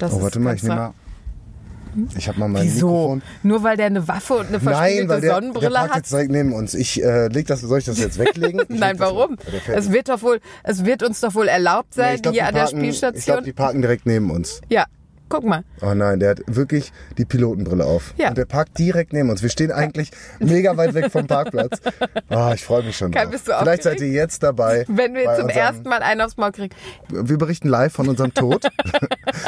Das 0.00 0.12
Oh, 0.12 0.22
warte 0.22 0.40
mal, 0.40 0.54
ich 0.56 0.62
nehme 0.62 0.74
mal. 0.76 0.94
Ich 2.16 2.28
habe 2.28 2.38
mal 2.38 2.48
mein 2.48 2.62
Wieso? 2.62 2.86
Mikrofon. 2.86 3.22
Nur 3.42 3.62
weil 3.64 3.76
der 3.76 3.86
eine 3.86 4.06
Waffe 4.06 4.34
und 4.34 4.46
eine 4.46 4.58
Nein, 4.58 4.62
verspiegelte 4.62 5.08
weil 5.08 5.20
der, 5.20 5.30
der 5.30 5.34
Sonnenbrille 5.40 5.70
parkt 5.74 5.90
hat? 5.90 5.96
jetzt 5.96 6.12
direkt 6.12 6.30
neben 6.30 6.52
uns. 6.52 6.74
Ich 6.74 7.02
äh, 7.02 7.26
leg 7.26 7.46
das, 7.48 7.60
soll 7.62 7.78
ich 7.80 7.84
das 7.84 7.98
jetzt 7.98 8.16
weglegen? 8.18 8.62
Nein, 8.68 8.98
warum? 9.00 9.36
Der 9.68 9.76
Es 9.76 9.90
wird 9.90 10.08
doch 10.08 10.22
wohl, 10.22 10.40
es 10.62 10.84
wird 10.84 11.02
uns 11.02 11.18
doch 11.20 11.34
wohl 11.34 11.48
erlaubt 11.48 11.96
Nee, 11.96 12.02
sein, 12.02 12.14
ich 12.16 12.22
glaub, 12.22 12.34
hier 12.34 12.46
an 12.46 12.54
der 12.54 12.62
parken- 12.62 12.78
Ich 12.84 12.96
Spielstation. 12.96 13.24
glaube, 13.34 13.42
die 13.44 13.52
parken 13.52 13.82
direkt 13.82 14.06
neben 14.06 14.30
uns. 14.30 14.60
ja, 14.68 14.84
guck 15.30 15.44
mal. 15.44 15.64
Oh 15.80 15.94
nein, 15.94 16.20
der 16.20 16.30
hat 16.30 16.40
wirklich 16.46 16.92
die 17.16 17.24
Pilotenbrille 17.24 17.84
auf. 17.84 18.12
Ja. 18.18 18.28
Und 18.28 18.38
der 18.38 18.44
parkt 18.44 18.78
direkt 18.78 19.14
neben 19.14 19.30
uns. 19.30 19.42
Wir 19.42 19.48
stehen 19.48 19.72
eigentlich 19.72 20.10
mega 20.40 20.76
weit 20.76 20.92
weg 20.92 21.10
vom 21.10 21.26
Parkplatz. 21.26 21.80
Ah, 22.28 22.52
ich 22.54 22.64
freue 22.64 22.82
mich 22.84 22.96
schon. 22.96 23.10
Kai, 23.10 23.22
drauf. 23.22 23.32
bist 23.32 23.48
du 23.48 23.52
Vielleicht 23.58 23.82
seid 23.82 24.00
ihr 24.00 24.08
jetzt 24.08 24.42
dabei. 24.42 24.84
Wenn 24.88 25.14
wir 25.14 25.34
zum 25.36 25.48
ersten 25.48 25.88
Mal 25.88 26.00
einen 26.02 26.20
aufs 26.20 26.36
Maul 26.36 26.52
kriegen. 26.52 26.74
Wir 27.08 27.38
berichten 27.38 27.68
live 27.68 27.92
von 27.92 28.08
unserem 28.08 28.34
Tod. 28.34 28.66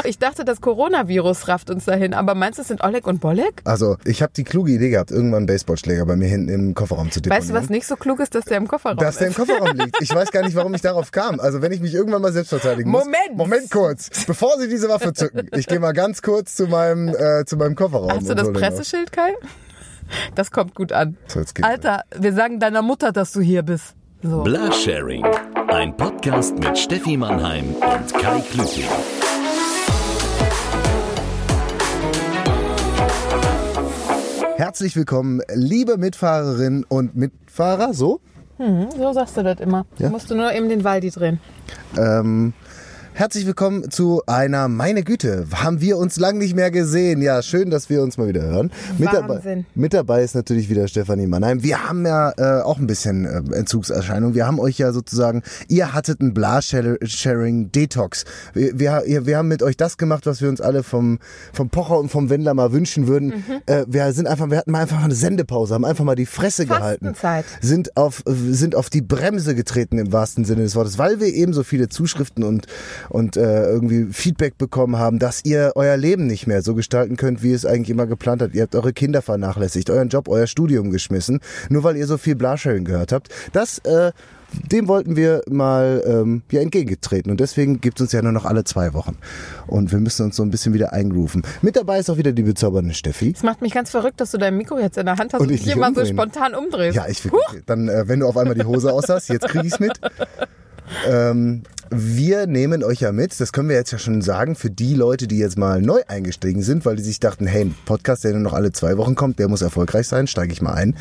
Ich 0.04 0.18
dachte, 0.18 0.44
das 0.44 0.60
Coronavirus 0.60 1.48
rafft 1.48 1.70
uns 1.70 1.84
dahin, 1.84 2.14
aber 2.14 2.34
meinst 2.34 2.58
du, 2.58 2.62
es 2.62 2.68
sind 2.68 2.82
Oleg 2.82 3.06
und 3.06 3.20
Bolek? 3.20 3.62
Also, 3.64 3.96
ich 4.04 4.22
habe 4.22 4.32
die 4.36 4.44
kluge 4.44 4.72
Idee 4.72 4.90
gehabt, 4.90 5.10
irgendwann 5.10 5.38
einen 5.38 5.46
Baseballschläger 5.46 6.06
bei 6.06 6.16
mir 6.16 6.28
hinten 6.28 6.48
im 6.48 6.74
Kofferraum 6.74 7.10
zu 7.10 7.20
deponieren. 7.20 7.42
Weißt 7.42 7.50
du, 7.50 7.54
was 7.54 7.68
nicht 7.70 7.86
so 7.86 7.96
klug 7.96 8.20
ist, 8.20 8.34
dass 8.34 8.44
der 8.44 8.58
im 8.58 8.68
Kofferraum 8.68 8.98
Dass 8.98 9.18
der 9.18 9.28
im? 9.28 9.34
Kofferraum 9.34 9.76
liegt. 9.76 10.00
Ich 10.00 10.14
weiß 10.14 10.30
gar 10.30 10.42
nicht, 10.42 10.54
warum 10.54 10.74
ich 10.74 10.80
darauf 10.80 11.10
kam. 11.10 11.40
Also 11.40 11.62
wenn 11.62 11.72
ich 11.72 11.80
mich 11.80 11.94
irgendwann 11.94 12.22
mal 12.22 12.32
selbst 12.32 12.50
verteidigen 12.50 12.90
muss. 12.90 13.04
Moment! 13.04 13.36
Moment 13.36 13.70
kurz, 13.70 14.08
bevor 14.26 14.58
Sie 14.58 14.68
diese 14.68 14.88
Waffe 14.88 15.12
zücken. 15.12 15.48
Ich 15.52 15.66
gehe 15.72 15.80
mal 15.80 15.92
ganz 15.92 16.20
kurz 16.20 16.54
zu 16.54 16.66
meinem, 16.66 17.08
äh, 17.08 17.44
zu 17.46 17.56
meinem 17.56 17.74
Kofferraum. 17.74 18.10
Hast 18.10 18.28
du 18.28 18.34
das. 18.34 18.52
Presseschild, 18.52 19.10
Kai? 19.10 19.32
Das 20.34 20.50
kommt 20.50 20.74
gut 20.74 20.92
an. 20.92 21.16
So, 21.26 21.40
jetzt 21.40 21.54
geht's 21.54 21.66
Alter, 21.66 22.02
wir 22.14 22.34
sagen 22.34 22.60
deiner 22.60 22.82
Mutter, 22.82 23.12
dass 23.12 23.32
du 23.32 23.40
hier 23.40 23.62
bist. 23.62 23.94
So. 24.22 24.42
Blasharing. 24.42 25.24
Ein 25.68 25.96
Podcast 25.96 26.58
mit 26.58 26.76
Steffi 26.76 27.16
Mannheim 27.16 27.74
und 27.74 28.12
Kai 28.14 28.40
Klüting. 28.40 28.84
Herzlich 34.56 34.94
willkommen, 34.94 35.40
liebe 35.54 35.96
Mitfahrerinnen 35.96 36.84
und 36.84 37.16
Mitfahrer. 37.16 37.94
So? 37.94 38.20
So 38.58 39.12
sagst 39.12 39.36
du 39.38 39.42
das 39.42 39.58
immer. 39.58 39.86
Ja? 39.98 40.10
Musst 40.10 40.30
du 40.30 40.34
nur 40.34 40.52
eben 40.52 40.68
den 40.68 40.84
Waldi 40.84 41.10
drehen. 41.10 41.40
Ähm, 41.96 42.52
herzlich 43.14 43.46
willkommen 43.46 43.90
zu 43.90 44.22
einer, 44.26 44.68
meine 44.68 45.02
Güte, 45.02 45.46
haben 45.54 45.80
wir 45.80 45.98
uns 45.98 46.18
lang 46.18 46.38
nicht 46.38 46.56
mehr 46.56 46.70
gesehen. 46.70 47.22
Ja, 47.22 47.42
schön, 47.42 47.70
dass 47.70 47.90
wir 47.90 48.02
uns 48.02 48.18
mal 48.18 48.28
wieder 48.28 48.42
hören. 48.42 48.70
Mit 48.98 49.12
dabei, 49.12 49.64
mit 49.74 49.94
dabei 49.94 50.22
ist 50.22 50.34
natürlich 50.34 50.68
wieder 50.68 50.88
Stefanie 50.88 51.26
Mannheim. 51.26 51.62
Wir 51.62 51.88
haben 51.88 52.04
ja 52.06 52.32
äh, 52.36 52.62
auch 52.62 52.78
ein 52.78 52.86
bisschen 52.86 53.24
äh, 53.24 53.42
Entzugserscheinung. 53.56 54.34
Wir 54.34 54.46
haben 54.46 54.58
euch 54.58 54.78
ja 54.78 54.92
sozusagen, 54.92 55.42
ihr 55.68 55.92
hattet 55.94 56.20
einen 56.20 56.34
Blas-Sharing-Detox. 56.34 58.24
Wir, 58.54 58.78
wir, 58.78 59.26
wir 59.26 59.36
haben 59.38 59.48
mit 59.48 59.62
euch 59.62 59.76
das 59.76 59.98
gemacht, 59.98 60.26
was 60.26 60.40
wir 60.40 60.48
uns 60.48 60.60
alle 60.60 60.82
vom, 60.82 61.18
vom 61.52 61.68
Pocher 61.70 61.98
und 61.98 62.10
vom 62.10 62.30
Wendler 62.30 62.54
mal 62.54 62.72
wünschen 62.72 63.06
würden. 63.06 63.28
Mhm. 63.28 63.62
Äh, 63.66 63.84
wir 63.86 64.12
sind 64.12 64.26
einfach, 64.26 64.50
wir 64.50 64.58
hatten 64.58 64.72
mal 64.72 64.82
einfach 64.82 65.02
eine 65.02 65.14
Sendepause, 65.14 65.74
haben 65.74 65.84
einfach 65.84 66.04
mal 66.04 66.16
die 66.16 66.26
Fresse 66.26 66.66
gehalten 66.66 67.14
sind 67.60 67.96
auf, 67.96 68.22
sind 68.26 68.74
auf 68.74 68.90
die 68.90 69.02
Bremse 69.02 69.54
getreten 69.54 69.98
im 69.98 70.12
wahrsten 70.12 70.44
Sinne 70.44 70.62
des 70.62 70.74
Wortes, 70.76 70.98
weil 70.98 71.20
wir 71.20 71.28
eben 71.28 71.52
so 71.52 71.62
viele 71.62 71.88
Zuschriften 71.88 72.44
und, 72.44 72.66
und 73.08 73.36
äh, 73.36 73.64
irgendwie 73.64 74.06
Feedback 74.12 74.58
bekommen 74.58 74.96
haben, 74.98 75.18
dass 75.18 75.44
ihr 75.44 75.72
euer 75.74 75.96
Leben 75.96 76.26
nicht 76.26 76.46
mehr 76.46 76.62
so 76.62 76.74
gestalten 76.74 77.16
könnt, 77.16 77.42
wie 77.42 77.50
ihr 77.50 77.56
es 77.56 77.66
eigentlich 77.66 77.90
immer 77.90 78.06
geplant 78.06 78.42
habt. 78.42 78.54
Ihr 78.54 78.62
habt 78.62 78.74
eure 78.74 78.92
Kinder 78.92 79.22
vernachlässigt, 79.22 79.90
euren 79.90 80.08
Job, 80.08 80.28
euer 80.28 80.46
Studium 80.46 80.90
geschmissen, 80.90 81.40
nur 81.68 81.84
weil 81.84 81.96
ihr 81.96 82.06
so 82.06 82.18
viel 82.18 82.36
Blasharing 82.36 82.84
gehört 82.84 83.12
habt. 83.12 83.28
Das 83.52 83.78
äh, 83.80 84.12
dem 84.70 84.88
wollten 84.88 85.16
wir 85.16 85.42
mal 85.48 86.02
ähm, 86.06 86.42
ja, 86.50 86.60
entgegengetreten 86.60 87.30
und 87.30 87.40
deswegen 87.40 87.80
gibt 87.80 87.98
es 87.98 88.02
uns 88.02 88.12
ja 88.12 88.22
nur 88.22 88.32
noch 88.32 88.44
alle 88.44 88.64
zwei 88.64 88.94
Wochen. 88.94 89.16
Und 89.66 89.92
wir 89.92 89.98
müssen 89.98 90.26
uns 90.26 90.36
so 90.36 90.42
ein 90.42 90.50
bisschen 90.50 90.74
wieder 90.74 90.92
eingrooven. 90.92 91.42
Mit 91.62 91.76
dabei 91.76 91.98
ist 91.98 92.10
auch 92.10 92.16
wieder 92.16 92.32
die 92.32 92.42
bezaubernde 92.42 92.94
Steffi. 92.94 93.32
Es 93.34 93.42
macht 93.42 93.62
mich 93.62 93.72
ganz 93.72 93.90
verrückt, 93.90 94.20
dass 94.20 94.30
du 94.30 94.38
dein 94.38 94.56
Mikro 94.56 94.78
jetzt 94.78 94.98
in 94.98 95.06
der 95.06 95.16
Hand 95.16 95.32
hast 95.32 95.40
Und 95.40 95.48
und, 95.48 95.54
ich 95.54 95.64
dich 95.64 95.74
immer 95.74 95.94
so 95.94 96.04
spontan 96.04 96.54
umdrehst. 96.54 96.96
Ja, 96.96 97.06
ich 97.08 97.24
wirklich. 97.24 97.64
Dann, 97.66 97.88
äh, 97.88 98.08
wenn 98.08 98.20
du 98.20 98.26
auf 98.26 98.36
einmal 98.36 98.54
die 98.54 98.64
Hose 98.64 98.92
aus 98.92 99.08
hast, 99.08 99.28
jetzt 99.28 99.48
krieg 99.48 99.64
ich's 99.64 99.80
mit. 99.80 99.98
Ähm, 101.06 101.62
wir 101.94 102.46
nehmen 102.46 102.82
euch 102.82 103.00
ja 103.00 103.12
mit, 103.12 103.38
das 103.38 103.52
können 103.52 103.68
wir 103.68 103.76
jetzt 103.76 103.90
ja 103.90 103.98
schon 103.98 104.22
sagen, 104.22 104.56
für 104.56 104.70
die 104.70 104.94
Leute, 104.94 105.28
die 105.28 105.36
jetzt 105.36 105.58
mal 105.58 105.82
neu 105.82 106.00
eingestiegen 106.08 106.62
sind, 106.62 106.86
weil 106.86 106.96
die 106.96 107.02
sich 107.02 107.20
dachten, 107.20 107.46
hey, 107.46 107.66
ein 107.66 107.74
Podcast, 107.84 108.24
der 108.24 108.32
nur 108.32 108.40
noch 108.40 108.54
alle 108.54 108.72
zwei 108.72 108.96
Wochen 108.96 109.14
kommt, 109.14 109.38
der 109.38 109.48
muss 109.48 109.60
erfolgreich 109.60 110.08
sein, 110.08 110.26
steige 110.26 110.54
ich 110.54 110.62
mal 110.62 110.72
ein. 110.72 110.96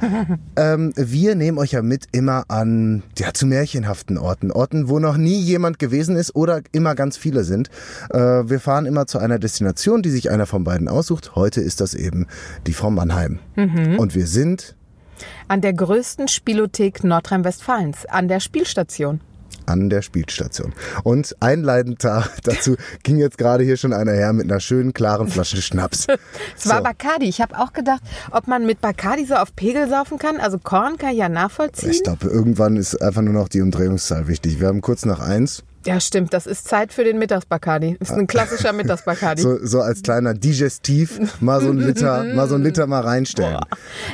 ähm, 0.56 0.92
wir 0.96 1.36
nehmen 1.36 1.58
euch 1.58 1.70
ja 1.70 1.82
mit 1.82 2.06
immer 2.10 2.44
an, 2.48 3.04
ja, 3.16 3.32
zu 3.32 3.46
märchenhaften 3.46 4.18
Orten. 4.18 4.50
Orten, 4.50 4.88
wo 4.88 4.98
noch 4.98 5.16
nie 5.16 5.38
jemand 5.38 5.78
gewesen 5.78 6.16
ist 6.16 6.34
oder 6.34 6.62
immer 6.72 6.96
ganz 6.96 7.16
viele 7.16 7.44
sind. 7.44 7.68
Äh, 8.10 8.18
wir 8.18 8.58
fahren 8.58 8.86
immer 8.86 9.06
zu 9.06 9.18
einer 9.18 9.38
Destination, 9.38 10.02
die 10.02 10.10
sich 10.10 10.32
einer 10.32 10.46
von 10.46 10.64
beiden 10.64 10.88
aussucht. 10.88 11.36
Heute 11.36 11.60
ist 11.60 11.80
das 11.80 11.94
eben 11.94 12.26
die 12.66 12.72
Frau 12.72 12.90
Mannheim. 12.90 13.38
Und 13.98 14.16
wir 14.16 14.26
sind 14.26 14.74
An 15.48 15.60
der 15.60 15.72
größten 15.72 16.28
Spielothek 16.28 17.04
Nordrhein-Westfalens, 17.04 18.06
an 18.06 18.28
der 18.28 18.40
Spielstation. 18.40 19.20
an 19.66 19.88
der 19.88 20.02
Spielstation. 20.02 20.74
Und 21.04 21.34
einleitend 21.40 22.04
da, 22.04 22.24
dazu 22.44 22.76
ging 23.02 23.16
jetzt 23.16 23.38
gerade 23.38 23.64
hier 23.64 23.78
schon 23.78 23.94
einer 23.94 24.12
her 24.12 24.32
mit 24.34 24.50
einer 24.50 24.60
schönen, 24.60 24.92
klaren 24.92 25.28
Flasche 25.28 25.62
Schnaps. 25.62 26.06
Es 26.56 26.68
war 26.68 26.78
So. 26.78 26.82
Bacardi. 26.84 27.26
Ich 27.26 27.40
habe 27.40 27.58
auch 27.58 27.72
gedacht, 27.72 28.02
ob 28.30 28.46
man 28.46 28.66
mit 28.66 28.80
Bacardi 28.82 29.24
so 29.24 29.34
auf 29.34 29.56
Pegel 29.56 29.88
saufen 29.88 30.18
kann. 30.18 30.38
Also 30.38 30.58
Korn 30.58 30.98
kann 30.98 31.12
ich 31.12 31.18
ja 31.18 31.28
nachvollziehen. 31.30 31.90
Ich 31.90 32.02
glaube, 32.02 32.28
irgendwann 32.28 32.76
ist 32.76 33.00
einfach 33.00 33.22
nur 33.22 33.32
noch 33.32 33.48
die 33.48 33.62
Umdrehungszahl 33.62 34.28
wichtig. 34.28 34.60
Wir 34.60 34.68
haben 34.68 34.82
kurz 34.82 35.04
nach 35.06 35.20
eins, 35.20 35.62
Ja, 35.86 36.00
stimmt. 36.00 36.32
Das 36.32 36.46
ist 36.46 36.66
Zeit 36.66 36.92
für 36.92 37.04
den 37.04 37.18
Mittagsbacardi. 37.18 37.96
Ist 38.00 38.12
ein 38.12 38.26
klassischer 38.26 38.72
Mittagsbacardi. 38.74 39.42
so, 39.42 39.58
so 39.64 39.80
als 39.80 40.02
kleiner 40.02 40.34
Digestiv 40.34 41.20
mal 41.40 41.60
so 41.60 41.70
ein 41.70 41.78
Liter, 41.78 42.24
mal 42.34 42.48
so 42.48 42.54
ein 42.54 42.62
Liter 42.62 42.86
mal 42.86 43.00
reinstellen. 43.00 43.58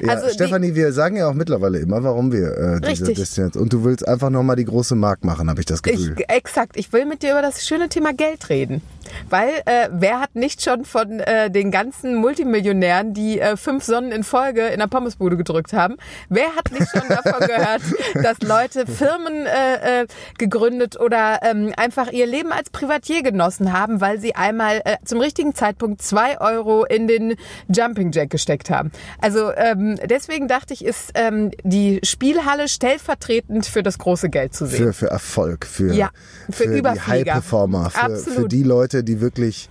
Ja, 0.03 0.09
Also 0.13 0.29
Stefanie, 0.31 0.75
wir 0.75 0.93
sagen 0.93 1.17
ja 1.17 1.29
auch 1.29 1.35
mittlerweile 1.35 1.79
immer, 1.79 2.03
warum 2.03 2.33
wir 2.33 2.57
äh, 2.57 2.81
diese 2.81 2.89
Richtig. 3.07 3.19
Destination. 3.19 3.63
Und 3.63 3.73
du 3.73 3.85
willst 3.85 4.07
einfach 4.07 4.31
noch 4.31 4.43
mal 4.43 4.57
die 4.57 4.65
große 4.65 4.95
Mark 4.97 5.25
machen, 5.25 5.49
habe 5.49 5.61
ich 5.61 5.67
das 5.67 5.83
Gefühl. 5.83 6.17
Ich, 6.19 6.29
exakt. 6.31 6.77
Ich 6.77 6.93
will 6.93 7.07
mit 7.07 7.23
dir 7.23 7.33
über 7.33 7.43
das 7.43 7.67
schöne 7.67 7.89
Thema 7.89 8.13
Geld 8.13 8.49
reden. 8.49 8.83
Weil 9.29 9.63
äh, 9.67 9.89
wer 9.93 10.21
hat 10.21 10.35
nicht 10.35 10.63
schon 10.63 10.85
von 10.85 11.21
äh, 11.21 11.51
den 11.51 11.71
ganzen 11.71 12.17
Multimillionären, 12.17 13.15
die 13.15 13.41
äh, 13.41 13.57
fünf 13.57 13.85
Sonnen 13.85 14.13
in 14.13 14.25
Folge 14.25 14.67
in 14.67 14.79
der 14.79 14.87
Pommesbude 14.87 15.37
gedrückt 15.37 15.73
haben, 15.73 15.97
wer 16.29 16.55
hat 16.57 16.71
nicht 16.73 16.91
schon 16.91 17.09
davon 17.09 17.47
gehört, 17.47 17.83
dass 18.23 18.41
Leute 18.41 18.87
Firmen 18.87 19.47
äh, 19.47 20.03
äh, 20.03 20.07
gegründet 20.39 20.99
oder 20.99 21.41
ähm, 21.43 21.73
einfach 21.77 22.11
ihr 22.11 22.27
Leben 22.27 22.53
als 22.53 22.71
Privatier 22.71 23.23
genossen 23.23 23.73
haben, 23.73 24.01
weil 24.01 24.19
sie 24.19 24.35
einmal 24.35 24.83
äh, 24.85 24.97
zum 25.05 25.21
richtigen 25.21 25.55
Zeitpunkt 25.55 26.03
zwei 26.03 26.41
Euro 26.41 26.85
in 26.85 27.07
den 27.07 27.37
Jumping 27.69 28.13
Jack 28.13 28.31
gesteckt 28.31 28.71
haben. 28.71 28.91
Also 29.21 29.53
ähm, 29.53 29.99
deswegen 30.09 30.49
dachte 30.49 30.75
ich, 30.75 30.85
ist 30.85 31.13
ähm, 31.15 31.51
die 31.63 32.01
Spielhalle 32.03 32.69
stellvertretend 32.69 33.67
für 33.67 33.83
das 33.83 33.99
große 33.99 34.29
Geld 34.29 34.55
zu 34.55 34.67
sehen. 34.67 34.87
Für, 34.87 34.93
für 34.93 35.07
Erfolg, 35.07 35.67
für, 35.67 35.93
Ja, 35.93 36.11
für 36.51 36.67
die 36.67 36.79
Überflieger. 36.79 37.07
High-Performer, 37.07 37.91
für, 37.91 38.17
für 38.17 38.49
die 38.49 38.63
Leute, 38.63 38.90
die 38.93 39.21
wirklich 39.21 39.69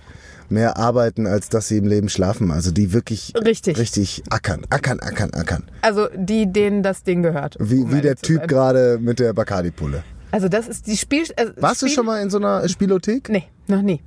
mehr 0.48 0.76
arbeiten, 0.76 1.26
als 1.26 1.48
dass 1.48 1.68
sie 1.68 1.78
im 1.78 1.86
Leben 1.86 2.08
schlafen. 2.08 2.50
Also 2.50 2.70
die 2.72 2.92
wirklich 2.92 3.32
Richtig. 3.36 3.78
richtig 3.78 4.22
ackern, 4.30 4.66
ackern, 4.70 5.00
ackern, 5.00 5.32
ackern. 5.32 5.64
Also 5.82 6.08
die, 6.14 6.52
denen 6.52 6.82
das 6.82 7.02
Ding 7.04 7.22
gehört. 7.22 7.56
Wie, 7.60 7.80
um 7.80 7.92
wie 7.92 8.00
der 8.00 8.16
Typ 8.16 8.48
gerade 8.48 8.98
mit 9.00 9.20
der 9.20 9.32
Bacardi-Pulle. 9.32 10.02
Also 10.32 10.48
das 10.48 10.68
ist 10.68 10.86
die 10.86 10.96
Spiel... 10.96 11.24
Äh, 11.36 11.50
Warst 11.56 11.82
du 11.82 11.86
Spiel 11.86 11.96
schon 11.96 12.06
mal 12.06 12.22
in 12.22 12.30
so 12.30 12.38
einer 12.38 12.68
Spielothek? 12.68 13.28
Nee, 13.28 13.44
noch 13.66 13.82
nie. 13.82 14.00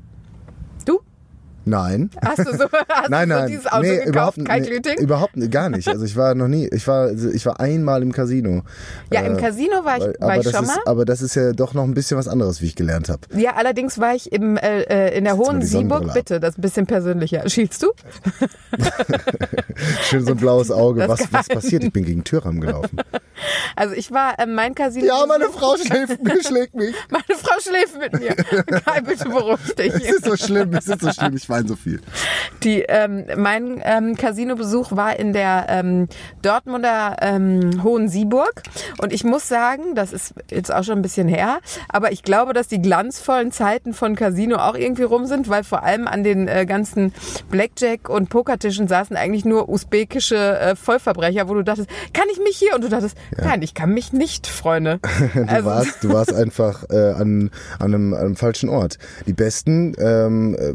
Nein. 1.66 2.10
Hast 2.24 2.40
du 2.40 2.52
so, 2.58 2.66
hast 2.90 3.10
Nein, 3.10 3.30
du 3.30 3.36
so 3.36 3.40
nein, 3.42 3.48
dieses 3.50 3.68
Auto 3.68 3.82
nee, 3.82 3.90
gekauft? 3.98 4.08
überhaupt, 4.08 4.46
Kein 4.46 4.62
nee, 4.64 4.68
Glüting? 4.70 4.98
überhaupt 5.00 5.52
gar 5.52 5.70
nicht. 5.70 5.88
Also 5.88 6.04
ich 6.06 6.16
war 6.16 6.36
noch 6.36 6.48
nie, 6.48 6.68
ich 6.68 6.88
war, 6.88 7.12
ich 7.12 7.46
war 7.46 7.60
einmal 7.60 8.02
im 8.02 8.12
Casino. 8.12 8.64
Ja, 9.12 9.22
im 9.22 9.38
Äh, 9.38 9.42
Casino 9.42 9.86
war 9.86 9.98
ich, 9.98 10.04
war 10.04 10.14
aber 10.20 10.38
ich 10.38 10.44
das 10.44 10.54
schon 10.54 10.64
ist, 10.66 10.76
mal. 10.76 10.82
Aber 10.86 11.06
das 11.06 11.22
ist 11.22 11.36
ja 11.36 11.54
doch 11.54 11.74
noch 11.74 11.84
ein 11.84 11.94
bisschen 11.94 12.18
was 12.18 12.28
anderes, 12.28 12.62
wie 12.62 12.66
ich 12.68 12.76
gelernt 12.76 13.10
habe. 13.10 13.22
Ja, 13.36 13.56
allerdings 13.56 14.00
war 14.00 14.14
ich 14.14 14.32
im, 14.32 14.58
äh, 14.58 14.82
äh, 14.82 15.18
in 15.18 15.24
der 15.24 15.38
Hohen 15.38 15.62
Sieburg. 15.62 16.14
Bitte, 16.14 16.40
das 16.40 16.52
ist 16.52 16.58
ein 16.60 16.62
bisschen 16.62 16.86
persönlicher. 16.86 17.48
Schielst 17.50 17.82
du? 17.84 17.92
Schön 20.04 20.26
so 20.26 20.32
ein 20.32 20.38
blaues 20.38 20.72
Auge. 20.72 21.08
Was, 21.08 21.32
was 21.32 21.48
passiert? 21.48 21.84
Ich 21.84 21.94
bin 21.94 22.06
gegen 22.06 22.24
Türrahmen 22.24 22.62
gelaufen. 22.62 22.98
Also 23.76 23.96
ich 23.96 24.12
war 24.12 24.38
äh, 24.40 24.46
mein 24.46 24.76
Casino. 24.76 25.08
Ja, 25.08 25.26
meine 25.26 25.46
Frau 25.50 25.76
schläft, 25.76 26.20
schlägt 26.48 26.76
mich. 26.76 26.96
Meine 27.10 27.24
Frau 27.40 27.60
schläft 27.60 27.98
mit 28.00 28.14
mir. 28.20 28.36
Kai, 28.36 29.02
bitte 29.02 29.26
beruhig 29.28 29.74
dich. 29.76 29.94
Es 29.96 30.18
ist 30.18 30.26
so 30.26 30.38
schlimm, 30.38 30.72
es 30.76 30.88
ist 30.88 31.02
so 31.02 31.12
schlimm, 31.12 31.36
ich 31.36 31.50
weine 31.54 31.68
so 31.68 31.76
viel. 31.76 32.02
Die, 32.64 32.82
ähm, 32.88 33.26
mein 33.38 33.82
ähm, 33.84 34.16
Casino-Besuch 34.16 34.96
war 34.96 35.18
in 35.20 35.34
der 35.34 35.66
ähm, 35.70 36.08
Dortmunder 36.42 37.18
ähm, 37.22 37.84
Hohensieburg. 37.84 38.64
Und 39.02 39.14
ich 39.14 39.24
muss 39.24 39.48
sagen, 39.48 39.96
das 39.96 40.14
ist 40.14 40.34
jetzt 40.50 40.74
auch 40.74 40.84
schon 40.84 41.00
ein 41.00 41.02
bisschen 41.02 41.28
her, 41.28 41.60
aber 41.90 42.12
ich 42.12 42.24
glaube, 42.24 42.54
dass 42.54 42.68
die 42.68 42.82
glanzvollen 42.82 43.52
Zeiten 43.52 43.94
von 43.94 44.16
Casino 44.16 44.58
auch 44.58 44.76
irgendwie 44.76 45.04
rum 45.04 45.26
sind, 45.26 45.50
weil 45.50 45.64
vor 45.64 45.84
allem 45.84 46.08
an 46.08 46.24
den 46.24 46.48
äh, 46.48 46.66
ganzen 46.66 47.14
Blackjack- 47.52 48.10
und 48.10 48.30
Pokertischen 48.30 48.88
saßen 48.88 49.16
eigentlich 49.16 49.46
nur 49.46 49.70
usbekische 49.70 50.60
äh, 50.60 50.76
Vollverbrecher, 50.76 51.48
wo 51.50 51.54
du 51.54 51.64
dachtest, 51.64 51.90
kann 52.14 52.26
ich 52.32 52.40
mich 52.40 52.58
hier? 52.58 52.76
Und 52.76 52.84
du 52.84 52.90
dachtest, 52.90 53.18
nein, 53.38 53.62
ich 53.62 53.74
kann 53.74 53.92
mich 53.94 54.14
nicht, 54.14 54.48
Freunde. 54.48 55.00
Du, 55.34 55.48
Also- 55.48 55.66
warst, 55.66 56.04
du 56.04 56.10
warst 56.14 56.34
einfach 56.34 56.84
äh, 56.90 57.12
an, 57.12 57.50
an, 57.80 57.94
einem, 57.94 58.14
an 58.14 58.20
einem 58.20 58.36
falschen 58.36 58.70
Ort. 58.70 58.98
Die 59.26 59.34
besten 59.34 59.94
ähm, 60.00 60.56
äh, 60.56 60.74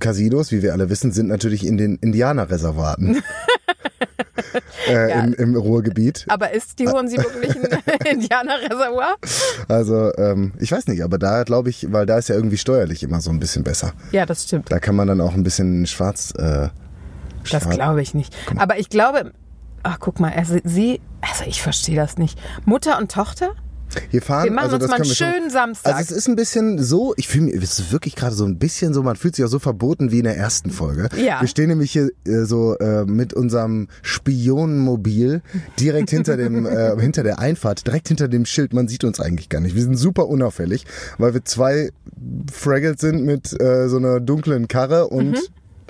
Casinos, 0.00 0.52
wie 0.52 0.62
wir 0.62 0.72
alle 0.72 0.90
wissen, 0.90 1.12
sind 1.12 1.28
natürlich 1.28 1.66
in 1.66 1.76
den 1.76 1.96
Indianerreservaten. 1.96 3.22
äh, 4.88 5.10
Ja. 5.10 5.20
im, 5.24 5.34
Im 5.34 5.56
Ruhrgebiet. 5.56 6.24
Aber 6.28 6.52
ist 6.52 6.78
die 6.78 6.88
Hohensieburg 6.88 7.40
nicht 7.40 7.56
ein 7.56 8.06
Indianerreservoir? 8.20 9.16
Also, 9.68 10.12
ähm, 10.16 10.52
ich 10.58 10.72
weiß 10.72 10.86
nicht, 10.88 11.02
aber 11.02 11.18
da 11.18 11.42
glaube 11.44 11.70
ich, 11.70 11.92
weil 11.92 12.06
da 12.06 12.18
ist 12.18 12.28
ja 12.28 12.34
irgendwie 12.34 12.58
steuerlich 12.58 13.02
immer 13.02 13.20
so 13.20 13.30
ein 13.30 13.40
bisschen 13.40 13.64
besser. 13.64 13.92
Ja, 14.12 14.26
das 14.26 14.44
stimmt. 14.44 14.70
Da 14.70 14.78
kann 14.78 14.94
man 14.96 15.08
dann 15.08 15.20
auch 15.20 15.34
ein 15.34 15.42
bisschen 15.42 15.86
schwarz. 15.86 16.32
Äh, 16.36 16.68
Das 17.50 17.68
glaube 17.68 18.02
ich 18.02 18.14
nicht. 18.14 18.34
Aber 18.56 18.78
ich 18.78 18.88
glaube, 18.88 19.32
ach 19.82 19.98
guck 20.00 20.20
mal, 20.20 20.32
also 20.32 20.56
sie, 20.64 21.00
also 21.20 21.44
ich 21.46 21.62
verstehe 21.62 21.96
das 21.96 22.18
nicht. 22.18 22.38
Mutter 22.64 22.98
und 22.98 23.10
Tochter? 23.10 23.50
Hier 24.10 24.22
fahren, 24.22 24.44
Wir 24.44 24.52
machen 24.52 24.64
also 24.64 24.76
uns 24.76 24.84
das 24.84 24.90
mal 24.90 24.96
einen 24.96 25.08
wir 25.08 25.14
schönen 25.14 25.50
Samstag. 25.50 25.94
Also 25.94 26.14
es 26.14 26.18
ist 26.18 26.28
ein 26.28 26.36
bisschen 26.36 26.82
so, 26.82 27.14
ich 27.16 27.28
fühle 27.28 27.46
mich, 27.46 27.54
es 27.54 27.78
ist 27.78 27.92
wirklich 27.92 28.14
gerade 28.14 28.34
so 28.34 28.44
ein 28.44 28.58
bisschen 28.58 28.94
so, 28.94 29.02
man 29.02 29.16
fühlt 29.16 29.36
sich 29.36 29.44
auch 29.44 29.48
so 29.48 29.58
verboten 29.58 30.10
wie 30.10 30.18
in 30.18 30.24
der 30.24 30.36
ersten 30.36 30.70
Folge. 30.70 31.08
Ja. 31.16 31.40
Wir 31.40 31.48
stehen 31.48 31.68
nämlich 31.68 31.92
hier 31.92 32.10
äh, 32.26 32.44
so 32.44 32.76
äh, 32.78 33.04
mit 33.04 33.34
unserem 33.34 33.88
Spionenmobil 34.02 35.42
direkt 35.80 36.10
hinter 36.10 36.36
dem, 36.36 36.66
äh, 36.66 37.00
hinter 37.00 37.22
der 37.22 37.38
Einfahrt, 37.38 37.86
direkt 37.86 38.08
hinter 38.08 38.28
dem 38.28 38.46
Schild. 38.46 38.72
Man 38.72 38.88
sieht 38.88 39.04
uns 39.04 39.20
eigentlich 39.20 39.48
gar 39.48 39.60
nicht. 39.60 39.74
Wir 39.74 39.82
sind 39.82 39.96
super 39.96 40.28
unauffällig, 40.28 40.84
weil 41.18 41.34
wir 41.34 41.44
zwei 41.44 41.90
Fraggles 42.52 43.00
sind 43.00 43.24
mit 43.24 43.58
äh, 43.60 43.88
so 43.88 43.96
einer 43.96 44.20
dunklen 44.20 44.68
Karre 44.68 45.08
und, 45.08 45.38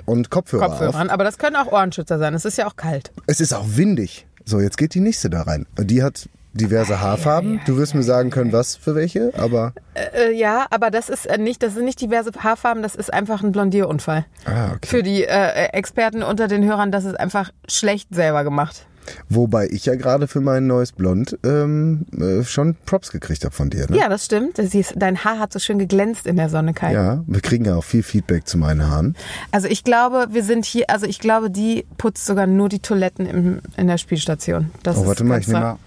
und 0.05 0.29
Kopfhörer, 0.29 0.65
auf. 0.65 0.71
Kopfhörern. 0.79 1.09
Aber 1.09 1.23
das 1.23 1.37
können 1.37 1.55
auch 1.55 1.71
Ohrenschützer 1.71 2.19
sein. 2.19 2.33
Es 2.33 2.45
ist 2.45 2.57
ja 2.57 2.67
auch 2.67 2.75
kalt. 2.75 3.11
Es 3.25 3.41
ist 3.41 3.53
auch 3.53 3.65
windig. 3.75 4.27
So, 4.45 4.61
jetzt 4.61 4.77
geht 4.77 4.93
die 4.93 5.01
nächste 5.01 5.29
da 5.29 5.41
rein. 5.41 5.65
Die 5.77 6.03
hat 6.03 6.29
diverse 6.57 6.99
Haarfarben. 7.01 7.61
Du 7.65 7.77
wirst 7.77 7.95
mir 7.95 8.03
sagen 8.03 8.29
können, 8.29 8.51
was 8.51 8.75
für 8.75 8.95
welche, 8.95 9.31
aber 9.37 9.73
Äh, 9.93 10.33
ja, 10.33 10.65
aber 10.69 10.91
das 10.91 11.09
ist 11.09 11.25
äh, 11.25 11.37
nicht, 11.37 11.63
das 11.63 11.73
sind 11.75 11.85
nicht 11.85 12.01
diverse 12.01 12.31
Haarfarben, 12.37 12.83
das 12.83 12.95
ist 12.95 13.13
einfach 13.13 13.43
ein 13.43 13.51
Blondierunfall. 13.51 14.25
ah, 14.45 14.71
okay. 14.75 14.87
Für 14.87 15.03
die 15.03 15.23
äh, 15.23 15.67
Experten 15.73 16.23
unter 16.23 16.47
den 16.47 16.63
Hörern, 16.65 16.91
das 16.91 17.05
ist 17.05 17.19
einfach 17.19 17.51
schlecht 17.67 18.13
selber 18.13 18.43
gemacht. 18.43 18.85
Wobei 19.29 19.67
ich 19.69 19.85
ja 19.85 19.95
gerade 19.95 20.27
für 20.27 20.41
mein 20.41 20.67
neues 20.67 20.91
Blond 20.91 21.39
ähm, 21.45 22.05
äh, 22.19 22.43
schon 22.43 22.75
Props 22.85 23.09
gekriegt 23.09 23.45
habe 23.45 23.55
von 23.55 23.69
dir. 23.69 23.89
Ne? 23.89 23.95
Ja, 23.97 24.09
das 24.09 24.25
stimmt. 24.25 24.59
Ist, 24.59 24.95
dein 24.97 25.23
Haar 25.23 25.39
hat 25.39 25.53
so 25.53 25.59
schön 25.59 25.79
geglänzt 25.79 26.27
in 26.27 26.35
der 26.35 26.49
Sonne, 26.49 26.73
Kai. 26.73 26.91
Ja, 26.93 27.23
wir 27.25 27.39
kriegen 27.39 27.63
ja 27.63 27.77
auch 27.77 27.85
viel 27.85 28.03
Feedback 28.03 28.45
zu 28.49 28.57
meinen 28.57 28.85
Haaren. 28.89 29.15
Also 29.51 29.69
ich 29.69 29.85
glaube, 29.85 30.27
wir 30.31 30.43
sind 30.43 30.65
hier, 30.65 30.89
also 30.89 31.05
ich 31.05 31.19
glaube, 31.19 31.49
die 31.49 31.85
putzt 31.97 32.25
sogar 32.25 32.47
nur 32.47 32.67
die 32.67 32.79
Toiletten 32.79 33.25
im, 33.25 33.61
in 33.77 33.87
der 33.87 33.97
Spielstation. 33.97 34.71
Das 34.83 34.97
Oh, 34.97 35.07
warte 35.07 35.23
mal, 35.23 35.39
ich 35.39 35.47
nehme 35.47 35.59
mal. 35.61 35.77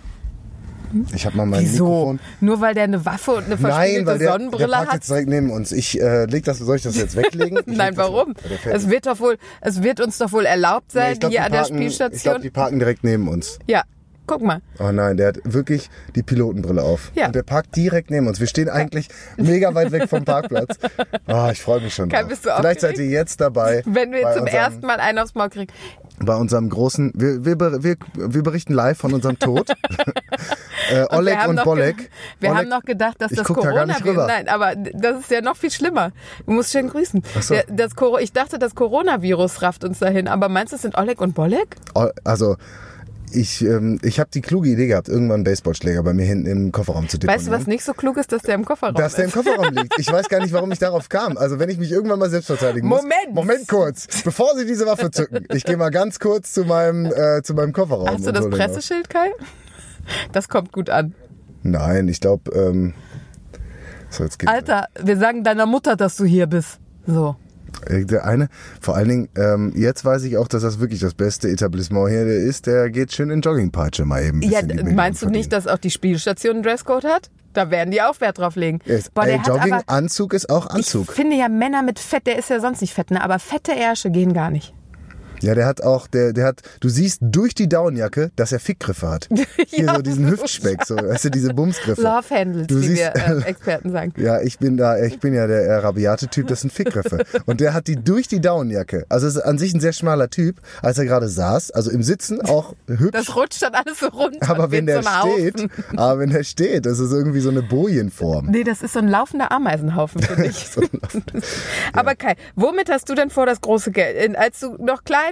Ich 1.15 1.27
habe 1.27 1.37
mal 1.37 1.47
mein 1.47 1.61
Wieso? 1.63 1.85
Mikrofon. 1.85 2.21
Nur 2.41 2.61
weil 2.61 2.75
der 2.75 2.85
eine 2.85 3.05
Waffe 3.05 3.33
und 3.33 3.45
eine 3.47 3.55
Nein, 3.57 3.59
verspiegelte 3.59 4.07
weil 4.07 4.19
der, 4.19 4.27
der 4.29 4.33
Sonnenbrille 4.33 4.69
parkt 4.69 4.89
hat? 4.89 4.95
jetzt 4.95 5.11
direkt 5.11 5.29
neben 5.29 5.51
uns. 5.51 5.73
Ich 5.73 6.01
äh, 6.01 6.25
leg 6.27 6.45
das, 6.45 6.59
soll 6.59 6.77
ich 6.77 6.83
das 6.83 6.97
jetzt 6.97 7.17
weglegen? 7.17 7.59
Ich 7.67 7.77
Nein, 7.77 7.97
warum? 7.97 8.35
Der 8.65 8.75
Es 8.75 8.89
wird 8.89 9.07
doch 9.07 9.21
wohl, 9.21 9.37
es 9.61 9.83
wird 9.83 10.01
uns 10.01 10.19
doch 10.19 10.33
wohl 10.33 10.45
erlaubt 10.47 10.95
Nee, 10.95 11.01
sein, 11.01 11.13
ich 11.15 11.21
glaub, 11.21 11.33
hier 11.33 11.45
an 11.45 11.53
der 11.53 11.59
parken- 11.61 11.77
Ich 11.83 11.95
Spielstation. 11.95 12.23
glaube, 12.23 12.41
die 12.43 12.51
parken 12.51 12.79
direkt 12.79 13.05
neben 13.05 13.29
uns. 13.29 13.59
ja, 13.67 13.83
guck 14.27 14.43
mal. 14.43 14.61
Oh 14.79 14.93
nein, 14.93 15.17
der 15.17 15.29
hat 15.29 15.39
wirklich 15.45 15.91
die 16.15 16.23
Pilotenbrille 16.23 16.83
auf. 16.83 17.11
Ja. 17.17 17.27
Und 17.27 17.35
der 17.35 17.43
parkt 17.43 17.75
direkt 17.75 18.11
neben 18.13 18.29
uns. 18.29 18.39
Wir 18.39 18.47
stehen 18.47 18.69
eigentlich 18.69 19.09
mega 19.37 19.75
weit 19.75 19.91
weg 19.91 20.09
vom 20.09 20.25
Parkplatz. 20.25 20.77
Oh, 21.27 21.49
ich 21.51 21.61
freue 21.61 21.81
mich 21.81 21.93
schon 21.95 22.09
Kai, 22.09 22.23
drauf. 22.23 22.39
Vielleicht 22.61 22.81
seid 22.81 22.97
ihr 22.99 23.07
jetzt 23.07 23.41
dabei. 23.41 23.83
Wenn 23.87 24.13
wir 24.13 24.33
zum 24.37 24.47
ersten 24.47 24.87
Mal 24.87 25.01
einen 25.01 25.19
aufs 25.19 25.35
Maul 25.35 25.49
kriegen. 25.51 25.73
Bei 26.25 26.37
unserem 26.37 26.69
großen, 26.69 27.13
wir, 27.15 27.45
wir, 27.45 27.59
wir, 27.83 27.97
wir 28.15 28.43
berichten 28.43 28.75
live 28.75 28.99
von 28.99 29.13
unserem 29.13 29.39
Tod. 29.39 29.71
äh, 30.91 31.07
Oleg 31.11 31.49
und 31.49 31.63
Bolek. 31.65 32.11
Wir 32.39 32.51
Oleg, 32.51 32.61
haben 32.61 32.69
noch 32.69 32.83
gedacht, 32.83 33.21
dass 33.21 33.33
das 33.33 33.47
da 33.47 33.55
Coronavirus. 33.55 34.05
rüber. 34.05 34.27
Nein, 34.27 34.49
aber 34.49 34.75
das 34.77 35.21
ist 35.21 35.31
ja 35.31 35.41
noch 35.41 35.57
viel 35.57 35.71
schlimmer. 35.71 36.13
Du 36.47 36.53
musst 36.53 36.73
schön 36.73 36.89
grüßen. 36.89 37.23
so. 37.41 37.57
Das, 37.69 37.93
ich 38.21 38.33
dachte, 38.33 38.59
das 38.59 38.75
Coronavirus 38.75 39.63
rafft 39.63 39.85
uns 39.85 39.99
dahin. 39.99 40.29
Aber 40.29 40.49
meinst 40.49 40.73
du, 40.73 40.77
es 40.77 40.83
sind 40.83 40.97
Oleg 40.99 41.21
und 41.21 41.35
Bolek? 41.35 41.77
Also 42.25 42.57
ich, 43.33 43.63
ähm, 43.63 43.99
ich 44.03 44.21
habe 44.21 44.31
die 44.33 44.41
kluge 44.41 44.69
Idee 44.69 44.87
gehabt, 44.87 45.09
irgendwann 45.09 45.37
einen 45.37 45.45
Baseballschläger 45.45 46.03
bei 46.03 46.13
mir 46.13 46.25
hinten 46.25 46.47
im 46.47 46.73
Kofferraum 46.73 47.09
zu 47.09 47.19
deponieren. 47.19 47.41
Weißt 47.41 47.49
du, 47.49 47.53
was 47.53 47.67
nicht 47.67 47.85
so 47.85 47.93
klug 47.93 48.17
ist, 48.17 48.33
dass 48.33 48.43
der 48.43 48.55
im 48.55 48.65
Kofferraum 48.65 48.95
Dass 48.95 49.15
der 49.15 49.27
im? 49.27 49.31
Kofferraum 49.31 49.73
liegt. 49.75 49.99
Ich 49.99 50.11
weiß 50.11 50.29
gar 50.29 50.41
nicht, 50.41 50.53
warum 50.53 50.71
ich 50.73 50.79
darauf 50.79 51.09
kam. 51.09 51.37
Also 51.37 51.59
wenn 51.59 51.69
ich 51.69 51.79
mich 51.79 51.91
irgendwann 51.91 52.19
mal 52.19 52.31
selbst 52.31 52.47
verteidigen 52.47 52.89
muss. 52.89 53.03
Moment! 53.03 53.35
Moment 53.35 53.69
kurz. 53.69 54.07
Bevor 54.23 54.57
Sie 54.57 54.67
diese 54.67 54.87
Waffe 54.87 55.11
zücken. 55.11 55.47
Ich 55.53 55.65
gehe 55.65 55.77
mal 55.77 55.91
ganz 55.91 56.19
kurz 56.19 56.53
zu 56.53 56.65
meinem, 56.65 57.07
äh, 57.07 57.43
zu 57.43 57.55
meinem 57.55 57.73
Kofferraum. 57.73 58.09
Hast 58.09 58.27
du 58.27 58.33
das. 58.33 58.49
Presseschild, 58.51 59.09
Kai? 59.09 59.31
Das 60.33 60.49
kommt 60.49 60.73
gut 60.73 60.91
an. 60.91 61.15
Nein, 61.63 62.09
ich 62.09 62.21
glaube, 62.21 62.51
ähm, 62.53 62.95
so. 64.09 64.27
Alter, 64.47 64.87
wir 65.01 65.17
sagen 65.19 65.45
deiner 65.45 65.67
Mutter, 65.67 65.95
dass 65.97 66.17
du 66.17 66.25
hier 66.25 66.47
bist. 66.47 66.81
So. 67.07 67.37
Äh, 67.87 68.05
Der 68.05 68.25
eine, 68.25 68.49
vor 68.81 68.97
allen 68.97 69.09
Dingen, 69.09 69.29
ähm, 69.37 69.73
jetzt 69.77 70.05
weiß 70.05 70.25
ich 70.25 70.37
auch, 70.37 70.49
dass 70.49 70.63
das 70.63 70.81
wirklich 70.81 71.01
das 71.01 71.15
beste 71.15 71.49
Etablissement 71.49 72.09
hier 72.11 72.27
ist. 72.27 72.67
Der 72.67 72.91
geht 72.91 73.13
schön 73.13 73.31
in 73.31 73.41
Joggingpeitsche 73.41 74.05
mal 74.05 74.23
eben. 74.23 74.43
Ja, 74.43 74.61
meinst 74.95 75.23
du 75.23 75.29
nicht, 75.29 75.53
dass 75.53 75.67
auch 75.67 75.79
die 75.79 75.91
Spielstation 75.91 76.57
einen 76.57 76.63
Dresscode 76.63 77.05
hat? 77.05 77.31
Da 77.53 77.71
werden 77.71 77.91
die 77.91 78.01
auch 78.01 78.21
Wert 78.21 78.39
drauf 78.39 78.55
legen. 78.55 78.79
Ist, 78.85 79.13
Boah, 79.13 79.25
ey, 79.27 79.41
Jogginganzug 79.45 80.35
ist 80.35 80.51
auch 80.51 80.67
ich 80.67 80.75
Anzug. 80.77 81.13
finde 81.13 81.37
ja 81.37 81.49
Männer 81.49 81.83
mit 81.83 81.99
Fett, 81.99 82.27
der 82.27 82.39
ist 82.39 82.49
ja 82.51 82.61
sonst 82.61 82.81
nicht 82.81 82.95
fett, 82.95 83.11
ne? 83.11 83.23
aber 83.23 83.39
fette 83.41 83.73
Ärsche 83.73 84.11
gehen 84.11 84.33
gar 84.35 84.51
nicht. 84.51 84.73
Ja, 85.43 85.55
der 85.55 85.67
hat 85.67 85.83
auch, 85.83 86.07
der, 86.07 86.33
der 86.33 86.45
hat, 86.47 86.61
du 86.81 86.89
siehst 86.89 87.19
durch 87.23 87.55
die 87.55 87.69
Downjacke, 87.69 88.31
dass 88.37 88.53
er 88.53 88.61
Fickgriffe 88.61 89.09
hat. 89.09 89.29
Hier 89.69 89.85
Ja, 89.87 89.95
so 89.97 90.03
diesen 90.03 90.25
so 90.27 90.31
Hüftspeck, 90.33 90.85
so, 90.85 90.97
weißt 90.97 91.25
du, 91.27 91.31
diese 91.31 91.55
Bumsgriffe. 91.55 92.01
Love 92.03 92.31
Handles, 92.31 92.67
Du 92.67 92.81
wie 92.81 92.87
siehst- 92.89 93.15
wir 93.15 93.17
äh, 93.17 93.43
Experten 93.49 93.91
sagen. 93.93 94.13
Ja, 94.17 94.41
ich 94.41 94.59
bin 94.59 94.77
da, 94.77 94.99
ich 95.03 95.19
bin 95.21 95.35
ja 95.35 95.47
der 95.47 95.63
äh, 95.63 95.75
rabiate 95.77 96.29
Typ, 96.29 96.47
das 96.49 96.61
sind 96.63 96.73
Fickgriffe. 96.73 97.25
Und 97.47 97.61
der 97.61 97.75
hat 97.75 97.87
die 97.87 97.97
durch 97.97 98.29
die 98.29 98.41
Downjacke. 98.41 99.07
Also 99.09 99.27
ist 99.27 99.39
an 99.39 99.59
sich 99.59 99.75
ein 99.75 99.81
sehr 99.81 99.93
schmaler 99.93 100.31
Typ, 100.31 100.61
als 100.83 100.99
er 100.99 101.05
gerade 101.07 101.29
saß, 101.29 101.71
also 101.71 101.91
im 101.91 102.03
Sitzen 102.03 102.41
auch 102.43 102.75
hübsch. 102.87 103.11
Das 103.13 103.35
rutscht 103.37 103.63
dann 103.63 103.75
alles 103.75 103.99
so 104.01 104.09
runter. 104.09 104.49
aber 104.51 104.71
wenn 104.71 104.87
der 104.87 105.03
so 105.03 105.09
steht, 105.09 105.55
Haufen. 105.55 105.71
aber 105.99 106.19
wenn 106.21 106.31
der 106.31 106.45
steht, 106.45 106.87
das 106.87 106.99
ist 106.99 107.13
irgendwie 107.13 107.41
so 107.41 107.51
eine 107.51 107.63
Bojenform. 107.63 108.47
Nee, 108.51 108.65
das 108.65 108.83
ist 108.83 108.93
so 108.95 108.99
ein 108.99 109.09
laufender 109.09 109.51
Ameisenhaufen 109.53 110.23
für 110.23 110.37
dich. 110.43 110.67
Aber 111.93 112.15
Kai, 112.15 112.35
womit 112.57 112.91
hast 112.91 113.09
du 113.09 113.15
denn 113.15 113.31
vor, 113.31 113.47
das 113.47 113.61
große 113.61 113.91
Geld? 113.91 114.17
in- 114.23 114.37
Als 114.37 114.61
du 114.61 114.77
noch 114.83 115.05
klein 115.05 115.30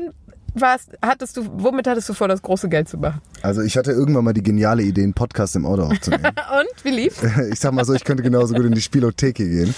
warst, 0.54 0.90
hattest 1.02 1.36
du, 1.36 1.44
womit 1.52 1.86
hattest 1.86 2.08
du 2.08 2.14
vor, 2.14 2.28
das 2.28 2.42
große 2.42 2.68
Geld 2.68 2.88
zu 2.88 2.96
machen? 2.98 3.20
Also 3.42 3.62
ich 3.62 3.76
hatte 3.76 3.92
irgendwann 3.92 4.24
mal 4.24 4.32
die 4.32 4.42
geniale 4.42 4.82
Idee, 4.82 5.02
einen 5.04 5.14
Podcast 5.14 5.56
im 5.56 5.66
Auto 5.66 5.82
aufzunehmen. 5.82 6.24
Und 6.26 6.84
wie 6.84 6.90
lief's? 6.90 7.18
ich 7.52 7.60
sag 7.60 7.72
mal 7.72 7.84
so, 7.84 7.94
ich 7.94 8.04
könnte 8.04 8.22
genauso 8.22 8.54
gut 8.54 8.64
in 8.64 8.72
die 8.72 8.80
Spielotheke 8.80 9.48
gehen. 9.48 9.74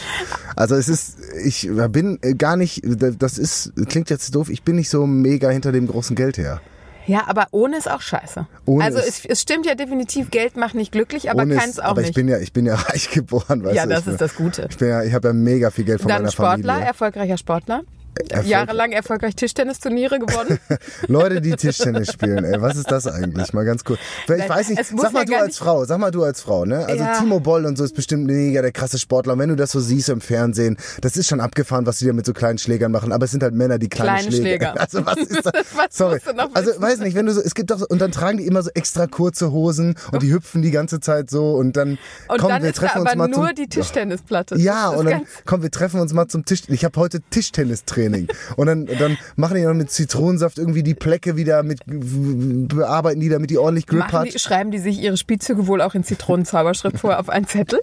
Also 0.56 0.74
es 0.76 0.88
ist, 0.88 1.18
ich 1.44 1.68
bin 1.90 2.18
gar 2.38 2.56
nicht, 2.56 2.82
das 2.84 3.38
ist, 3.38 3.72
klingt 3.88 4.10
jetzt 4.10 4.34
doof, 4.34 4.48
ich 4.50 4.62
bin 4.62 4.76
nicht 4.76 4.90
so 4.90 5.06
mega 5.06 5.50
hinter 5.50 5.72
dem 5.72 5.86
großen 5.86 6.16
Geld 6.16 6.38
her. 6.38 6.60
Ja, 7.06 7.24
aber 7.26 7.48
ohne 7.50 7.76
ist 7.76 7.90
auch 7.90 8.02
scheiße. 8.02 8.46
Ohne 8.66 8.84
also 8.84 8.98
es, 8.98 9.24
es 9.24 9.40
stimmt 9.40 9.66
ja 9.66 9.74
definitiv, 9.74 10.30
Geld 10.30 10.56
macht 10.56 10.74
nicht 10.74 10.92
glücklich, 10.92 11.30
aber 11.30 11.44
keins 11.46 11.72
es- 11.72 11.80
auch 11.80 11.84
aber 11.90 12.02
nicht. 12.02 12.10
ich 12.10 12.14
bin 12.14 12.28
ja, 12.28 12.38
ich 12.38 12.52
bin 12.52 12.66
ja 12.66 12.74
reich 12.88 13.10
geboren, 13.10 13.64
weißt 13.64 13.74
ja, 13.74 13.82
du. 13.84 13.88
das 13.88 13.98
ich 14.00 14.04
bin, 14.04 14.14
ist 14.14 14.20
das 14.20 14.34
Gute. 14.36 14.68
Ich 14.70 14.76
bin 14.76 14.88
ja, 14.88 15.02
ich 15.02 15.12
habe 15.12 15.28
ja 15.28 15.34
mega 15.34 15.70
viel 15.70 15.84
Geld 15.84 16.00
von 16.02 16.08
Dann 16.08 16.22
meiner 16.22 16.30
Sportler, 16.32 16.72
Familie. 16.74 16.86
erfolgreicher 16.88 17.36
Sportler. 17.38 17.82
Erfolg- 18.28 18.46
Jahrelang 18.46 18.92
erfolgreich 18.92 19.34
Tischtennisturniere 19.36 20.18
gewonnen. 20.18 20.58
Leute, 21.08 21.40
die 21.40 21.52
Tischtennis 21.52 22.12
spielen, 22.12 22.44
ey, 22.44 22.60
was 22.60 22.76
ist 22.76 22.90
das 22.90 23.06
eigentlich? 23.06 23.52
Mal 23.52 23.64
ganz 23.64 23.82
cool. 23.88 23.98
Ich 24.26 24.48
weiß 24.48 24.68
nicht, 24.70 24.84
sag 24.84 25.12
mal 25.12 25.20
ja 25.20 25.38
du 25.38 25.44
als 25.44 25.58
Frau, 25.58 25.84
sag 25.84 25.98
mal 25.98 26.10
du 26.10 26.22
als 26.24 26.40
Frau, 26.40 26.64
ne? 26.64 26.84
Also 26.86 27.04
Ja. 27.04 27.18
Timo 27.18 27.40
Boll 27.40 27.66
und 27.66 27.76
so 27.78 27.84
ist 27.84 27.94
bestimmt 27.94 28.26
mega 28.26 28.62
der 28.62 28.72
krasse 28.72 28.98
Sportler. 28.98 29.32
Und 29.34 29.38
wenn 29.38 29.48
du 29.48 29.56
das 29.56 29.70
so 29.72 29.80
siehst 29.80 30.08
im 30.08 30.20
Fernsehen, 30.20 30.76
das 31.00 31.16
ist 31.16 31.28
schon 31.28 31.40
abgefahren, 31.40 31.86
was 31.86 31.98
die 31.98 32.06
da 32.06 32.12
mit 32.12 32.26
so 32.26 32.32
kleinen 32.32 32.58
Schlägern 32.58 32.92
machen. 32.92 33.12
Aber 33.12 33.24
es 33.24 33.30
sind 33.30 33.42
halt 33.42 33.54
Männer, 33.54 33.78
die 33.78 33.88
kleine, 33.88 34.18
Kleine 34.20 34.36
Schläger. 34.36 34.74
Also 34.80 35.04
was 35.06 35.16
ist 35.18 35.44
das? 35.44 35.52
Was 35.76 35.96
Sorry. 35.96 36.18
Also 36.54 36.72
weiß 36.80 37.00
nicht, 37.00 37.14
wenn 37.14 37.26
du 37.26 37.32
so, 37.32 37.40
es 37.40 37.54
gibt 37.54 37.70
doch, 37.70 37.78
so- 37.78 37.86
und 37.88 38.00
dann 38.00 38.12
tragen 38.12 38.38
die 38.38 38.46
immer 38.46 38.62
so 38.62 38.70
extra 38.74 39.06
kurze 39.06 39.52
Hosen 39.52 39.94
und 40.12 40.22
die 40.22 40.32
hüpfen 40.32 40.62
die 40.62 40.70
ganze 40.70 41.00
Zeit 41.00 41.30
so 41.30 41.52
und 41.52 41.76
dann, 41.76 41.98
Und 42.28 42.38
komm, 42.40 42.48
dann 42.50 42.62
wir 42.62 42.72
treffen 42.72 43.02
uns 43.02 43.14
mal 43.14 43.28
nur 43.28 43.46
zum, 43.48 43.54
die 43.54 43.68
Tischtennisplatte. 43.68 44.56
ja, 44.58 44.88
und 44.88 45.06
dann, 45.08 45.26
komm, 45.44 45.62
wir 45.62 45.70
treffen 45.70 46.00
uns 46.00 46.12
mal 46.12 46.26
zum 46.28 46.44
Tisch. 46.44 46.62
Ich 46.68 46.84
habe 46.84 46.98
heute 46.98 47.20
Tischtennistraining. 47.30 48.09
Training. 48.12 48.28
Und 48.56 48.66
dann, 48.66 48.86
dann 48.86 49.18
machen 49.36 49.56
die 49.56 49.62
noch 49.62 49.74
mit 49.74 49.90
Zitronensaft 49.90 50.58
irgendwie 50.58 50.82
die 50.82 50.94
Plecke 50.94 51.36
wieder 51.36 51.62
mit, 51.62 51.80
bearbeiten 51.86 53.20
die, 53.20 53.28
damit 53.28 53.50
die 53.50 53.58
ordentlich 53.58 53.86
Grip 53.86 54.00
Machen 54.00 54.18
hat. 54.20 54.34
die, 54.34 54.38
schreiben 54.38 54.70
die 54.70 54.78
sich 54.78 55.00
ihre 55.00 55.16
Spielzüge 55.16 55.66
wohl 55.66 55.80
auch 55.80 55.94
in 55.94 56.04
Zitronenzauberschrift 56.04 56.98
vorher 56.98 57.20
auf 57.20 57.28
einen 57.28 57.46
Zettel? 57.46 57.80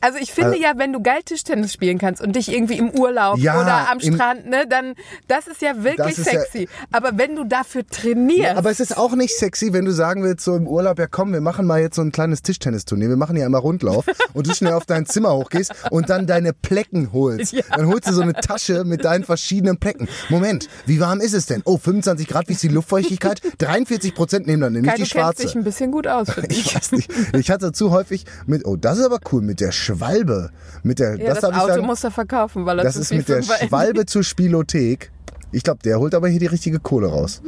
Also 0.00 0.18
ich 0.20 0.32
finde 0.32 0.58
ja, 0.58 0.72
wenn 0.76 0.92
du 0.92 1.00
geil 1.02 1.20
Tischtennis 1.24 1.72
spielen 1.72 1.98
kannst 1.98 2.20
und 2.22 2.34
dich 2.36 2.52
irgendwie 2.52 2.78
im 2.78 2.90
Urlaub 2.90 3.38
Ja, 3.38 3.60
oder 3.60 3.90
am 3.90 4.00
Strand, 4.00 4.46
ne, 4.46 4.64
dann 4.68 4.94
das 5.28 5.46
ist 5.46 5.62
ja 5.62 5.84
wirklich 5.84 6.18
ist 6.18 6.26
ja- 6.32 6.40
sexy. 6.40 6.68
Aber 6.90 7.16
wenn 7.16 7.36
du 7.36 7.44
dafür 7.44 7.86
trainierst, 7.86 8.56
Aber 8.56 8.70
es 8.70 8.80
ist 8.80 8.96
auch 8.96 9.14
nicht 9.14 9.36
sexy, 9.36 9.72
wenn 9.72 9.84
du 9.84 9.92
sagen 9.92 10.22
willst, 10.22 10.44
so 10.44 10.56
im 10.56 10.66
Urlaub, 10.66 10.98
ja 10.98 11.06
komm, 11.06 11.32
wir 11.32 11.40
machen 11.40 11.66
mal 11.66 11.80
jetzt 11.80 11.96
so 11.96 12.02
ein 12.02 12.12
kleines 12.12 12.42
Tischtennisturnier, 12.42 13.08
wir 13.08 13.16
machen 13.16 13.36
hier 13.36 13.44
einmal 13.46 13.60
Rundlauf 13.60 14.04
und 14.34 14.46
du 14.48 14.54
schnell 14.54 14.72
auf 14.72 14.86
dein 14.86 15.06
Zimmer 15.06 15.32
hochgehst 15.34 15.72
und 15.90 16.10
dann 16.10 16.26
deine 16.26 16.52
Plecken 16.52 17.12
holst. 17.12 17.52
Ja. 17.52 17.62
Dann 17.76 17.86
holst 17.86 18.08
du 18.08 18.12
so 18.14 18.22
eine 18.22 18.32
Tasche 18.32 18.84
mit 18.84 19.04
deinen 19.04 19.24
verschiedenen 19.24 19.51
Plecken. 19.60 20.08
Moment, 20.28 20.68
wie 20.86 21.00
warm 21.00 21.20
ist 21.20 21.34
es 21.34 21.46
denn? 21.46 21.62
Oh, 21.64 21.76
25 21.76 22.26
Grad, 22.26 22.48
wie 22.48 22.52
ist 22.52 22.62
die 22.62 22.68
Luftfeuchtigkeit? 22.68 23.40
43 23.58 24.14
Prozent 24.14 24.46
nehmen 24.46 24.62
dann, 24.62 24.72
nicht 24.72 24.84
Kai, 24.84 24.96
die 24.96 25.02
du 25.02 25.08
kennst 25.08 25.12
schwarze. 25.12 25.42
dich 25.42 25.54
ein 25.54 25.64
bisschen 25.64 25.92
gut 25.92 26.06
aus, 26.06 26.28
ich. 26.48 26.66
Ich 26.66 26.74
weiß 26.74 26.92
nicht. 26.92 27.10
Ich 27.34 27.50
hatte 27.50 27.72
zu 27.72 27.90
häufig 27.90 28.24
mit, 28.46 28.64
oh, 28.66 28.76
das 28.76 28.98
ist 28.98 29.04
aber 29.04 29.18
cool, 29.32 29.42
mit 29.42 29.60
der 29.60 29.72
Schwalbe. 29.72 30.50
Mit 30.82 30.98
der, 30.98 31.16
Ja, 31.16 31.34
das, 31.34 31.40
das, 31.40 31.52
Auto 31.52 31.66
sagen, 31.68 31.86
muss 31.86 32.04
er 32.04 32.10
verkaufen, 32.10 32.66
weil 32.66 32.78
er 32.78 32.84
das 32.84 32.96
ist 32.96 33.12
mit 33.12 33.28
der 33.28 33.42
Schwalbe 33.42 34.06
zur 34.06 34.24
Spielothek. 34.24 35.10
Ich 35.52 35.62
glaube, 35.64 35.80
der 35.84 35.98
holt 35.98 36.14
aber 36.14 36.28
hier 36.28 36.40
die 36.40 36.46
richtige 36.46 36.80
Kohle 36.80 37.08
raus. 37.08 37.42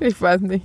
Ich 0.00 0.20
weiß 0.20 0.40
nicht. 0.42 0.64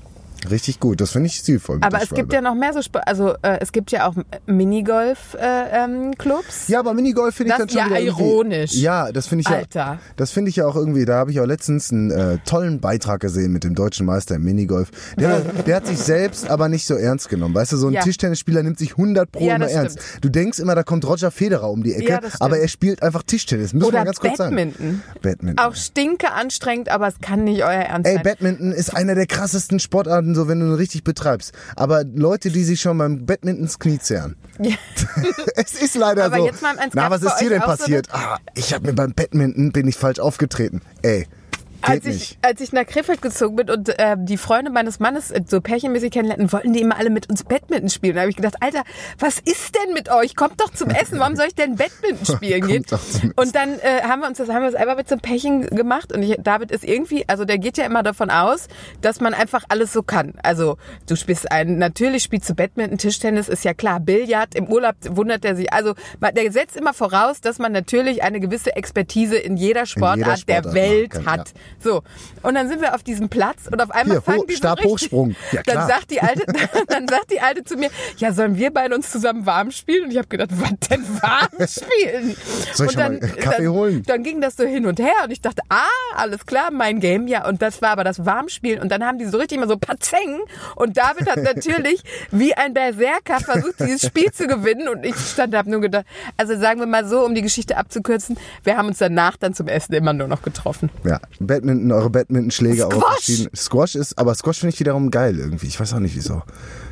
Richtig 0.49 0.79
gut, 0.79 1.01
das 1.01 1.11
finde 1.11 1.27
ich 1.27 1.35
stilvoll. 1.35 1.75
mit 1.77 1.85
Aber 1.85 2.01
es 2.01 2.09
gibt 2.09 2.31
ja 2.33 2.41
noch 2.41 2.55
mehr 2.55 2.73
so 2.73 2.81
Sport. 2.81 3.07
Also 3.07 3.33
äh, 3.41 3.57
es 3.61 3.71
gibt 3.71 3.91
ja 3.91 4.07
auch 4.07 4.15
Minigolf-Clubs. 4.45 5.35
Äh, 5.43 5.83
ähm, 5.83 6.17
Clubs. 6.17 6.67
Ja, 6.67 6.79
aber 6.79 6.93
Minigolf 6.93 7.35
finde 7.35 7.53
ich 7.53 7.57
dann 7.57 7.69
schon 7.69 7.77
ja 7.79 7.85
wieder 7.87 7.99
ironisch. 8.01 8.73
Ja, 8.73 9.11
das 9.11 9.27
finde 9.27 9.41
ich 9.41 9.47
Alter. 9.47 9.79
ja. 9.79 9.99
Das 10.15 10.31
finde 10.31 10.49
ich 10.49 10.57
ja 10.57 10.65
auch 10.67 10.75
irgendwie. 10.75 11.05
Da 11.05 11.15
habe 11.15 11.31
ich 11.31 11.39
auch 11.39 11.45
letztens 11.45 11.91
einen 11.91 12.11
äh, 12.11 12.37
tollen 12.45 12.79
Beitrag 12.79 13.19
gesehen 13.21 13.51
mit 13.51 13.63
dem 13.63 13.75
deutschen 13.75 14.05
Meister 14.05 14.35
im 14.35 14.43
Minigolf. 14.43 14.89
Der, 15.17 15.39
der 15.65 15.75
hat 15.77 15.87
sich 15.87 15.99
selbst 15.99 16.49
aber 16.49 16.69
nicht 16.69 16.85
so 16.85 16.95
ernst 16.95 17.29
genommen. 17.29 17.55
Weißt 17.55 17.71
du, 17.71 17.77
so 17.77 17.87
ein 17.87 17.93
Ja. 17.93 18.01
Tischtennisspieler 18.01 18.63
nimmt 18.63 18.77
sich 18.79 18.91
100 18.91 19.31
pro 19.31 19.43
Ja, 19.45 19.55
immer 19.55 19.67
ernst. 19.69 19.99
stimmt. 20.01 20.23
Du 20.25 20.29
denkst 20.29 20.59
immer, 20.59 20.75
da 20.75 20.83
kommt 20.83 21.05
Roger 21.07 21.31
Federer 21.31 21.69
um 21.71 21.83
die 21.83 21.93
Ecke, 21.93 22.09
Ja, 22.11 22.19
aber 22.39 22.59
er 22.59 22.67
spielt 22.67 23.01
einfach 23.03 23.23
Tischtennis. 23.23 23.73
Muss 23.73 23.85
Oder 23.85 23.99
man 23.99 24.05
ganz 24.05 24.19
kurz 24.19 24.37
Badminton. 24.37 25.01
sagen. 25.03 25.19
Badminton. 25.21 25.65
Auch 25.65 25.75
stinke 25.75 26.31
anstrengend, 26.31 26.89
aber 26.89 27.07
es 27.07 27.19
kann 27.21 27.43
nicht 27.43 27.63
euer 27.63 27.69
Ernst 27.71 28.07
Ey, 28.07 28.15
sein. 28.15 28.23
Badminton 28.23 28.71
ist 28.71 28.95
einer 28.95 29.15
der 29.15 29.25
krassesten 29.27 29.79
Sportarten, 29.79 30.34
so 30.35 30.47
wenn 30.47 30.59
du 30.59 30.67
ihn 30.67 30.73
richtig 30.73 31.03
betreibst. 31.03 31.53
Aber 31.75 32.03
Leute, 32.03 32.51
die 32.51 32.63
sich 32.63 32.81
schon 32.81 32.97
beim 32.97 33.25
Badminton 33.25 33.63
ins 33.63 33.79
Knie 33.79 33.99
zehren. 33.99 34.35
es 35.55 35.73
ist 35.81 35.95
leider 35.95 36.25
Aber 36.25 36.37
so. 36.37 36.45
jetzt 36.45 36.61
mal 36.61 36.75
Na, 36.93 37.09
was 37.09 37.23
ist 37.23 37.37
dir 37.37 37.49
denn 37.49 37.61
auch 37.61 37.71
so 37.71 37.77
passiert? 37.77 38.07
ah, 38.11 38.37
ich 38.53 38.73
habe 38.73 38.87
mir 38.87 38.93
beim 38.93 39.13
Badminton 39.13 39.71
bin 39.71 39.87
ich 39.87 39.95
falsch 39.95 40.19
aufgetreten. 40.19 40.81
Ey, 41.01 41.27
als 41.87 42.05
ich, 42.05 42.13
nicht. 42.13 42.37
als 42.41 42.61
ich 42.61 42.73
nach 42.73 42.85
Krefeld 42.85 43.21
gezogen 43.21 43.55
bin 43.55 43.69
und 43.69 43.89
äh, 43.99 44.15
die 44.17 44.37
Freunde 44.37 44.71
meines 44.71 44.99
Mannes 44.99 45.31
äh, 45.31 45.41
so 45.45 45.61
pärchenmäßig 45.61 46.11
kennenlernten, 46.11 46.51
wollten 46.51 46.73
die 46.73 46.81
immer 46.81 46.97
alle 46.97 47.09
mit 47.09 47.29
uns 47.29 47.43
Badminton 47.43 47.89
spielen. 47.89 48.15
Da 48.15 48.21
habe 48.21 48.29
ich 48.29 48.35
gedacht, 48.35 48.55
Alter, 48.59 48.83
was 49.19 49.39
ist 49.39 49.75
denn 49.75 49.93
mit 49.93 50.09
euch? 50.09 50.35
Kommt 50.35 50.59
doch 50.61 50.71
zum 50.71 50.89
Essen. 50.89 51.19
Warum 51.19 51.35
soll 51.35 51.47
ich 51.47 51.55
denn 51.55 51.75
Badminton 51.75 52.25
spielen 52.35 52.67
gehen? 52.67 52.85
Und 53.35 53.55
dann 53.55 53.79
äh, 53.79 54.01
haben 54.03 54.21
wir 54.21 54.27
uns 54.27 54.37
das 54.37 54.49
haben 54.49 54.63
wir 54.63 54.71
das 54.71 54.79
einmal 54.79 54.95
mit 54.95 55.07
so 55.07 55.15
einem 55.15 55.21
Pärchen 55.21 55.67
gemacht 55.67 56.11
und 56.11 56.23
ich, 56.23 56.35
David 56.39 56.71
ist 56.71 56.83
irgendwie, 56.83 57.27
also 57.27 57.45
der 57.45 57.57
geht 57.57 57.77
ja 57.77 57.85
immer 57.85 58.03
davon 58.03 58.29
aus, 58.29 58.67
dass 59.01 59.19
man 59.19 59.33
einfach 59.33 59.63
alles 59.69 59.93
so 59.93 60.03
kann. 60.03 60.33
Also 60.43 60.77
du 61.07 61.15
spielst 61.15 61.51
ein, 61.51 61.77
natürlich 61.77 62.23
spielst 62.23 62.49
du 62.49 62.55
Badminton, 62.55 62.97
Tischtennis 62.97 63.49
ist 63.49 63.63
ja 63.63 63.73
klar, 63.73 63.99
Billard 63.99 64.55
im 64.55 64.67
Urlaub 64.67 64.95
wundert 65.09 65.45
er 65.45 65.55
sich. 65.55 65.71
Also 65.71 65.93
der 66.21 66.51
setzt 66.51 66.75
immer 66.75 66.93
voraus, 66.93 67.41
dass 67.41 67.59
man 67.59 67.71
natürlich 67.71 68.23
eine 68.23 68.39
gewisse 68.39 68.75
Expertise 68.75 69.37
in 69.37 69.57
jeder 69.57 69.85
Sportart, 69.85 70.47
der 70.47 70.55
Sportart 70.57 70.73
Welt 70.73 71.13
machen 71.13 71.25
kann, 71.25 71.39
hat. 71.39 71.53
So. 71.79 72.01
Und 72.41 72.55
dann 72.55 72.67
sind 72.69 72.81
wir 72.81 72.95
auf 72.95 73.03
diesem 73.03 73.29
Platz 73.29 73.67
und 73.71 73.81
auf 73.81 73.91
einmal 73.91 74.17
Hier, 74.17 74.21
fangen 74.21 74.39
Ho- 74.39 74.45
die 74.45 74.53
so 74.53 74.57
Stabhochsprung. 74.59 75.27
richtig, 75.29 75.53
Ja, 75.53 75.61
dann 75.65 75.75
klar. 75.75 75.87
sagt 75.87 76.11
die 76.11 76.21
alte, 76.21 76.45
dann 76.87 77.07
sagt 77.07 77.31
die 77.31 77.41
alte 77.41 77.63
zu 77.63 77.75
mir, 77.77 77.89
ja, 78.17 78.31
sollen 78.33 78.57
wir 78.57 78.71
beide 78.73 78.95
uns 78.95 79.11
zusammen 79.11 79.45
warm 79.45 79.71
spielen? 79.71 80.05
Und 80.05 80.11
ich 80.11 80.17
habe 80.17 80.27
gedacht, 80.27 80.49
was 80.51 80.89
denn 80.89 81.03
warm 81.21 81.49
spielen? 81.67 82.35
Soll 82.73 82.87
ich 82.87 82.91
schon 82.93 83.01
mal 83.01 83.19
Kaffee 83.19 83.63
dann, 83.63 83.71
holen? 83.73 84.03
Dann 84.05 84.23
ging 84.23 84.41
das 84.41 84.55
so 84.57 84.63
hin 84.65 84.85
und 84.85 84.99
her 84.99 85.13
und 85.23 85.31
ich 85.31 85.41
dachte, 85.41 85.61
ah, 85.69 85.83
alles 86.15 86.45
klar, 86.45 86.71
mein 86.71 86.99
Game, 86.99 87.27
ja. 87.27 87.47
Und 87.47 87.61
das 87.61 87.81
war 87.81 87.89
aber 87.91 88.03
das 88.03 88.25
Warmspielen 88.25 88.81
und 88.81 88.89
dann 88.91 89.03
haben 89.05 89.17
die 89.17 89.25
so 89.25 89.37
richtig 89.37 89.57
immer 89.57 89.67
so 89.67 89.77
Patzeng 89.77 90.39
und 90.75 90.97
David 90.97 91.29
hat 91.29 91.37
natürlich 91.43 92.03
wie 92.31 92.53
ein 92.55 92.73
Berserker 92.73 93.39
versucht, 93.39 93.79
dieses 93.79 94.05
Spiel 94.05 94.31
zu 94.31 94.47
gewinnen 94.47 94.87
und 94.87 95.05
ich 95.05 95.15
stand 95.15 95.53
da, 95.53 95.59
hab 95.59 95.67
nur 95.67 95.81
gedacht, 95.81 96.05
also 96.37 96.57
sagen 96.59 96.79
wir 96.79 96.87
mal 96.87 97.05
so, 97.07 97.25
um 97.25 97.35
die 97.35 97.41
Geschichte 97.41 97.77
abzukürzen, 97.77 98.37
wir 98.63 98.77
haben 98.77 98.87
uns 98.87 98.97
danach 98.99 99.37
dann 99.37 99.53
zum 99.53 99.67
Essen 99.67 99.93
immer 99.93 100.13
nur 100.13 100.27
noch 100.27 100.41
getroffen. 100.41 100.89
Ja, 101.03 101.19
Badminton, 101.65 101.91
eure 101.91 102.09
Badminton-Schläge 102.09 102.85
auch 102.87 102.91
Squash! 102.91 103.13
verschieden. 103.25 103.49
Squash 103.55 103.95
ist, 103.95 104.17
aber 104.17 104.35
Squash 104.35 104.59
finde 104.59 104.73
ich 104.73 104.79
wiederum 104.79 105.09
geil 105.11 105.37
irgendwie. 105.37 105.67
Ich 105.67 105.79
weiß 105.79 105.93
auch 105.93 105.99
nicht 105.99 106.15
wieso. 106.15 106.43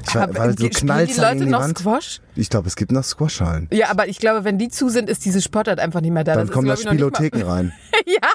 Ich 0.08 0.15
war, 0.15 0.24
Aber 0.24 0.36
weil 0.36 0.58
so 0.58 0.68
knallt 0.70 1.10
die 1.10 1.13
Leute 1.20 1.34
gegen 1.34 1.46
die 1.46 1.51
noch 1.51 1.62
Wand. 1.62 1.77
Squash? 1.77 2.22
Ich 2.35 2.49
glaube, 2.49 2.67
es 2.67 2.75
gibt 2.75 2.91
noch 2.91 3.03
Squashhallen. 3.03 3.67
Ja, 3.71 3.89
aber 3.89 4.07
ich 4.07 4.17
glaube, 4.17 4.43
wenn 4.43 4.57
die 4.57 4.69
zu 4.69 4.89
sind, 4.89 5.09
ist 5.09 5.25
diese 5.25 5.41
Sportart 5.41 5.79
einfach 5.79 6.01
nicht 6.01 6.11
mehr 6.11 6.23
da. 6.23 6.35
Dann 6.35 6.47
das 6.47 6.53
kommen 6.53 6.67
da 6.67 6.73
ich, 6.73 6.81
Spielotheken 6.81 7.43
rein. 7.43 7.73
ja, 8.05 8.29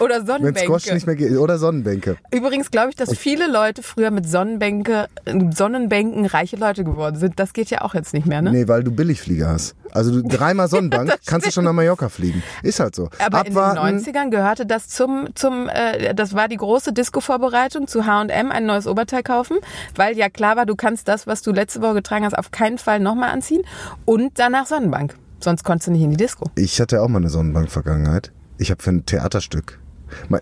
oder 0.00 0.26
Wenn 0.26 0.54
Squash 0.56 0.84
Sonnenbänke. 0.84 0.94
nicht 0.94 1.06
mehr 1.06 1.16
geht. 1.16 1.36
Oder 1.36 1.58
Sonnenbänke. 1.58 2.16
Übrigens 2.30 2.70
glaube 2.70 2.90
ich, 2.90 2.96
dass 2.96 3.16
viele 3.16 3.50
Leute 3.50 3.82
früher 3.82 4.10
mit 4.10 4.28
Sonnenbänke, 4.28 5.08
Sonnenbänken 5.54 6.26
reiche 6.26 6.56
Leute 6.56 6.84
geworden 6.84 7.16
sind. 7.16 7.38
Das 7.38 7.52
geht 7.52 7.70
ja 7.70 7.82
auch 7.82 7.94
jetzt 7.94 8.14
nicht 8.14 8.26
mehr, 8.26 8.42
ne? 8.42 8.50
Nee, 8.50 8.68
weil 8.68 8.82
du 8.82 8.90
Billigflieger 8.90 9.48
hast. 9.48 9.74
Also 9.92 10.10
du 10.10 10.26
dreimal 10.26 10.68
Sonnenbank, 10.74 11.14
kannst 11.24 11.46
du 11.46 11.52
schon 11.52 11.64
nach 11.64 11.72
Mallorca 11.72 12.08
fliegen. 12.08 12.42
Ist 12.62 12.80
halt 12.80 12.96
so. 12.96 13.08
Aber 13.24 13.38
Abwarten. 13.38 13.86
in 13.86 14.02
den 14.02 14.14
90ern 14.14 14.30
gehörte 14.30 14.66
das 14.66 14.88
zum, 14.88 15.28
zum 15.34 15.68
äh, 15.68 16.14
das 16.14 16.34
war 16.34 16.48
die 16.48 16.56
große 16.56 16.92
Disco-Vorbereitung 16.92 17.86
zu 17.86 18.04
H&M, 18.04 18.50
ein 18.50 18.66
neues 18.66 18.86
Oberteil 18.86 19.22
kaufen, 19.22 19.58
weil 19.94 20.16
ja 20.16 20.28
klar 20.28 20.56
war, 20.56 20.66
du 20.66 20.74
kannst 20.74 21.06
das, 21.08 21.26
was 21.26 21.42
du 21.42 21.52
letzte 21.52 21.80
Woche 21.80 21.94
getragen 21.94 22.24
hast, 22.24 22.36
auf 22.36 22.50
keinen 22.50 22.78
Fall 22.78 22.98
nochmal 22.98 23.30
anziehen 23.34 23.62
und 24.04 24.38
danach 24.38 24.66
Sonnenbank. 24.66 25.14
Sonst 25.40 25.64
konntest 25.64 25.88
du 25.88 25.92
nicht 25.92 26.02
in 26.02 26.10
die 26.10 26.16
Disco. 26.16 26.46
Ich 26.54 26.80
hatte 26.80 27.02
auch 27.02 27.08
mal 27.08 27.18
eine 27.18 27.28
Sonnenbank-Vergangenheit. 27.28 28.32
Ich 28.56 28.70
habe 28.70 28.82
für 28.82 28.90
ein 28.90 29.04
Theaterstück. 29.04 29.78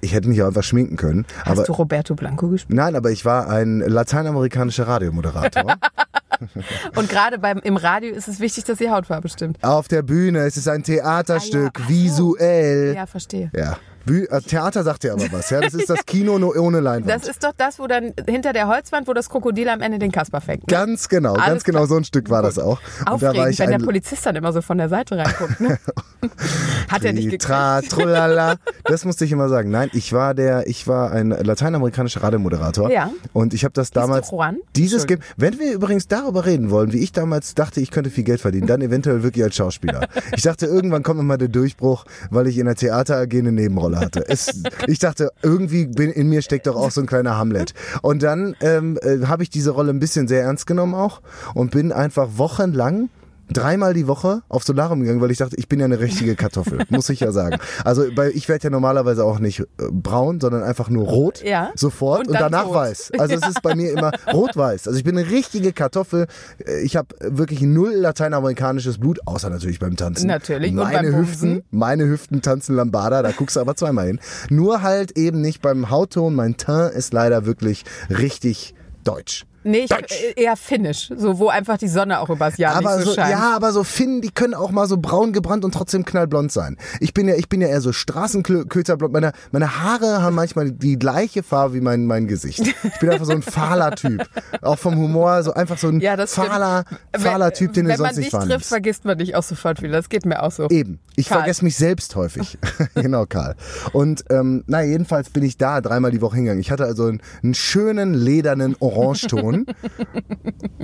Ich 0.03 0.13
hätte 0.13 0.29
mich 0.29 0.43
auch 0.43 0.49
einfach 0.49 0.63
schminken 0.63 0.97
können. 0.97 1.27
Hast 1.39 1.51
aber 1.51 1.65
du 1.65 1.73
Roberto 1.73 2.15
Blanco 2.15 2.49
gespielt? 2.49 2.77
Nein, 2.77 2.95
aber 2.95 3.11
ich 3.11 3.25
war 3.25 3.49
ein 3.49 3.81
lateinamerikanischer 3.81 4.87
Radiomoderator. 4.87 5.77
Und 6.97 7.09
gerade 7.09 7.39
beim 7.39 7.59
im 7.59 7.77
Radio 7.77 8.13
ist 8.15 8.29
es 8.29 8.41
wichtig, 8.41 8.65
dass 8.65 8.79
die 8.79 8.91
Hautfarbe 8.91 9.29
stimmt. 9.29 9.63
Auf 9.63 9.89
der 9.89 10.03
Bühne, 10.03 10.41
es 10.41 10.57
ist 10.57 10.69
ein 10.69 10.83
Theaterstück, 10.83 11.79
Ah 11.79 11.83
ja, 11.83 11.89
visuell. 11.89 12.95
Ja, 12.95 13.07
verstehe. 13.07 13.51
Ja. 13.55 13.77
Äh, 14.07 14.41
Theater 14.43 14.83
sagt 14.83 15.05
dir 15.05 15.13
aber 15.13 15.31
was, 15.31 15.51
ja. 15.51 15.61
Das 15.61 15.75
ist 15.75 15.89
das 15.89 16.05
Kino 16.07 16.39
nur 16.39 16.57
ohne 16.57 16.81
Leinwand. 16.81 17.11
Das 17.11 17.29
ist 17.29 17.45
doch 17.45 17.53
das, 17.57 17.79
wo 17.79 17.87
dann 17.87 18.13
hinter 18.27 18.53
der 18.53 18.69
Holzwand, 18.69 19.09
wo 19.09 19.13
das 19.13 19.29
Krokodil 19.29 19.69
am 19.69 19.81
Ende 19.81 19.99
den 19.99 20.13
Kasper 20.13 20.41
fängt. 20.41 20.63
Ne? 20.63 20.67
ganz 20.67 21.09
genau, 21.09 21.35
Alles 21.35 21.47
ganz 21.47 21.65
genau 21.65 21.79
klar. 21.81 21.89
so 21.89 21.97
ein 21.97 22.05
Stück 22.05 22.31
war 22.31 22.43
das 22.43 22.59
auch. 22.59 22.81
Und 23.11 23.23
da 23.23 23.31
Aufregend, 23.31 23.51
ich 23.51 23.59
wenn 23.59 23.71
der 23.71 23.79
Polizist 23.79 24.27
dann 24.27 24.37
immer 24.37 24.53
so 24.53 24.63
von 24.63 24.79
der 24.79 24.89
Seite 24.89 25.17
reinguckt. 25.17 25.61
Ne? 25.61 25.79
Hat 26.89 27.05
er 27.05 27.13
nicht 27.13 27.25
gekriegt. 27.25 27.45
Tra, 27.45 27.81
trulala. 27.83 28.57
Das 28.85 29.05
musste 29.05 29.25
ich 29.25 29.33
immer 29.33 29.49
sagen. 29.49 29.71
Nein, 29.71 29.91
ich 29.93 30.13
war 30.13 30.35
der, 30.35 30.67
ich 30.67 30.87
war 30.87 31.13
ein 31.13 31.31
lateinamerikanischer 31.31 32.23
Radiomoderator. 32.23 32.91
Ja. 32.91 33.11
Und 33.33 33.55
ich 33.55 33.65
habe 33.65 33.73
das 33.73 33.91
damals. 33.91 34.31
du 34.31 34.37
Juan? 34.37 34.59
Dieses 34.77 35.07
Game. 35.07 35.21
Wenn 35.37 35.59
wir 35.59 35.73
übrigens 35.73 36.09
darüber 36.09 36.47
reden 36.47 36.71
wollen, 36.71 36.93
wie 36.93 36.99
ich 36.99 37.13
damals 37.13 37.55
dachte, 37.55 37.81
ich 37.81 37.91
könnte 37.91 38.11
viel 38.11 38.25
Geld 38.25 38.41
verdienen, 38.41 38.67
dann 38.67 38.83
eventuell 38.83 39.23
wirklich 39.23 39.45
als 39.45 39.57
Schauspieler. 39.57 40.09
Ich 40.37 40.43
dachte, 40.43 40.67
irgendwann 40.67 41.03
kommt 41.03 41.23
mal 41.23 41.39
der 41.39 41.49
Durchbruch, 41.49 42.05
weil 42.31 42.47
ich 42.47 42.59
in 42.59 42.67
der 42.67 42.75
Theater 42.75 43.17
AG 43.17 43.33
eine 43.33 43.53
Nebenrolle 43.53 43.92
hatte. 44.01 44.25
Es, 44.29 44.63
ich 44.87 44.99
dachte, 44.99 45.31
irgendwie 45.43 45.87
bin, 45.87 46.11
in 46.11 46.29
mir 46.29 46.43
steckt 46.43 46.67
doch 46.67 46.77
auch 46.77 46.91
so 46.91 47.01
ein 47.01 47.07
kleiner 47.07 47.37
Hamlet. 47.37 47.75
Und 48.03 48.23
dann 48.23 48.57
ähm, 48.61 48.99
äh, 49.03 49.27
habe 49.27 49.43
ich 49.43 49.51
diese 49.51 49.71
Rolle 49.71 49.91
ein 49.91 50.01
bisschen 50.01 50.29
sehr 50.29 50.43
ernst 50.43 50.67
genommen 50.67 50.95
auch 50.95 51.21
und 51.55 51.71
bin 51.71 51.93
einfach 51.93 52.31
wochenlang 52.37 53.09
dreimal 53.53 53.95
die 53.95 54.07
Woche 54.07 54.43
auf 54.49 54.65
Solarium 54.65 55.01
gegangen, 55.01 55.21
weil 55.21 55.31
ich 55.31 55.39
dachte, 55.39 55.57
ich 55.57 55.69
bin 55.69 55.79
ja 55.81 55.85
eine 55.87 56.01
richtige 56.01 56.35
Kartoffel, 56.37 56.81
muss 56.91 57.09
ich 57.09 57.21
ja 57.21 57.33
sagen. 57.33 57.59
Also 57.85 58.05
weil 58.17 58.31
ich 58.31 58.49
werde 58.49 58.65
ja 58.65 58.71
normalerweise 58.71 59.25
auch 59.25 59.39
nicht 59.39 59.61
äh, 59.61 59.65
braun, 59.91 60.41
sondern 60.41 60.63
einfach 60.63 60.89
nur 60.89 61.07
rot, 61.07 61.43
Ja. 61.45 61.71
sofort 61.75 62.21
und, 62.29 62.29
Und 62.35 62.41
danach 62.41 62.65
tot. 62.65 62.75
weiß. 62.75 63.13
Also 63.19 63.35
es 63.37 63.47
ist 63.47 63.63
bei 63.63 63.75
mir 63.75 63.93
immer 63.93 64.11
rot-weiß. 64.33 64.87
Also 64.89 64.99
ich 64.99 65.05
bin 65.05 65.17
eine 65.17 65.29
richtige 65.31 65.73
Kartoffel. 65.73 66.27
Äh, 66.67 66.81
Ich 66.83 66.97
habe 66.97 67.09
wirklich 67.21 67.61
null 67.63 67.93
lateinamerikanisches 67.95 68.99
Blut, 68.99 69.21
außer 69.27 69.51
natürlich 69.51 69.79
beim 69.79 69.97
Tanzen. 69.97 70.27
Natürlich, 70.27 70.71
und 70.71 70.77
Meine 70.77 71.11
beim 71.11 71.21
Hüften, 71.21 71.55
Bumsen. 71.55 71.63
meine 71.71 72.05
Hüften 72.07 72.43
tanzen 72.43 72.77
Lambada, 72.77 73.23
da 73.23 73.31
guckst 73.33 73.57
du 73.57 73.61
aber 73.61 73.77
zweimal 73.77 74.07
hin. 74.07 74.21
Nur 74.51 74.83
halt 74.83 75.17
eben 75.19 75.41
nicht 75.41 75.63
beim 75.63 75.91
Hautton. 75.91 76.35
Mein 76.35 76.57
Teint 76.57 76.95
ist 76.95 77.13
leider 77.13 77.47
wirklich 77.47 77.85
richtig 78.11 78.75
deutsch. 79.05 79.45
Nee, 79.65 79.81
ich 79.81 79.91
Deutsch. 79.91 80.13
äh, 80.37 80.43
eher 80.43 80.57
finnisch, 80.57 81.11
so 81.17 81.39
wo 81.39 81.49
einfach 81.49 81.79
die 81.79 81.89
Sonne 81.89 82.21
auch 82.21 82.31
übers 82.31 82.57
Jahr 82.57 82.77
aber 82.77 82.97
nicht 82.97 83.05
so, 83.05 83.11
so, 83.11 83.17
scheint. 83.17 83.31
ja, 83.31 83.55
aber 83.55 83.73
so 83.73 83.85
Finnen, 83.85 84.21
die 84.21 84.31
können 84.31 84.55
auch 84.55 84.71
mal 84.71 84.87
so 84.87 84.97
braun 84.97 85.33
gebrannt 85.33 85.65
und 85.65 85.73
trotzdem 85.73 86.05
knallblond 86.05 86.51
sein. 86.51 86.77
Ich 87.01 87.15
bin 87.15 87.29
ja, 87.29 87.35
ich 87.35 87.49
bin 87.49 87.61
ja 87.61 87.69
eher 87.69 87.81
so 87.81 87.93
Straßenköterblond. 87.93 89.13
Meine, 89.13 89.33
meine 89.51 89.83
Haare 89.83 90.23
haben 90.23 90.35
manchmal 90.35 90.73
die 90.73 90.99
gleiche 90.99 91.43
Farbe 91.43 91.75
wie 91.75 91.81
mein, 91.81 92.07
mein 92.07 92.27
Gesicht. 92.27 92.61
Ich 92.61 92.99
bin 93.01 93.11
einfach 93.11 93.27
so 93.27 93.33
ein 93.33 93.43
fahler 93.43 93.93
Typ. 93.93 94.27
Auch 94.63 94.79
vom 94.79 94.97
Humor, 94.97 95.43
so 95.43 95.53
einfach 95.55 95.79
so 95.79 95.89
ein 95.89 96.01
Ja, 96.01 96.17
das 96.17 96.35
fahler, 96.35 96.85
fahler 97.17 97.53
Typ, 97.53 97.73
den 97.73 97.85
du 97.85 97.91
Wenn 97.93 98.01
man 98.01 98.15
sonst 98.15 98.19
nicht 98.19 98.33
dich 98.33 98.49
trifft, 98.49 98.67
vergisst 98.67 99.05
man 99.05 99.19
dich 99.19 99.35
auch 99.35 99.43
sofort 99.43 99.83
wieder. 99.83 99.95
Das 99.95 100.09
geht 100.09 100.25
mir 100.27 100.43
auch 100.43 100.53
so. 100.53 100.69
Eben. 100.69 101.01
Ich 101.17 101.29
Karl. 101.29 101.41
vergesse 101.41 101.65
mich 101.65 101.77
selbst 101.77 102.17
häufig. 102.17 102.59
genau, 102.95 103.27
Karl. 103.27 103.57
Und 103.93 104.25
ähm, 104.31 104.65
na, 104.67 104.83
jedenfalls 104.83 105.31
bin 105.31 105.43
ich 105.43 105.57
da 105.57 105.81
dreimal 105.81 106.11
die 106.11 106.21
Woche 106.21 106.37
hingegangen. 106.37 106.61
Ich 106.61 106.71
hatte 106.71 106.85
also 106.85 107.07
einen, 107.07 107.21
einen 107.43 107.55
schönen 107.55 108.15
ledernen 108.15 108.77
Orangeton 108.81 109.52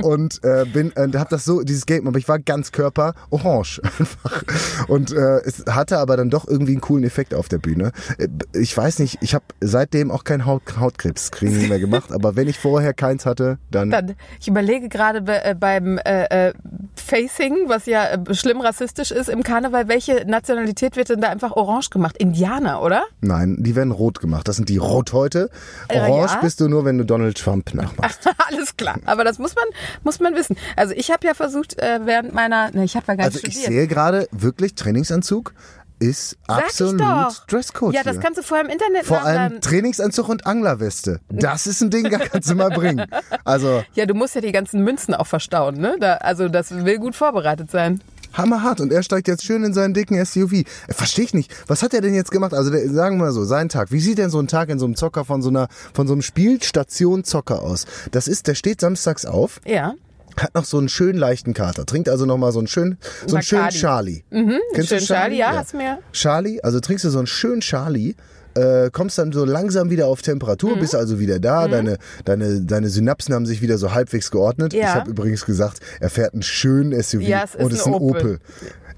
und 0.02 0.44
äh, 0.44 0.64
bin 0.72 0.92
und 0.92 1.16
habe 1.16 1.30
das 1.30 1.44
so 1.44 1.62
dieses 1.62 1.86
Game, 1.86 2.06
aber 2.06 2.18
ich 2.18 2.28
war 2.28 2.38
ganz 2.38 2.72
Körper 2.72 3.14
orange 3.30 3.80
einfach. 3.98 4.42
Und 4.88 5.12
äh, 5.12 5.40
es 5.44 5.64
hatte 5.68 5.98
aber 5.98 6.16
dann 6.16 6.30
doch 6.30 6.46
irgendwie 6.46 6.72
einen 6.72 6.80
coolen 6.80 7.04
Effekt 7.04 7.34
auf 7.34 7.48
der 7.48 7.58
Bühne. 7.58 7.92
Äh, 8.18 8.28
Ich 8.60 8.76
weiß 8.76 8.98
nicht, 9.00 9.18
ich 9.20 9.34
habe 9.34 9.44
seitdem 9.60 10.10
auch 10.10 10.24
kein 10.24 10.46
Haut 10.46 10.62
Hautkrebs-Screening 10.78 11.68
mehr 11.68 11.80
gemacht, 11.80 12.12
aber 12.12 12.36
wenn 12.36 12.48
ich 12.48 12.58
vorher 12.58 12.94
keins 12.94 13.26
hatte, 13.26 13.58
dann, 13.70 13.90
Dann, 13.90 14.14
ich 14.40 14.48
überlege 14.48 14.88
gerade 14.88 15.22
be, 15.22 15.44
äh, 15.44 15.54
beim 15.54 15.98
äh, 15.98 16.48
äh, 16.48 16.52
Facing, 16.94 17.68
was 17.68 17.86
ja 17.86 18.04
äh, 18.04 18.34
schlimm 18.34 18.60
rassistisch 18.60 19.10
ist 19.10 19.28
im 19.28 19.42
Karneval, 19.42 19.88
welche 19.88 20.24
Nationalität 20.26 20.96
wird 20.96 21.10
denn 21.10 21.20
da 21.20 21.28
einfach 21.28 21.52
orange 21.52 21.90
gemacht? 21.90 22.16
Indianer, 22.18 22.82
oder? 22.82 23.04
nein, 23.20 23.56
die 23.60 23.76
werden 23.76 23.92
rot 23.92 24.20
gemacht. 24.20 24.48
Das 24.48 24.56
sind 24.56 24.68
die 24.68 24.78
Rothäute. 24.78 25.50
Äh, 25.88 26.00
Orange 26.00 26.34
ja. 26.34 26.40
bist 26.40 26.60
du 26.60 26.68
nur, 26.68 26.84
wenn 26.84 26.98
du 26.98 27.04
Donald 27.04 27.38
Trump 27.38 27.74
nachmachst. 27.74 28.28
Alles 28.58 28.76
klar. 28.76 28.98
Aber 29.06 29.24
das 29.24 29.38
muss 29.38 29.54
man, 29.54 29.64
muss 30.02 30.20
man 30.20 30.34
wissen. 30.34 30.56
Also 30.76 30.92
ich 30.94 31.10
habe 31.10 31.26
ja 31.26 31.34
versucht, 31.34 31.78
äh, 31.78 32.00
während 32.04 32.34
meiner, 32.34 32.70
ne, 32.72 32.84
ich 32.84 32.96
habe 32.96 33.04
ja 33.08 33.14
gar 33.14 33.24
Also 33.26 33.36
nicht 33.38 33.48
ich 33.48 33.54
studiert. 33.54 33.72
sehe 33.72 33.86
gerade 33.86 34.28
wirklich 34.32 34.74
Trainingsanzug 34.74 35.54
ist 36.00 36.36
Sag 36.46 36.58
ich 36.60 36.64
absolut. 36.66 37.02
Dresscode. 37.50 37.92
Ja, 37.94 38.02
das 38.04 38.12
hier. 38.14 38.20
kannst 38.22 38.38
du 38.38 38.42
vorher 38.42 38.64
im 38.64 38.70
Internet 38.70 39.04
Vor 39.04 39.18
allem 39.18 39.34
nachladen. 39.34 39.60
Trainingsanzug 39.60 40.28
und 40.28 40.46
Anglerweste. 40.46 41.20
Das 41.28 41.66
ist 41.66 41.80
ein 41.80 41.90
Ding, 41.90 42.08
das 42.10 42.20
kannst 42.30 42.48
du 42.50 42.54
mal 42.54 42.70
bringen. 42.70 43.04
Also 43.44 43.82
Ja, 43.94 44.06
du 44.06 44.14
musst 44.14 44.34
ja 44.36 44.40
die 44.40 44.52
ganzen 44.52 44.84
Münzen 44.84 45.12
auch 45.14 45.26
verstauen, 45.26 45.78
ne? 45.78 45.96
Da, 45.98 46.14
also 46.14 46.48
das 46.48 46.70
will 46.84 46.98
gut 46.98 47.16
vorbereitet 47.16 47.70
sein. 47.72 48.00
Hammerhart. 48.38 48.80
Und 48.80 48.92
er 48.92 49.02
steigt 49.02 49.28
jetzt 49.28 49.44
schön 49.44 49.62
in 49.64 49.74
seinen 49.74 49.92
dicken 49.92 50.24
SUV. 50.24 50.52
Äh, 50.52 50.64
Verstehe 50.88 51.24
ich 51.26 51.34
nicht. 51.34 51.52
Was 51.66 51.82
hat 51.82 51.92
er 51.92 52.00
denn 52.00 52.14
jetzt 52.14 52.30
gemacht? 52.30 52.54
Also 52.54 52.70
der, 52.70 52.88
sagen 52.90 53.18
wir 53.18 53.26
mal 53.26 53.32
so, 53.32 53.44
sein 53.44 53.68
Tag. 53.68 53.92
Wie 53.92 54.00
sieht 54.00 54.16
denn 54.18 54.30
so 54.30 54.38
ein 54.40 54.46
Tag 54.48 54.70
in 54.70 54.78
so 54.78 54.86
einem 54.86 54.96
Zocker 54.96 55.24
von 55.26 55.42
so 55.42 55.50
einer, 55.50 55.68
von 55.92 56.06
so 56.06 56.14
einem 56.14 56.22
Spielstation 56.22 57.24
Zocker 57.24 57.60
aus? 57.62 57.84
Das 58.12 58.28
ist, 58.28 58.46
der 58.46 58.54
steht 58.54 58.80
samstags 58.80 59.26
auf. 59.26 59.60
Ja. 59.66 59.94
Hat 60.38 60.54
noch 60.54 60.64
so 60.64 60.78
einen 60.78 60.88
schönen 60.88 61.18
leichten 61.18 61.52
Kater. 61.52 61.84
Trinkt 61.84 62.08
also 62.08 62.24
noch 62.24 62.38
mal 62.38 62.52
so 62.52 62.60
einen 62.60 62.68
schönen, 62.68 62.96
so 63.26 63.34
einen 63.34 63.42
schönen. 63.42 63.70
Charlie. 63.70 64.22
Mhm, 64.30 64.58
schönen 64.84 65.00
Charlie, 65.04 65.36
ja, 65.38 65.56
hast 65.56 65.74
mir- 65.74 65.98
Charlie, 66.12 66.60
also 66.62 66.78
trinkst 66.78 67.04
du 67.04 67.10
so 67.10 67.18
einen 67.18 67.26
schönen 67.26 67.60
Charlie, 67.60 68.14
äh, 68.54 68.90
kommst 68.90 69.18
dann 69.18 69.32
so 69.32 69.44
langsam 69.44 69.90
wieder 69.90 70.06
auf 70.06 70.22
Temperatur, 70.22 70.76
Mhm. 70.76 70.80
bist 70.80 70.94
also 70.94 71.18
wieder 71.18 71.38
da, 71.38 71.68
deine, 71.68 71.98
deine, 72.24 72.60
deine 72.62 72.88
Synapsen 72.88 73.34
haben 73.34 73.46
sich 73.46 73.62
wieder 73.62 73.78
so 73.78 73.92
halbwegs 73.94 74.30
geordnet. 74.30 74.72
Ja. 74.72 74.80
Ich 74.80 74.94
habe 74.94 75.10
übrigens 75.10 75.44
gesagt, 75.44 75.80
er 76.00 76.10
fährt 76.10 76.32
einen 76.34 76.42
schönen 76.42 76.92
SUV 77.00 77.22
Ja, 77.22 77.42
ist 77.42 77.56
und 77.56 77.72
ist 77.72 77.86
ein 77.86 77.94
ein 77.94 78.00
Opel. 78.00 78.20
Opel. 78.20 78.38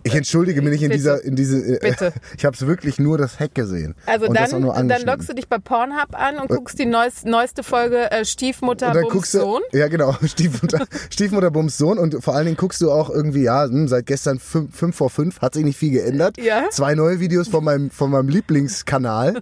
Ich 0.03 0.15
entschuldige 0.15 0.63
mich 0.63 0.73
nicht 0.73 0.83
in 0.83 0.89
Bitte. 0.89 0.99
dieser, 0.99 1.25
in 1.25 1.37
diese, 1.37 1.59
äh, 1.59 1.79
Bitte. 1.81 2.13
ich 2.37 2.45
habe 2.45 2.59
wirklich 2.61 2.99
nur 2.99 3.19
das 3.19 3.39
Heck 3.39 3.55
gesehen. 3.55 3.95
Also 4.07 4.27
und 4.27 4.35
dann, 4.35 4.89
dann 4.89 5.03
loggst 5.03 5.29
du 5.29 5.35
dich 5.35 5.49
bei 5.49 5.59
Pornhub 5.59 6.09
an 6.13 6.39
und 6.39 6.49
guckst 6.49 6.79
die 6.79 6.87
neues, 6.87 7.25
neueste 7.25 7.63
Folge 7.63 8.11
äh, 8.11 8.25
Stiefmutter 8.25 8.93
Bums 8.93 9.13
guckst 9.13 9.35
du, 9.35 9.41
Sohn. 9.41 9.63
ja 9.73 9.89
genau, 9.89 10.17
Stiefmutter, 10.25 10.87
Stiefmutter 11.11 11.51
Bums 11.51 11.79
Sohn 11.79 11.99
und 11.99 12.23
vor 12.23 12.35
allen 12.35 12.47
Dingen 12.47 12.57
guckst 12.57 12.81
du 12.81 12.91
auch 12.91 13.11
irgendwie, 13.11 13.45
ja, 13.45 13.65
hm, 13.65 13.89
seit 13.89 14.07
gestern 14.07 14.39
fünf, 14.39 14.77
fünf 14.77 14.97
vor 14.97 15.11
fünf, 15.11 15.41
hat 15.41 15.55
sich 15.55 15.65
nicht 15.65 15.79
viel 15.79 15.91
geändert. 15.91 16.37
Ja. 16.39 16.65
Zwei 16.71 16.95
neue 16.95 17.21
Videos 17.21 17.49
von 17.49 17.65
meinem, 17.65 17.91
von 17.91 18.11
meinem 18.11 18.29
Lieblingskanal. 18.29 19.41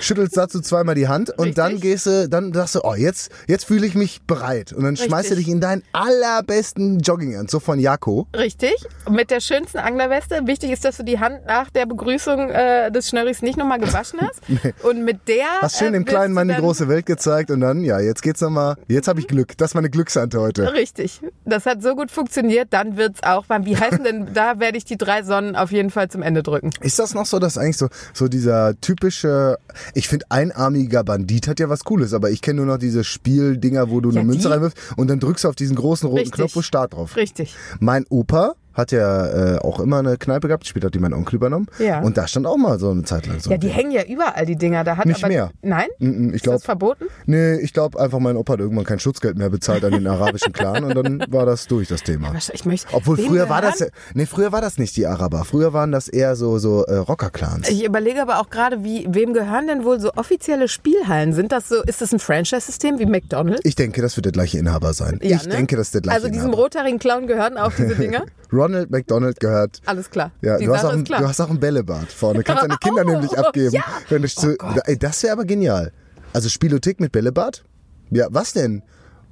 Schüttelst 0.00 0.36
dazu 0.36 0.60
zweimal 0.60 0.94
die 0.94 1.08
Hand 1.08 1.30
und 1.30 1.38
Richtig. 1.38 1.54
dann 1.54 1.80
gehst 1.80 2.06
du, 2.06 2.28
dann 2.28 2.52
sagst 2.52 2.74
du, 2.74 2.80
oh, 2.82 2.94
jetzt, 2.94 3.30
jetzt 3.46 3.64
fühle 3.64 3.86
ich 3.86 3.94
mich 3.94 4.22
bereit. 4.22 4.72
Und 4.72 4.84
dann 4.84 4.96
schmeißt 4.96 5.30
du 5.30 5.34
Richtig. 5.34 5.46
dich 5.46 5.54
in 5.54 5.60
deinen 5.60 5.82
allerbesten 5.92 7.00
Jogginganzug 7.00 7.62
von 7.62 7.78
Jako. 7.78 8.26
Richtig. 8.36 8.74
Und 9.04 9.14
mit 9.14 9.30
der 9.30 9.40
schönsten 9.40 9.78
Anglerweste. 9.78 10.40
Wichtig 10.46 10.70
ist, 10.70 10.84
dass 10.84 10.96
du 10.96 11.02
die 11.04 11.18
Hand 11.18 11.46
nach 11.46 11.70
der 11.70 11.86
Begrüßung 11.86 12.50
äh, 12.50 12.90
des 12.90 13.08
Schnörris 13.08 13.42
nicht 13.42 13.56
nochmal 13.58 13.78
gewaschen 13.78 14.20
hast. 14.20 14.40
Und 14.84 15.04
mit 15.04 15.28
der. 15.28 15.46
Hast 15.60 15.78
schön 15.78 15.88
äh, 15.88 15.92
dem 15.92 16.02
willst 16.02 16.08
kleinen 16.10 16.34
dann- 16.34 16.60
große 16.60 16.88
Welt 16.88 17.06
gezeigt 17.06 17.50
und 17.50 17.60
dann, 17.60 17.82
ja, 17.84 18.00
jetzt 18.00 18.22
geht's 18.22 18.40
nochmal, 18.40 18.76
jetzt 18.88 19.08
habe 19.08 19.20
ich 19.20 19.26
Glück. 19.28 19.56
Das 19.58 19.70
ist 19.70 19.74
meine 19.74 19.90
Glückshand 19.90 20.34
heute. 20.34 20.72
Richtig. 20.72 21.20
Das 21.44 21.66
hat 21.66 21.82
so 21.82 21.94
gut 21.94 22.10
funktioniert, 22.10 22.68
dann 22.70 22.96
wird's 22.96 23.22
auch. 23.22 23.44
Wie 23.62 23.76
heißen 23.76 24.04
denn, 24.04 24.28
da 24.34 24.58
werde 24.60 24.78
ich 24.78 24.84
die 24.84 24.96
drei 24.96 25.22
Sonnen 25.22 25.56
auf 25.56 25.72
jeden 25.72 25.90
Fall 25.90 26.08
zum 26.08 26.22
Ende 26.22 26.42
drücken. 26.42 26.70
Ist 26.80 26.98
das 26.98 27.14
noch 27.14 27.26
so, 27.26 27.38
dass 27.38 27.58
eigentlich 27.58 27.76
so, 27.76 27.88
so 28.14 28.28
dieser 28.28 28.78
typische, 28.80 29.58
ich 29.94 30.08
finde 30.08 30.26
einarmiger 30.28 31.04
Bandit 31.04 31.48
hat 31.48 31.60
ja 31.60 31.68
was 31.68 31.84
Cooles, 31.84 32.14
aber 32.14 32.30
ich 32.30 32.40
kenne 32.42 32.58
nur 32.58 32.66
noch 32.66 32.78
diese 32.78 33.04
Spieldinger, 33.04 33.90
wo 33.90 34.00
du 34.00 34.10
Ja, 34.10 34.20
eine 34.20 34.28
Münze 34.28 34.50
reinwirfst 34.50 34.78
und 34.96 35.08
dann 35.08 35.20
drückst 35.20 35.44
du 35.44 35.48
auf 35.48 35.56
diesen 35.56 35.76
großen 35.76 36.06
roten 36.08 36.20
Richtig. 36.20 36.34
Knopf, 36.34 36.56
wo 36.56 36.62
Start 36.62 36.94
drauf. 36.94 37.16
Richtig. 37.16 37.54
Mein 37.80 38.04
Opa 38.08 38.54
hat 38.74 38.92
ja 38.92 39.56
äh, 39.56 39.58
auch 39.58 39.80
immer 39.80 39.98
eine 39.98 40.16
Kneipe 40.16 40.48
gehabt, 40.48 40.66
später 40.66 40.86
hat 40.86 40.94
die 40.94 40.98
mein 40.98 41.12
Onkel 41.12 41.36
übernommen. 41.36 41.66
Ja. 41.78 42.00
Und 42.00 42.16
da 42.16 42.26
stand 42.26 42.46
auch 42.46 42.56
mal 42.56 42.78
so 42.78 42.90
eine 42.90 43.02
Zeit 43.04 43.26
lang 43.26 43.40
so. 43.40 43.50
Ja, 43.50 43.56
die 43.56 43.66
Ding. 43.68 43.76
hängen 43.76 43.90
ja 43.92 44.02
überall, 44.04 44.46
die 44.46 44.56
Dinger. 44.56 44.84
Da 44.84 44.96
hat 44.96 45.06
Nicht 45.06 45.22
aber, 45.22 45.32
mehr. 45.32 45.50
Nein? 45.62 45.88
Mm, 45.98 46.06
mm, 46.08 46.28
Ich 46.30 46.34
Ist 46.36 46.42
glaube, 46.44 46.56
das 46.58 46.64
verboten? 46.64 47.04
nee, 47.26 47.56
ich 47.56 47.72
glaube 47.72 48.00
einfach, 48.00 48.18
mein 48.18 48.36
Opa 48.36 48.54
hat 48.54 48.60
irgendwann 48.60 48.84
kein 48.84 48.98
Schutzgeld 48.98 49.36
mehr 49.36 49.50
bezahlt 49.50 49.84
an 49.84 49.92
den 49.92 50.06
arabischen 50.06 50.52
Clan 50.52 50.84
und 50.84 50.94
dann 50.96 51.24
war 51.28 51.46
das 51.46 51.66
durch 51.66 51.88
das 51.88 52.02
Thema. 52.02 52.32
Ich 52.52 52.64
möchte, 52.64 52.88
Obwohl 52.94 53.16
früher 53.18 53.48
war 53.48 53.60
das, 53.62 53.84
nee, 54.14 54.26
früher 54.26 54.52
war 54.52 54.60
das 54.60 54.78
nicht 54.78 54.96
die 54.96 55.06
Araber. 55.06 55.44
Früher 55.44 55.72
waren 55.72 55.92
das 55.92 56.08
eher 56.08 56.36
so 56.36 56.58
so 56.58 56.84
äh, 56.84 56.96
Rocker-Clans. 56.96 57.68
Ich 57.68 57.84
überlege 57.84 58.22
aber 58.22 58.38
auch 58.40 58.50
gerade, 58.50 58.84
wie, 58.84 59.06
wem 59.10 59.32
gehören 59.34 59.66
denn 59.66 59.84
wohl 59.84 60.00
so 60.00 60.12
offizielle 60.14 60.68
Spielhallen? 60.68 61.32
Sind 61.32 61.52
das 61.52 61.68
so, 61.68 61.82
ist 61.82 62.00
das 62.00 62.12
ein 62.12 62.18
Franchise-System 62.18 62.98
wie 62.98 63.06
McDonald's? 63.06 63.60
Ich 63.64 63.74
denke, 63.74 64.02
das 64.02 64.16
wird 64.16 64.26
der 64.26 64.32
gleiche 64.32 64.58
Inhaber 64.58 64.92
sein. 64.92 65.18
Ja, 65.22 65.36
ich 65.36 65.44
ne? 65.46 65.56
denke, 65.56 65.76
das 65.76 65.88
ist 65.88 65.94
der 65.94 66.00
gleiche 66.02 66.16
Also 66.16 66.28
diesem 66.28 66.46
Inhaber. 66.48 66.62
rothaarigen 66.62 66.98
Clown 66.98 67.26
gehören 67.26 67.56
auch 67.58 67.72
diese 67.72 67.94
Dinger? 67.96 68.24
Ronald 68.62 68.90
McDonald 68.90 69.40
gehört. 69.40 69.80
Alles 69.86 70.08
klar. 70.10 70.30
Ja, 70.40 70.56
Die 70.58 70.66
du 70.66 70.72
hast, 70.72 70.82
Sache 70.82 70.88
auch 70.90 70.92
ein, 70.94 70.98
ist 71.00 71.06
klar. 71.06 71.20
du 71.20 71.28
hast 71.28 71.40
auch 71.40 71.50
ein 71.50 71.58
Bällebad 71.60 72.12
vorne. 72.12 72.42
Kannst 72.44 72.62
deine 72.62 72.76
Kinder 72.80 73.02
Oh, 73.06 73.10
nämlich 73.10 73.36
abgeben. 73.38 73.72
ja. 73.74 73.82
Wenn 74.08 74.22
du 74.22 74.28
zu, 74.28 74.56
ey, 74.84 74.98
das 74.98 75.22
wäre 75.22 75.32
aber 75.32 75.44
genial. 75.44 75.92
Also 76.32 76.48
Spielothek 76.48 77.00
mit 77.00 77.12
Bällebad? 77.12 77.64
Ja, 78.10 78.26
was 78.30 78.52
denn? 78.52 78.82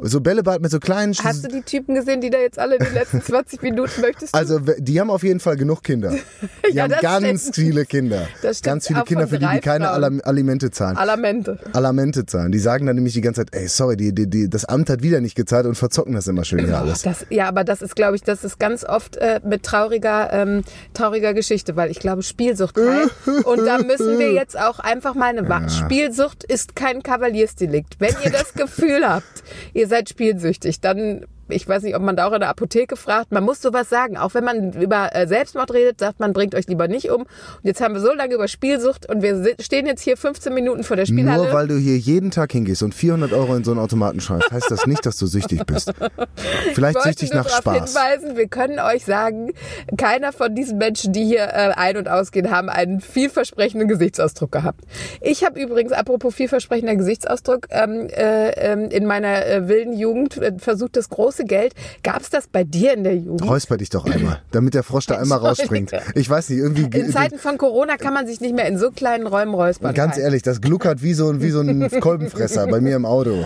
So 0.03 0.21
Bällebad 0.21 0.61
mit 0.63 0.71
so 0.71 0.79
kleinen... 0.81 1.13
Sch- 1.13 1.25
Hast 1.25 1.45
du 1.45 1.49
die 1.49 1.63
Typen 1.63 1.95
gesehen, 1.95 2.21
die 2.21 2.31
da 2.31 2.39
jetzt 2.39 2.59
alle 2.59 2.77
in 2.77 2.85
den 2.85 2.95
letzten 2.95 3.23
20 3.23 3.63
Minuten 3.63 4.01
möchtest? 4.01 4.35
du? 4.35 4.39
also 4.39 4.59
die 4.79 5.01
haben 5.01 5.11
auf 5.11 5.23
jeden 5.23 5.41
Fall 5.41 5.57
genug 5.57 5.83
Kinder. 5.83 6.13
Die 6.71 6.77
Ja, 6.77 6.85
haben 6.85 7.23
ganz 7.25 7.41
stimmt. 7.43 7.55
viele 7.57 7.85
Kinder. 7.85 8.29
Das 8.43 8.59
stimmt. 8.59 8.65
Ganz 8.73 8.87
viele 8.87 9.03
Kinder, 9.03 9.27
für 9.27 9.39
die 9.41 9.47
die 9.47 9.59
keine. 9.61 9.91
Alam- 9.91 10.21
Alimente 10.23 10.71
zahlen. 10.71 10.97
Alamente. 10.97 11.59
Alamente 11.73 12.27
zahlen. 12.27 12.53
Die 12.53 12.59
sagen 12.61 12.87
dann 12.87 12.95
nämlich 12.97 13.15
die 13.15 13.21
ganze 13.23 13.41
Zeit, 13.45 13.55
ey, 13.55 13.67
sorry, 13.67 13.97
die, 13.97 14.15
die, 14.15 14.29
die, 14.31 14.49
das 14.49 14.65
Amt 14.67 14.89
hat 14.89 15.03
wieder 15.03 15.21
nicht 15.21 15.35
gezahlt 15.35 15.67
und 15.67 15.75
verzocken 15.75 16.15
das 16.15 16.29
immer 16.29 16.45
schön 16.45 16.65
hier 16.65 16.79
alles. 16.79 17.03
Das, 17.03 17.27
ja, 17.31 17.49
aber 17.49 17.65
das 17.65 17.83
ist, 17.83 17.97
glaube 17.97 18.15
ich, 18.17 18.23
das 18.23 18.45
ist 18.45 18.61
ganz 18.61 18.85
oft 18.85 19.17
äh, 19.17 19.41
mit 19.45 19.65
trauriger, 19.65 20.33
ähm, 20.33 20.63
trauriger 20.95 21.35
Geschichte, 21.35 21.75
weil 21.77 21.91
ich 21.91 21.99
glaube, 21.99 22.23
Spielsucht 22.23 22.77
heilt. 22.79 23.11
Und 23.45 23.67
da 23.67 23.79
müssen 23.79 24.19
wir 24.19 24.33
jetzt 24.33 24.57
auch 24.59 24.79
einfach 24.79 25.15
mal 25.15 25.31
eine 25.31 25.49
Wahl. 25.49 25.69
Spielsucht 25.69 26.45
ist 26.45 26.77
kein 26.77 27.03
Kavaliersdelikt. 27.03 27.97
Wenn 27.99 28.15
ihr 28.25 28.31
das 28.31 28.55
Gefühl 28.55 29.03
habt, 29.09 29.43
ihr 29.75 29.89
seid 29.91 30.09
spielsüchtig, 30.09 30.81
dann 30.81 31.27
ich 31.51 31.69
weiß 31.69 31.83
nicht, 31.83 31.97
ob 31.97 32.03
man 32.03 32.17
da 32.17 32.27
auch 32.27 32.33
in 32.33 32.41
der 32.41 32.49
Apotheke 32.49 32.97
fragt. 32.97 33.33
Man 33.33 33.45
muss 33.45 33.61
sowas 33.61 33.89
sagen. 33.89 34.17
Auch 34.17 34.35
wenn 34.35 34.45
man 34.45 34.73
über 34.73 35.15
äh, 35.15 35.27
Selbstmord 35.27 35.73
redet, 35.73 36.01
sagt 36.01 36.21
man, 36.21 36.33
bringt 36.33 36.55
euch 36.55 36.67
lieber 36.67 36.89
nicht 36.89 37.11
um. 37.11 37.23
Und 37.23 37.29
jetzt 37.63 37.81
haben 37.81 37.95
wir 37.95 38.01
so 38.01 38.13
lange 38.13 38.35
über 38.35 38.49
Spielsucht 38.49 39.09
und 39.09 39.23
wir 39.23 39.55
stehen 39.61 39.87
jetzt 39.87 40.03
hier 40.03 40.17
15 40.17 40.53
Minuten 40.53 40.85
vor 40.85 40.97
der 40.97 41.07
Spielhalle. 41.07 41.45
Nur 41.45 41.53
weil 41.53 41.69
du 41.69 41.77
hier 41.77 41.97
jeden 41.99 42.31
Tag 42.31 42.53
hingehst 42.53 42.83
und 42.83 42.95
400 42.95 43.33
Euro 43.33 43.55
in 43.55 43.65
so 43.65 43.71
einen 43.71 43.81
Automaten 43.81 44.21
schmeißt, 44.21 44.51
heißt 44.51 44.71
das 44.71 44.87
nicht, 44.87 45.05
dass 45.07 45.17
du 45.17 45.27
süchtig 45.27 45.65
bist. 45.67 45.93
Vielleicht 46.75 47.03
süchtig 47.03 47.33
nach 47.33 47.49
Spaß. 47.49 47.75
hinweisen, 47.75 48.37
wir 48.37 48.49
können 48.49 48.79
euch 48.79 49.05
sagen, 49.05 49.53
keiner 49.97 50.33
von 50.33 50.55
diesen 50.55 50.79
Menschen, 50.79 51.13
die 51.13 51.25
hier 51.25 51.45
äh, 51.45 51.73
ein- 51.77 51.97
und 51.97 52.09
ausgehen, 52.09 52.51
haben 52.51 52.69
einen 52.69 53.01
vielversprechenden 53.01 53.89
Gesichtsausdruck 53.89 54.53
gehabt. 54.53 54.85
Ich 55.21 55.45
habe 55.45 55.61
übrigens, 55.61 55.93
apropos 55.93 56.35
vielversprechender 56.35 56.97
Gesichtsausdruck, 56.97 57.67
ähm, 57.71 58.09
äh, 58.09 58.51
ähm, 58.51 58.91
in 58.91 59.07
meiner 59.07 59.47
äh, 59.47 59.69
wilden 59.69 59.93
Jugend 59.93 60.41
versucht 60.59 60.97
das 60.97 61.09
große 61.09 61.40
Geld. 61.45 61.75
Gab 62.03 62.21
es 62.23 62.31
das 62.31 62.47
bei 62.47 62.65
dir 62.65 62.95
in 62.95 63.05
der 63.05 63.17
Jugend? 63.17 63.43
Räusper 63.49 63.77
dich 63.77 63.91
doch 63.91 64.05
einmal, 64.07 64.41
damit 64.51 64.75
der 64.75 64.83
Frosch 64.83 65.07
da 65.07 65.17
einmal 65.19 65.39
rausspringt. 65.39 65.93
Ich 66.15 66.29
weiß 66.29 66.51
nicht, 66.51 66.59
irgendwie... 66.59 66.85
In 66.99 67.11
Zeiten 67.13 67.39
von 67.39 67.59
Corona 67.59 67.97
kann 67.97 68.15
man 68.15 68.27
sich 68.27 68.41
nicht 68.41 68.55
mehr 68.55 68.67
in 68.67 68.79
so 68.79 68.91
kleinen 68.91 69.27
Räumen 69.27 69.55
räuspern. 69.55 69.95
Ganz 69.95 70.17
Kai. 70.17 70.23
ehrlich, 70.23 70.43
das 70.43 70.61
gluckert 70.61 71.03
wie 71.03 71.15
so, 71.15 71.29
ein- 71.31 71.43
wie 71.43 71.51
so 71.51 71.61
ein 71.61 71.89
Kolbenfresser 72.01 72.67
bei 72.67 72.81
mir 72.81 72.97
im 72.97 73.05
Auto. 73.07 73.45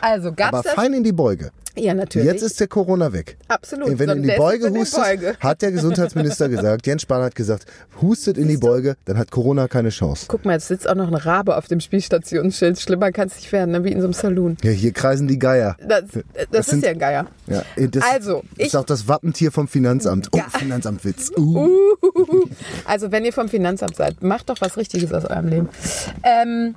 Also 0.00 0.32
gab's 0.32 0.54
Aber 0.54 0.62
das? 0.62 0.72
fein 0.72 0.92
in 0.92 1.04
die 1.04 1.12
Beuge. 1.12 1.50
Ja, 1.74 1.94
natürlich. 1.94 2.26
Jetzt 2.26 2.42
ist 2.42 2.60
der 2.60 2.66
Corona 2.66 3.12
weg. 3.14 3.38
Absolut. 3.48 3.98
Wenn 3.98 4.08
du 4.08 4.14
in 4.16 4.22
die 4.22 4.34
Beuge 4.36 4.68
hustest, 4.70 4.96
Beuge. 5.02 5.34
hat 5.40 5.62
der 5.62 5.72
Gesundheitsminister 5.72 6.48
gesagt, 6.50 6.86
Jens 6.86 7.02
Spahn 7.02 7.22
hat 7.22 7.34
gesagt, 7.34 7.64
hustet 8.02 8.36
in 8.36 8.48
die 8.48 8.58
Beuge, 8.58 8.96
dann 9.06 9.16
hat 9.16 9.30
Corona 9.30 9.68
keine 9.68 9.88
Chance. 9.88 10.26
Guck 10.28 10.44
mal, 10.44 10.52
jetzt 10.54 10.68
sitzt 10.68 10.86
auch 10.88 10.94
noch 10.94 11.08
ein 11.08 11.14
Rabe 11.14 11.56
auf 11.56 11.68
dem 11.68 11.80
Spielstationsschild. 11.80 12.78
Schlimmer 12.78 13.10
kann 13.10 13.28
es 13.28 13.36
nicht 13.36 13.52
werden, 13.52 13.70
ne? 13.70 13.84
wie 13.84 13.92
in 13.92 14.00
so 14.00 14.06
einem 14.06 14.12
Saloon. 14.12 14.58
Ja, 14.62 14.70
hier 14.70 14.92
kreisen 14.92 15.28
die 15.28 15.38
Geier. 15.38 15.76
Das, 15.86 16.04
das, 16.50 16.66
ist 16.66 16.70
sind- 16.70 16.84
ja 16.84 16.90
ein 16.90 16.98
Geier. 16.98 17.26
Ja, 17.46 17.62
das 17.76 18.04
Also, 18.12 18.42
ist 18.56 18.68
ich- 18.68 18.76
auch 18.76 18.84
das 18.84 19.08
Wappentier 19.08 19.52
vom 19.52 19.68
Finanzamt. 19.68 20.28
Oh, 20.32 20.40
Finanzamtwitz. 20.58 21.30
Uh. 21.36 21.68
Also, 22.84 23.12
wenn 23.12 23.24
ihr 23.24 23.32
vom 23.32 23.48
Finanzamt 23.48 23.96
seid, 23.96 24.22
macht 24.22 24.48
doch 24.50 24.60
was 24.60 24.76
Richtiges 24.76 25.12
aus 25.12 25.24
eurem 25.24 25.48
Leben. 25.48 25.68
Ähm, 26.22 26.74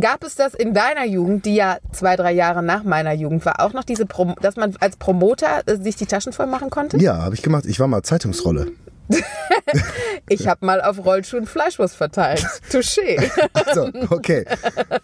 gab 0.00 0.24
es 0.24 0.34
das 0.34 0.54
in 0.54 0.74
deiner 0.74 1.04
Jugend, 1.06 1.44
die 1.44 1.54
ja 1.54 1.78
zwei, 1.92 2.16
drei 2.16 2.32
Jahre 2.32 2.62
nach 2.62 2.82
meiner 2.82 3.12
Jugend 3.12 3.44
war, 3.46 3.60
auch 3.60 3.72
noch 3.72 3.84
diese, 3.84 4.06
Prom 4.06 4.34
dass 4.40 4.56
man 4.56 4.74
als 4.80 4.96
Promoter 4.96 5.62
äh, 5.66 5.76
sich 5.76 5.96
die 5.96 6.06
Taschen 6.06 6.32
voll 6.32 6.46
machen 6.46 6.70
konnte? 6.70 6.96
Ja, 6.98 7.18
habe 7.22 7.34
ich 7.34 7.42
gemacht. 7.42 7.64
Ich 7.66 7.78
war 7.78 7.86
mal 7.86 8.02
Zeitungsrolle. 8.02 8.72
Ich 10.30 10.46
habe 10.46 10.66
mal 10.66 10.82
auf 10.82 11.04
Rollschuhen 11.04 11.46
Fleischwurst 11.46 11.96
verteilt. 11.96 12.44
Touché. 12.70 13.30
So, 13.74 13.90
okay. 14.10 14.44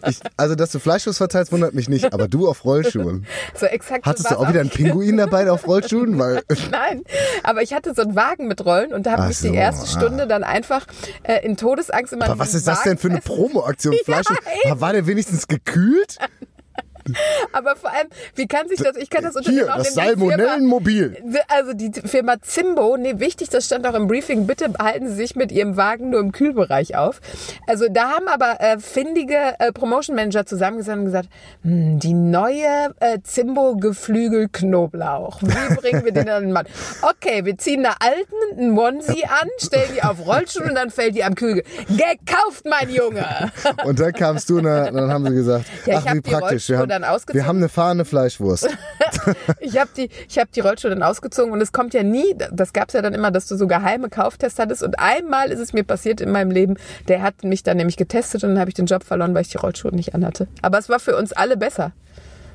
Ich, 0.07 0.19
also, 0.37 0.53
dass 0.55 0.71
du 0.71 0.79
Fleischwurst 0.79 1.17
verteilst, 1.17 1.51
wundert 1.51 1.73
mich 1.73 1.89
nicht, 1.89 2.13
aber 2.13 2.27
du 2.27 2.47
auf 2.47 2.63
Rollschuhen. 2.63 3.25
So 3.55 3.65
exakt 3.65 4.05
Hattest 4.05 4.29
du 4.29 4.37
auch 4.37 4.47
wieder 4.47 4.61
einen 4.61 4.69
Pinguin 4.69 5.17
dabei 5.17 5.49
auf 5.49 5.67
Rollschuhen? 5.67 6.19
Weil, 6.19 6.43
Nein, 6.71 7.03
aber 7.43 7.63
ich 7.63 7.73
hatte 7.73 7.93
so 7.95 8.03
einen 8.03 8.15
Wagen 8.15 8.47
mit 8.47 8.63
Rollen 8.65 8.93
und 8.93 9.05
da 9.05 9.13
habe 9.17 9.31
ich 9.31 9.39
so, 9.39 9.49
die 9.49 9.55
erste 9.55 9.83
ah. 9.83 9.99
Stunde 9.99 10.27
dann 10.27 10.43
einfach 10.43 10.85
äh, 11.23 11.43
in 11.45 11.57
Todesangst 11.57 12.13
immer 12.13 12.25
aber 12.25 12.39
was 12.39 12.53
ist 12.53 12.67
das 12.67 12.83
denn 12.83 12.97
für 12.97 13.09
eine 13.09 13.21
Promo-Aktion? 13.21 13.95
Fleischwurst? 14.03 14.41
war 14.75 14.93
der 14.93 15.07
wenigstens 15.07 15.47
gekühlt? 15.47 16.17
Aber 17.51 17.75
vor 17.75 17.91
allem, 17.91 18.07
wie 18.35 18.47
kann 18.47 18.67
sich 18.67 18.79
das, 18.79 18.95
ich 18.97 19.09
kann 19.09 19.23
das 19.23 19.35
Unternehmen 19.35 19.65
Hier, 19.65 19.73
auch 19.73 19.77
das 19.77 19.93
Salmonellenmobil. 19.93 21.17
Also 21.47 21.73
die 21.73 21.91
Firma 22.05 22.41
Zimbo, 22.41 22.97
nee, 22.97 23.19
wichtig, 23.19 23.49
das 23.49 23.65
stand 23.65 23.85
auch 23.87 23.93
im 23.93 24.07
Briefing, 24.07 24.47
bitte 24.47 24.73
halten 24.79 25.07
Sie 25.09 25.15
sich 25.15 25.35
mit 25.35 25.51
Ihrem 25.51 25.77
Wagen 25.77 26.09
nur 26.09 26.19
im 26.19 26.31
Kühlbereich 26.31 26.95
auf. 26.95 27.21
Also 27.67 27.85
da 27.89 28.09
haben 28.09 28.27
aber 28.27 28.59
äh, 28.59 28.79
findige 28.79 29.55
äh, 29.59 29.71
Promotion 29.71 30.15
Manager 30.15 30.45
zusammengesessen 30.45 30.99
und 30.99 31.05
gesagt, 31.05 31.29
hm, 31.63 31.99
die 31.99 32.13
neue 32.13 32.93
äh, 32.99 33.19
Zimbo 33.23 33.75
Geflügel 33.75 34.49
Knoblauch, 34.51 35.41
wie 35.41 35.75
bringen 35.81 36.05
wir 36.05 36.11
den 36.11 36.29
an 36.29 36.43
den 36.43 36.51
Mann? 36.51 36.65
Okay, 37.01 37.45
wir 37.45 37.57
ziehen 37.57 37.85
einer 37.85 37.95
alten 37.99 38.59
einen 38.59 38.77
Onesie 38.77 39.25
an, 39.25 39.49
stellen 39.57 39.89
die 39.95 40.03
auf 40.03 40.25
Rollstuhl 40.25 40.63
und 40.63 40.75
dann 40.75 40.89
fällt 40.89 41.15
die 41.15 41.23
am 41.23 41.35
Kühl. 41.35 41.63
Gekauft, 41.87 42.65
mein 42.65 42.89
Junge! 42.89 43.25
Und 43.83 43.99
dann 43.99 44.13
kamst 44.13 44.49
du 44.49 44.57
und 44.57 44.65
dann 44.65 45.11
haben 45.11 45.27
sie 45.27 45.35
gesagt, 45.35 45.65
Ja, 45.85 46.03
ach 46.05 46.13
wie 46.13 46.21
praktisch, 46.21 46.69
wir 46.69 46.79
haben, 46.79 46.94
dann 46.95 47.03
ausgezogen. 47.03 47.41
wir 47.41 47.47
haben 47.47 47.57
eine 47.57 47.69
fahrende 47.69 48.05
Fleischwurst. 48.05 48.67
Ich 49.59 49.77
habe 49.79 49.89
die, 49.95 50.09
ich 50.29 50.37
hab 50.37 50.51
die 50.51 50.59
Rollschuhe 50.59 50.91
dann 50.91 51.03
ausgezogen 51.03 51.51
und 51.51 51.61
es 51.61 51.71
kommt 51.71 51.93
ja 51.93 52.03
nie, 52.03 52.35
das 52.51 52.73
gab's 52.73 52.93
ja 52.93 53.01
dann 53.01 53.13
immer, 53.13 53.31
dass 53.31 53.47
du 53.47 53.55
so 53.55 53.67
geheime 53.67 54.09
Kauftests 54.09 54.59
hattest 54.59 54.83
und 54.83 54.99
einmal 54.99 55.51
ist 55.51 55.59
es 55.59 55.73
mir 55.73 55.83
passiert 55.83 56.21
in 56.21 56.31
meinem 56.31 56.51
Leben, 56.51 56.75
der 57.07 57.21
hat 57.21 57.43
mich 57.43 57.63
dann 57.63 57.77
nämlich 57.77 57.97
getestet 57.97 58.43
und 58.43 58.51
dann 58.51 58.59
habe 58.59 58.69
ich 58.69 58.75
den 58.75 58.85
Job 58.85 59.03
verloren, 59.03 59.33
weil 59.33 59.41
ich 59.41 59.49
die 59.49 59.57
Rollschuhe 59.57 59.93
nicht 59.93 60.13
anhatte. 60.13 60.47
Aber 60.61 60.77
es 60.77 60.89
war 60.89 60.99
für 60.99 61.17
uns 61.17 61.33
alle 61.33 61.57
besser. 61.57 61.93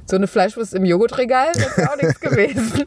So 0.06 0.16
eine 0.16 0.26
Fleischwurst 0.26 0.74
im 0.74 0.84
Joghurtregal, 0.84 1.48
das 1.54 1.78
ist 1.78 1.88
auch 1.88 1.96
nichts 1.96 2.20
gewesen. 2.20 2.84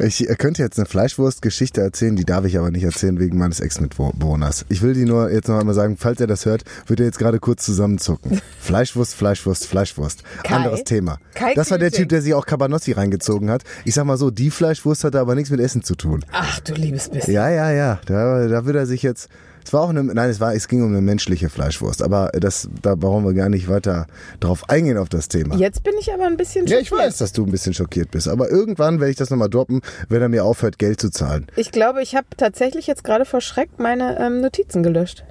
Ich 0.00 0.26
könnte 0.38 0.62
jetzt 0.62 0.78
eine 0.78 0.86
Fleischwurst-Geschichte 0.86 1.80
erzählen, 1.80 2.16
die 2.16 2.24
darf 2.24 2.44
ich 2.44 2.58
aber 2.58 2.70
nicht 2.70 2.84
erzählen 2.84 3.18
wegen 3.18 3.38
meines 3.38 3.60
Ex-Mitbewohners. 3.60 4.64
Ich 4.68 4.82
will 4.82 4.94
die 4.94 5.04
nur 5.04 5.30
jetzt 5.30 5.48
noch 5.48 5.58
einmal 5.58 5.74
sagen, 5.74 5.96
falls 5.96 6.20
er 6.20 6.26
das 6.26 6.46
hört, 6.46 6.62
wird 6.86 7.00
er 7.00 7.06
jetzt 7.06 7.18
gerade 7.18 7.38
kurz 7.38 7.64
zusammenzucken. 7.64 8.40
Fleischwurst, 8.60 9.14
Fleischwurst, 9.14 9.66
Fleischwurst. 9.66 10.22
Kai? 10.42 10.54
Anderes 10.56 10.84
Thema. 10.84 11.18
Kai 11.34 11.54
das 11.54 11.70
war 11.70 11.78
der. 11.78 11.94
Typ, 11.94 12.08
der 12.08 12.22
sich 12.22 12.34
auch 12.34 12.44
Cabanossi 12.44 12.90
reingezogen 12.92 13.50
hat. 13.50 13.62
Ich 13.84 13.94
sag 13.94 14.04
mal 14.04 14.16
so, 14.16 14.32
die 14.32 14.50
Fleischwurst 14.50 15.04
hatte 15.04 15.20
aber 15.20 15.36
nichts 15.36 15.50
mit 15.50 15.60
Essen 15.60 15.84
zu 15.84 15.94
tun. 15.94 16.24
Ach 16.32 16.58
du 16.60 16.74
liebes 16.74 17.08
bisschen. 17.08 17.34
Ja, 17.34 17.48
ja, 17.48 17.70
ja. 17.70 18.00
Da, 18.06 18.48
da 18.48 18.64
wird 18.66 18.76
er 18.76 18.86
sich 18.86 19.02
jetzt. 19.02 19.28
Es 19.64 19.72
war 19.72 19.82
auch 19.82 19.88
eine, 19.88 20.04
nein, 20.04 20.28
es 20.30 20.40
war, 20.40 20.54
es 20.54 20.68
ging 20.68 20.82
um 20.82 20.90
eine 20.90 21.00
menschliche 21.00 21.48
Fleischwurst, 21.48 22.02
aber 22.02 22.30
das, 22.38 22.68
da 22.82 22.94
brauchen 22.94 23.24
wir 23.24 23.32
gar 23.32 23.48
nicht 23.48 23.68
weiter 23.68 24.06
drauf 24.40 24.68
eingehen 24.68 24.98
auf 24.98 25.08
das 25.08 25.28
Thema. 25.28 25.56
Jetzt 25.56 25.82
bin 25.82 25.94
ich 25.98 26.12
aber 26.12 26.26
ein 26.26 26.36
bisschen 26.36 26.66
Ja, 26.66 26.78
ich 26.78 26.88
schockiert. 26.88 27.06
weiß, 27.08 27.16
dass 27.18 27.32
du 27.32 27.44
ein 27.46 27.50
bisschen 27.50 27.72
schockiert 27.74 28.10
bist, 28.10 28.28
aber 28.28 28.50
irgendwann 28.50 29.00
werde 29.00 29.10
ich 29.10 29.16
das 29.16 29.30
nochmal 29.30 29.48
droppen, 29.48 29.80
wenn 30.08 30.20
er 30.20 30.28
mir 30.28 30.44
aufhört, 30.44 30.78
Geld 30.78 31.00
zu 31.00 31.10
zahlen. 31.10 31.46
Ich 31.56 31.72
glaube, 31.72 32.02
ich 32.02 32.14
habe 32.14 32.26
tatsächlich 32.36 32.86
jetzt 32.86 33.04
gerade 33.04 33.24
vor 33.24 33.40
Schreck 33.40 33.70
meine 33.78 34.18
ähm, 34.20 34.40
Notizen 34.42 34.82
gelöscht. 34.82 35.24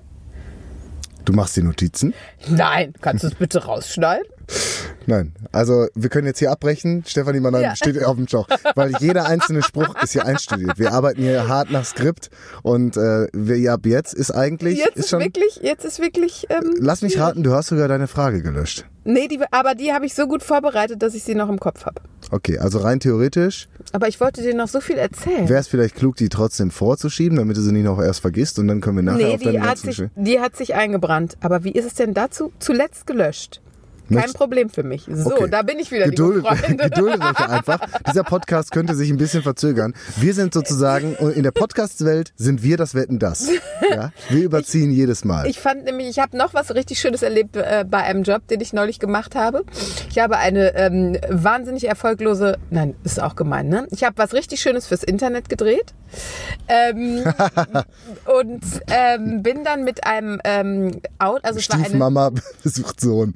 Du 1.26 1.32
machst 1.34 1.56
die 1.56 1.62
Notizen? 1.64 2.14
Nein, 2.50 2.94
kannst 3.02 3.24
du 3.24 3.28
es 3.28 3.36
bitte 3.36 3.64
rausschneiden? 3.64 4.26
Nein. 5.06 5.34
Also, 5.52 5.88
wir 5.96 6.10
können 6.10 6.28
jetzt 6.28 6.40
hier 6.40 6.52
abbrechen. 6.52 7.04
Stefanie 7.06 7.40
Mannheim 7.40 7.62
Ja. 7.64 7.76
steht 7.76 8.02
auf 8.04 8.16
dem 8.16 8.26
Joch, 8.26 8.48
weil 8.76 8.94
jeder 9.00 9.26
einzelne 9.26 9.62
Spruch 9.64 9.96
ist 10.02 10.14
hier 10.14 10.26
einstudiert. 10.26 10.80
Wir 10.80 10.94
arbeiten 10.94 11.22
hier 11.22 11.48
hart 11.48 11.72
nach 11.72 11.86
Skript 11.86 12.30
und 12.62 12.96
äh, 12.98 13.28
wir, 13.34 13.58
ja, 13.60 13.74
ab 13.74 13.86
jetzt 13.86 14.14
ist 14.14 14.32
eigentlich 14.32 14.80
Jetzt 14.80 14.98
ist 14.98 15.10
schon. 15.10 15.20
wirklich, 15.22 15.60
jetzt 15.62 15.86
ist 15.86 16.00
wirklich. 16.00 16.48
Ähm, 16.50 16.76
Lass 16.80 17.02
mich 17.02 17.20
raten, 17.20 17.44
du 17.44 17.54
hast 17.54 17.68
sogar 17.68 17.88
deine 17.88 18.08
Frage 18.08 18.42
gelöscht. 18.42 18.86
Nee, 19.06 19.28
die, 19.28 19.40
aber 19.52 19.76
die 19.76 19.92
habe 19.92 20.06
ich 20.06 20.14
so 20.14 20.28
gut 20.28 20.44
vorbereitet, 20.44 21.02
dass 21.02 21.14
ich 21.14 21.24
sie 21.24 21.36
noch 21.36 21.50
im 21.50 21.60
Kopf 21.60 21.86
habe. 21.86 22.02
Okay, 22.32 22.58
also 22.58 22.80
rein 22.80 23.02
theoretisch 23.02 23.68
Aber 23.92 24.08
ich 24.08 24.22
wollte 24.22 24.42
dir 24.42 24.56
noch 24.56 24.70
so 24.70 24.80
viel 24.80 24.96
erzählen. 24.98 25.50
wäre 25.50 25.60
es 25.60 25.68
vielleicht 25.68 25.96
klug, 25.96 26.16
die 26.16 26.30
trotzdem 26.30 26.72
vorzuschieben, 26.72 27.38
damit 27.38 27.58
du 27.58 27.62
sie 27.62 27.74
nicht 27.74 27.84
noch 27.84 28.02
erst 28.02 28.22
vergisst 28.22 28.60
und 28.60 28.70
dann 28.70 28.80
können 28.80 28.96
wir 28.96 29.04
nachher 29.04 29.18
nee, 29.28 29.34
auf 29.36 29.42
deine 29.42 29.52
die 29.60 29.62
hat, 29.62 29.78
sich, 29.78 30.04
die 30.16 30.40
hat 30.40 30.56
sich 30.56 30.74
eingebrannt. 30.76 31.36
Aber 31.42 31.66
wie 31.66 31.74
ist 31.74 31.86
es 31.86 31.96
denn 31.96 32.14
dazu? 32.14 32.54
Zuletzt 32.60 33.06
gelöscht. 33.06 33.62
Kein 34.12 34.34
Problem 34.34 34.70
für 34.70 34.84
mich. 34.84 35.06
So, 35.12 35.34
Okay. 35.34 35.48
da 35.50 35.62
bin 35.62 35.80
ich 35.80 35.92
wieder, 35.92 36.06
Geduldet, 36.06 36.46
geduldet 36.68 37.22
euch 37.22 37.50
einfach. 37.50 37.80
Dieser 38.08 38.24
Podcast 38.24 38.72
könnte 38.72 38.96
sich 38.96 39.10
ein 39.10 39.18
bisschen 39.18 39.44
verzögern. 39.44 39.94
Wir 40.18 40.34
sind 40.34 40.54
sozusagen, 40.54 41.16
in 41.16 41.44
der 41.44 41.52
Podcast-Welt 41.52 42.34
sind 42.36 42.64
wir 42.64 42.78
das 42.78 42.96
Wetten 42.96 43.20
das. 43.20 43.50
Ja? 43.90 44.12
Wir 44.30 44.44
überziehen 44.44 44.92
jedes 44.92 45.24
Mal. 45.26 45.48
Ich 45.48 45.60
fand 45.60 45.86
nämlich, 45.86 46.08
ich 46.08 46.20
habe 46.20 46.38
noch 46.38 46.54
was 46.54 46.74
richtig 46.76 47.00
Schönes 47.00 47.22
erlebt 47.24 47.56
äh, 47.56 47.86
bei 47.90 48.00
einem 48.04 48.24
Job, 48.24 48.48
den 48.48 48.60
ich 48.62 48.74
neulich 48.74 49.00
gemacht 49.00 49.36
habe. 49.36 49.64
Ich 50.10 50.20
habe 50.20 50.38
eine 50.38 50.76
ähm, 50.76 51.18
wahnsinnig 51.30 51.88
erfolglose, 51.88 52.58
nein, 52.70 52.96
ist 53.04 53.22
auch 53.22 53.36
gemein, 53.36 53.70
ne? 53.70 53.88
Ich 53.92 54.04
habe 54.04 54.18
was 54.18 54.34
richtig 54.34 54.62
Schönes 54.62 54.88
fürs 54.88 55.04
Internet 55.04 55.50
gedreht 55.50 55.94
ähm, 56.68 57.24
und 58.40 58.64
ähm, 58.90 59.44
bin 59.44 59.64
dann 59.64 59.84
mit 59.84 60.06
einem 60.06 60.40
ähm, 60.44 61.02
Out, 61.20 61.44
also 61.44 61.60
es 61.60 61.70
war 61.70 61.78
eine, 61.78 61.86
Stiefmama 61.86 62.32
besucht 62.64 63.00
Sohn. 63.02 63.34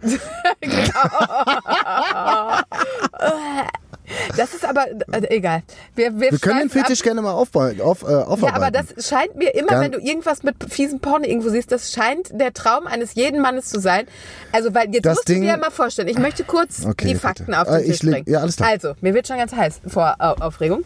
Das 4.37 4.53
ist 4.53 4.63
aber 4.65 4.85
äh, 5.11 5.35
egal. 5.35 5.63
Wir, 5.95 6.13
wir, 6.19 6.31
Wir 6.31 6.39
können 6.39 6.59
den 6.59 6.69
schweifen 6.69 6.79
ab. 6.81 6.87
Fetisch 6.87 7.03
gerne 7.03 7.21
mal 7.21 7.33
aufbauen, 7.33 7.81
auf, 7.81 8.03
äh, 8.03 8.11
Ja, 8.11 8.23
aufarbeiten. 8.23 8.55
aber 8.55 8.71
das 8.71 9.07
scheint 9.07 9.35
mir 9.35 9.53
immer, 9.53 9.67
Gern- 9.67 9.81
wenn 9.81 9.91
du 9.91 9.99
irgendwas 9.99 10.43
mit 10.43 10.55
fiesen 10.71 10.99
Porno 11.01 11.25
irgendwo 11.25 11.49
siehst, 11.49 11.71
das 11.71 11.91
scheint 11.91 12.29
der 12.31 12.53
Traum 12.53 12.87
eines 12.87 13.15
jeden 13.15 13.41
Mannes 13.41 13.65
zu 13.65 13.79
sein. 13.81 14.07
Also, 14.53 14.73
weil 14.73 14.89
jetzt 14.93 15.05
Das 15.05 15.15
musst 15.17 15.27
Ding- 15.27 15.41
du 15.41 15.47
dir 15.47 15.51
ja 15.53 15.57
mal 15.57 15.71
vorstellen, 15.71 16.07
ich 16.07 16.17
möchte 16.19 16.43
kurz 16.45 16.85
Okay, 16.85 17.07
die 17.07 17.13
bitte. 17.15 17.19
Fakten 17.19 17.53
auf 17.53 17.67
Ah, 17.67 17.79
den 17.79 17.91
ich 17.91 17.99
Tisch 17.99 18.09
bringen. 18.09 18.25
ja, 18.29 18.39
alles 18.39 18.55
klar. 18.55 18.69
Also, 18.69 18.93
mir 19.01 19.13
wird 19.13 19.27
schon 19.27 19.37
ganz 19.37 19.53
heiß 19.53 19.81
vor 19.87 20.15
Au- 20.19 20.35
Aufregung. 20.45 20.83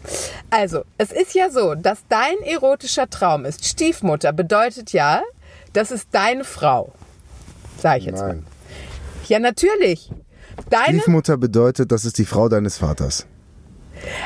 Also, 0.50 0.82
es 0.98 1.12
ist 1.12 1.34
ja 1.34 1.48
so, 1.50 1.74
dass 1.76 2.00
dein 2.08 2.36
erotischer 2.44 3.08
Traum 3.08 3.44
ist. 3.44 3.64
Stiefmutter 3.64 4.32
bedeutet 4.32 4.92
ja, 4.92 5.22
das 5.72 5.90
ist 5.92 6.08
deine 6.12 6.42
Frau. 6.44 6.92
Sag 7.78 7.98
ich 7.98 8.04
jetzt 8.06 8.20
mal. 8.20 8.40
Ja, 9.28 9.38
natürlich. 9.38 10.10
Deine. 10.70 11.00
Stiefmutter 11.00 11.36
bedeutet, 11.36 11.92
das 11.92 12.04
ist 12.04 12.18
die 12.18 12.24
Frau 12.24 12.48
deines 12.48 12.78
Vaters. 12.78 13.26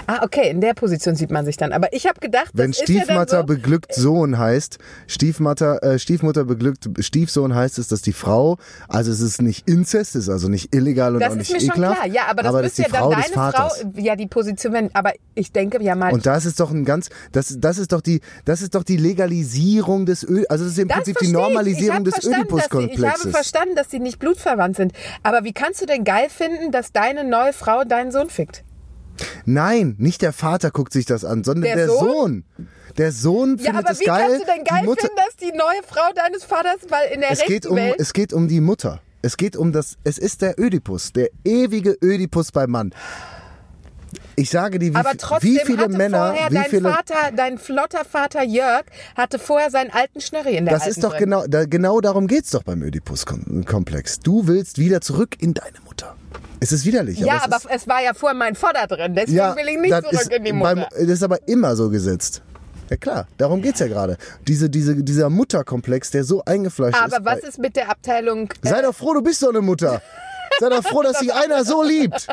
Ah, 0.07 0.21
okay, 0.23 0.51
in 0.51 0.61
der 0.61 0.75
Position 0.75 1.15
sieht 1.17 1.31
man 1.31 1.45
sich 1.45 1.57
dann. 1.57 1.73
Aber 1.73 1.93
ich 1.93 2.07
habe 2.07 2.21
gedacht, 2.21 2.51
Wenn 2.55 2.71
ist 2.71 2.79
ja 2.81 2.85
Stiefmutter 2.85 3.41
so, 3.41 3.45
beglückt 3.47 3.95
Sohn 3.95 4.39
heißt, 4.39 4.79
Stiefmutter, 5.07 5.83
äh, 5.83 5.99
Stiefmutter 5.99 6.45
beglückt 6.45 6.89
Stiefsohn 7.01 7.55
heißt 7.55 7.79
es, 7.79 7.89
dass 7.89 8.03
die 8.03 8.12
Frau, 8.12 8.59
also 8.89 9.11
es 9.11 9.21
ist 9.21 9.43
nicht 9.43 9.69
Inzest, 9.69 10.15
es 10.17 10.25
ist 10.25 10.29
also 10.29 10.49
nicht 10.49 10.75
illegal 10.75 11.15
und 11.15 11.21
Das 11.21 11.31
auch 11.33 11.37
ist 11.37 11.39
nicht 11.39 11.53
mir 11.53 11.61
schon 11.61 11.71
ekelhaft. 11.71 12.03
klar. 12.03 12.12
Ja, 12.12 12.23
aber 12.31 12.43
das 12.43 12.55
ist 12.55 12.62
müsste 12.62 12.83
die 12.85 12.91
ja 12.93 12.99
Frau 12.99 13.11
dann 13.11 13.23
deine. 13.23 13.53
Frau, 13.53 13.71
ja, 13.97 14.17
die 14.17 14.27
Position, 14.27 14.73
wenn, 14.73 14.95
aber 14.95 15.12
ich 15.35 15.53
denke 15.53 15.83
ja 15.83 15.95
mal, 15.95 16.12
Und 16.12 16.27
das 16.27 16.47
ist 16.47 16.61
doch 16.61 16.71
ein 16.71 16.85
ganz, 16.85 17.09
das, 17.33 17.57
das 17.59 17.79
ist 17.79 17.93
doch 17.93 18.01
die, 18.01 18.21
das 18.45 18.62
ist 18.62 18.75
doch 18.75 18.85
die 18.85 18.97
Legalisierung 18.97 20.07
des 20.07 20.23
Öl, 20.25 20.47
also 20.49 20.65
das 20.65 20.73
ist 20.75 20.79
im 20.79 20.89
das 20.89 20.97
Prinzip 20.99 21.19
die. 21.19 21.33
Normalisierung 21.33 22.05
des 22.05 22.15
sie- 22.15 22.21
Ich 22.29 22.35
habe 22.35 22.43
Ödipus-Komplexes. 22.43 23.31
verstanden, 23.31 23.75
dass 23.77 23.91
sie 23.91 23.99
nicht 24.01 24.19
blutverwandt 24.19 24.77
sind. 24.77 24.93
Aber 25.23 25.45
wie 25.45 25.53
kannst 25.53 25.83
du 25.83 25.87
denn 25.87 26.05
geil 26.05 26.29
finden, 26.29 26.73
dass 26.73 26.93
deine 26.93 27.25
neue 27.25 27.53
Frau 27.53 27.85
deinen 27.85 28.11
Sohn 28.12 28.31
fickt? 28.31 28.65
Nein, 29.44 29.94
nicht 29.98 30.22
der 30.22 30.33
Vater 30.33 30.70
guckt 30.70 30.92
sich 30.92 31.05
das 31.07 31.24
an, 31.24 31.44
sondern 31.44 31.64
Der 31.64 31.76
der, 31.76 31.88
Sohn? 31.88 32.44
Sohn. 32.57 32.68
Der 32.98 33.12
Sohn 33.12 33.57
Ja, 33.59 33.64
findet 33.64 33.85
aber 33.85 33.90
es 33.92 34.00
wie 34.00 34.05
geil. 34.05 34.20
kannst 34.29 34.40
du 34.40 34.44
denn 34.52 34.64
geil 34.64 34.81
die 34.83 34.87
Mutter, 34.87 35.00
finden, 35.02 35.16
dass 35.16 35.37
die 35.37 35.57
neue 35.57 35.83
Frau 35.87 36.12
deines 36.14 36.44
Vaters, 36.44 36.79
weil 36.88 37.12
in 37.12 37.20
der 37.20 37.31
es 37.33 37.44
geht 37.44 37.66
um, 37.66 37.76
Welt... 37.76 37.96
es 37.98 38.12
geht 38.12 38.33
um 38.33 38.48
die 38.48 38.61
Mutter. 38.61 39.00
Es 39.22 39.37
geht 39.37 39.57
um 39.57 39.72
das, 39.72 39.96
es 40.05 40.18
ist 40.18 40.40
der 40.42 40.59
Ödipus, 40.61 41.12
der 41.12 41.31
ewige 41.44 41.96
Ödipus 42.02 42.52
beim 42.52 42.70
Mann. 42.70 42.94
Ich 44.37 44.50
sage 44.50 44.79
dir, 44.79 44.92
wie, 44.92 44.96
Aber 44.96 45.16
trotzdem 45.16 45.50
wie 45.55 45.61
viele 45.64 45.85
hatte 45.85 45.96
Männer, 45.96 46.29
vorher 46.29 46.50
wie 46.50 46.55
dein 46.55 46.64
viele. 46.66 46.90
Vater, 46.92 47.33
dein 47.35 47.59
flotter 47.59 48.05
Vater 48.05 48.44
Jörg, 48.44 48.85
hatte 49.16 49.38
vorher 49.38 49.70
seinen 49.70 49.90
alten 49.90 50.20
Schnörri 50.20 50.57
in 50.57 50.66
der 50.66 50.74
Das 50.74 50.87
ist 50.87 51.02
doch 51.02 51.11
drin. 51.12 51.24
genau, 51.24 51.46
da, 51.46 51.64
genau 51.64 52.00
darum 52.00 52.26
geht's 52.26 52.50
doch 52.50 52.62
beim 52.62 52.83
Ödipus-Komplex. 52.83 54.20
Du 54.20 54.46
willst 54.46 54.79
wieder 54.79 55.00
zurück 55.00 55.37
in 55.40 55.55
deine 55.55 55.81
Mutter. 55.85 56.15
Es 56.61 56.72
ist 56.72 56.85
widerlich. 56.85 57.18
Ja, 57.18 57.37
es 57.37 57.42
aber 57.44 57.57
ist, 57.57 57.66
es 57.70 57.88
war 57.88 58.03
ja 58.03 58.14
vorher 58.14 58.37
mein 58.37 58.55
Vater 58.55 58.87
drin, 58.87 59.14
deswegen 59.14 59.37
will 59.57 59.68
ich 59.68 59.79
nicht 59.79 59.94
zurück 59.94 60.12
ist 60.12 60.33
in 60.33 60.44
die 60.44 60.53
beim- 60.53 60.79
Mutter. 60.79 60.88
Das 60.92 61.09
ist 61.09 61.22
aber 61.22 61.46
immer 61.49 61.77
so 61.77 61.90
gesetzt. 61.90 62.42
Ja 62.88 62.96
klar, 62.96 63.27
darum 63.37 63.62
geht's 63.62 63.81
ja 63.81 63.88
gerade. 63.88 64.16
Diese, 64.46 64.70
diese, 64.70 64.94
dieser 65.03 65.29
Mutterkomplex, 65.29 66.12
der 66.12 66.22
so 66.25 66.44
eingefleischt 66.44 66.96
ist. 67.05 67.14
aber 67.14 67.25
was 67.25 67.40
ist 67.40 67.59
mit 67.59 67.75
der 67.77 67.90
Abteilung? 67.90 68.49
äh, 68.64 68.68
Sei 68.68 68.81
doch 68.83 68.94
froh, 68.94 69.12
du 69.14 69.22
bist 69.22 69.40
so 69.40 69.49
eine 69.49 69.61
Mutter. 69.61 70.01
Sei 70.61 70.68
doch 70.68 70.85
froh, 70.85 71.03
dass 71.03 71.18
sich 71.18 71.35
einer 71.35 71.64
so 71.64 71.83
liebt. 71.83 72.29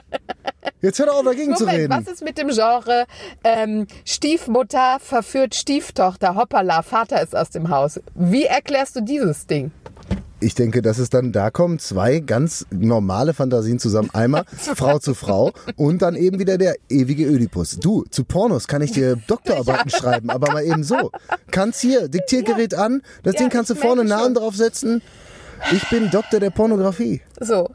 Jetzt 0.81 0.99
hör 0.99 1.07
doch 1.07 1.15
auf, 1.17 1.25
dagegen 1.25 1.55
zu 1.55 1.63
Moment, 1.65 1.79
reden. 1.91 1.93
was 2.05 2.07
ist 2.13 2.23
mit 2.23 2.37
dem 2.37 2.49
Genre 2.49 3.05
ähm, 3.43 3.87
Stiefmutter 4.05 4.99
verführt 5.01 5.55
Stieftochter, 5.55 6.35
hoppala, 6.35 6.83
Vater 6.83 7.21
ist 7.21 7.35
aus 7.35 7.49
dem 7.49 7.69
Haus? 7.69 7.99
Wie 8.15 8.45
erklärst 8.45 8.95
du 8.95 9.01
dieses 9.01 9.47
Ding? 9.47 9.71
Ich 10.43 10.55
denke, 10.55 10.81
dass 10.81 10.97
es 10.97 11.09
dann, 11.09 11.31
da 11.31 11.49
kommen 11.51 11.79
zwei 11.79 12.19
ganz 12.19 12.65
normale 12.69 13.33
Fantasien 13.33 13.79
zusammen. 13.79 14.09
Einmal 14.13 14.43
Frau 14.75 14.99
zu 14.99 15.13
Frau 15.13 15.51
und 15.77 16.01
dann 16.01 16.15
eben 16.15 16.37
wieder 16.37 16.57
der 16.57 16.75
ewige 16.89 17.25
Ödipus. 17.25 17.79
Du, 17.79 18.03
zu 18.09 18.25
Pornos 18.25 18.67
kann 18.67 18.81
ich 18.81 18.91
dir 18.91 19.15
Doktorarbeiten 19.27 19.89
schreiben, 19.89 20.29
aber 20.29 20.51
mal 20.51 20.63
eben 20.65 20.83
so. 20.83 21.11
Kannst 21.51 21.79
hier, 21.79 22.09
Diktiergerät 22.09 22.73
an, 22.75 23.01
das 23.23 23.35
Ja, 23.35 23.39
Ding 23.41 23.49
kannst 23.49 23.69
du 23.69 23.75
vorne 23.75 24.03
Namen 24.03 24.33
draufsetzen. 24.33 25.01
Ich 25.71 25.89
bin 25.89 26.09
Doktor 26.11 26.41
der 26.41 26.49
Pornografie. 26.49 27.21
So. 27.39 27.69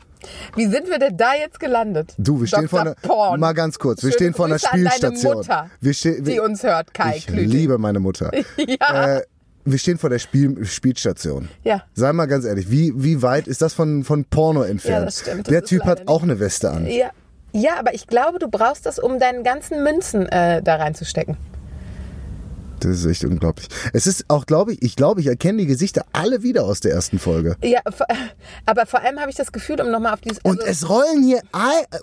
Wie 0.57 0.67
sind 0.67 0.91
wir 0.91 0.99
denn 0.99 1.17
da 1.17 1.35
jetzt 1.35 1.61
gelandet? 1.61 2.13
Du, 2.19 2.41
wir 2.41 2.47
stehen 2.49 2.63
Dr. 2.63 2.69
vor 2.71 2.81
einer, 2.81 2.95
Porn. 2.97 3.41
mal 3.41 3.53
ganz 3.55 3.79
kurz, 3.79 4.03
wir 4.03 4.11
Schöne 4.11 4.15
stehen 4.15 4.35
vor 4.35 4.47
einer 4.47 4.57
Grüße 4.57 4.71
an 4.73 4.79
deine 4.81 4.91
Spielstation. 4.91 5.35
Mutter, 5.37 5.71
wir 5.81 5.95
ste- 5.95 6.21
die 6.21 6.27
wir- 6.27 6.43
uns 6.43 6.63
hört, 6.65 6.93
Kai 6.93 7.17
Ich 7.17 7.27
Klüting. 7.29 7.49
liebe 7.51 7.79
meine 7.79 8.01
Mutter. 8.01 8.31
Ja. 8.59 9.19
Äh, 9.19 9.23
wir 9.71 9.79
stehen 9.79 9.99
vor 9.99 10.11
der 10.11 10.19
Spiel 10.19 10.65
Spielstation. 10.65 11.49
Ja. 11.65 11.83
Sei 11.95 12.13
mal 12.13 12.27
ganz 12.27 12.45
ehrlich, 12.45 12.71
wie, 12.71 12.93
wie 12.97 13.23
weit 13.23 13.47
ist 13.47 13.63
das 13.63 13.75
von, 13.75 14.05
von 14.05 14.25
Porno 14.25 14.63
entfernt? 14.63 14.99
Ja, 14.99 15.05
das 15.05 15.21
stimmt, 15.21 15.47
das 15.47 15.53
der 15.53 15.65
Typ 15.65 15.85
hat 15.85 16.09
auch 16.09 16.23
eine 16.23 16.41
Weste 16.41 16.71
an. 16.71 16.87
Ja. 16.87 17.11
ja, 17.53 17.79
aber 17.79 17.95
ich 17.95 18.07
glaube, 18.07 18.39
du 18.39 18.49
brauchst 18.49 18.87
das, 18.87 18.99
um 18.99 19.19
deinen 19.19 19.45
ganzen 19.45 19.83
Münzen 19.83 20.27
äh, 20.27 20.63
da 20.63 20.77
reinzustecken. 20.77 21.37
Das 22.81 22.91
ist 22.99 23.07
echt 23.07 23.25
unglaublich. 23.25 23.69
Es 23.93 24.07
ist 24.07 24.25
auch, 24.29 24.47
glaube 24.47 24.73
ich, 24.73 24.83
ich 24.83 24.97
glaube, 24.97 25.21
ich 25.21 25.27
erkenne 25.27 25.59
die 25.59 25.67
Gesichter 25.67 26.05
alle 26.13 26.43
wieder 26.43 26.65
aus 26.65 26.81
der 26.81 26.93
ersten 26.93 27.19
Folge. 27.19 27.57
Ja, 27.63 27.81
aber 28.67 28.87
vor 28.87 29.01
allem 29.03 29.19
habe 29.21 29.31
ich 29.31 29.37
das 29.37 29.53
Gefühl, 29.53 29.81
um 29.81 29.91
nochmal 29.91 30.15
auf 30.15 30.21
dieses... 30.21 30.39
Und 30.43 30.61
also- 30.61 30.71
es 30.71 30.89
rollen 30.89 31.23
hier 31.23 31.41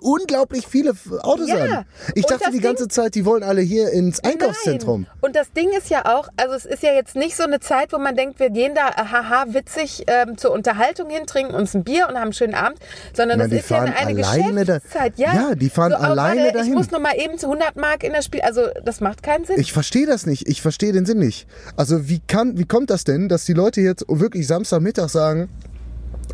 unglaublich 0.01 0.67
viele 0.67 0.93
Autos 1.21 1.47
Ja. 1.49 1.55
an. 1.79 1.85
Ich 2.15 2.23
Und 2.23 2.31
dachte 2.31 2.51
die 2.51 2.59
ganze 2.59 2.83
Ding- 2.83 2.89
Zeit, 2.91 3.15
die 3.15 3.25
wollen 3.25 3.43
alle 3.43 3.61
hier 3.61 3.89
ins 3.91 4.23
Einkaufszentrum. 4.23 5.01
Nein. 5.01 5.11
Und 5.21 5.35
das 5.35 5.51
Ding 5.53 5.69
ist 5.77 5.89
ja 5.89 6.05
auch, 6.05 6.27
also 6.37 6.53
es 6.55 6.65
ist 6.65 6.83
ja 6.83 6.93
jetzt 6.93 7.15
nicht 7.15 7.35
so 7.35 7.43
eine 7.43 7.59
Zeit, 7.59 7.93
wo 7.93 7.97
man 7.97 8.15
denkt, 8.15 8.39
wir 8.39 8.49
gehen 8.49 8.73
da, 8.75 8.95
haha, 8.95 9.45
witzig 9.49 10.03
ähm, 10.07 10.37
zur 10.37 10.51
Unterhaltung 10.51 11.09
hin, 11.09 11.25
trinken 11.25 11.53
uns 11.53 11.73
ein 11.73 11.83
Bier 11.83 12.07
und 12.07 12.15
haben 12.15 12.23
einen 12.23 12.33
schönen 12.33 12.55
Abend, 12.55 12.79
sondern 13.15 13.39
Nein, 13.39 13.49
das 13.49 13.59
ist 13.61 13.69
ja 13.69 13.81
eine, 13.81 13.95
eine 13.95 14.25
alleine 14.25 14.65
da- 14.65 14.75
Geschäftszeit. 14.77 15.13
Ja, 15.17 15.33
Ja, 15.33 15.55
die 15.55 15.69
fahren 15.69 15.91
so, 15.91 15.97
oh, 15.97 16.01
alleine 16.01 16.41
warte, 16.41 16.53
dahin. 16.57 16.71
Ich 16.71 16.77
muss 16.77 16.91
noch 16.91 16.99
mal 16.99 17.15
eben 17.17 17.37
zu 17.37 17.47
100 17.47 17.75
Mark 17.75 18.03
in 18.03 18.13
das 18.13 18.25
Spiel, 18.25 18.41
also 18.41 18.67
das 18.83 19.01
macht 19.01 19.23
keinen 19.23 19.45
Sinn. 19.45 19.59
Ich 19.59 19.73
verstehe 19.73 20.05
das 20.05 20.25
nicht. 20.25 20.47
Ich 20.47 20.61
verstehe 20.65 20.91
den 20.91 21.05
Sinn 21.05 21.19
nicht. 21.19 21.47
Also 21.75 22.09
wie 22.09 22.19
kann, 22.27 22.57
wie 22.57 22.65
kommt 22.65 22.89
das 22.89 23.03
denn, 23.03 23.29
dass 23.29 23.45
die 23.45 23.53
Leute 23.53 23.81
jetzt 23.81 24.03
wirklich 24.09 24.47
Samstagmittag 24.47 25.09
sagen, 25.09 25.47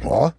oh, 0.05 0.29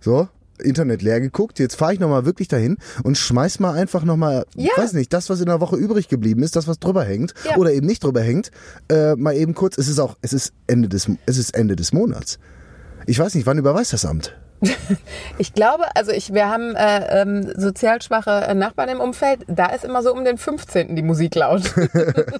so, 0.00 0.26
Internet 0.62 1.02
leer 1.02 1.20
geguckt, 1.20 1.58
jetzt 1.58 1.74
fahre 1.76 1.92
ich 1.94 2.00
nochmal 2.00 2.24
wirklich 2.24 2.48
dahin 2.48 2.78
und 3.02 3.18
schmeiß 3.18 3.60
mal 3.60 3.72
einfach 3.74 4.04
nochmal, 4.04 4.46
Ja. 4.54 4.70
weiß 4.76 4.94
nicht, 4.94 5.12
das, 5.12 5.28
was 5.28 5.40
in 5.40 5.46
der 5.46 5.60
Woche 5.60 5.76
übrig 5.76 6.08
geblieben 6.08 6.42
ist, 6.42 6.56
das, 6.56 6.66
was 6.66 6.78
drüber 6.78 7.04
hängt 7.04 7.34
Ja. 7.44 7.56
oder 7.56 7.72
eben 7.72 7.86
nicht 7.86 8.02
drüber 8.02 8.22
hängt, 8.22 8.50
äh, 8.88 9.14
mal 9.16 9.34
eben 9.36 9.54
kurz, 9.54 9.76
es 9.76 9.88
ist 9.88 9.98
auch, 9.98 10.16
es 10.22 10.32
ist 10.32 10.52
Ende 10.66 10.88
des, 10.88 11.10
es 11.26 11.36
ist 11.36 11.54
Ende 11.54 11.76
des 11.76 11.92
Monats. 11.92 12.38
Ich 13.06 13.18
weiß 13.18 13.34
nicht, 13.34 13.46
wann 13.46 13.58
überweist 13.58 13.92
das 13.92 14.04
Amt? 14.04 14.34
Ich 15.38 15.54
glaube, 15.54 15.84
also 15.94 16.12
ich, 16.12 16.32
wir 16.32 16.48
haben 16.48 16.74
äh, 16.74 17.22
ähm, 17.22 17.52
sozial 17.56 18.00
schwache 18.02 18.30
äh, 18.30 18.54
Nachbarn 18.54 18.88
im 18.88 19.00
Umfeld, 19.00 19.40
da 19.48 19.66
ist 19.66 19.84
immer 19.84 20.02
so 20.02 20.12
um 20.12 20.24
den 20.24 20.38
15. 20.38 20.94
die 20.94 21.02
Musik 21.02 21.34
laut. 21.34 21.62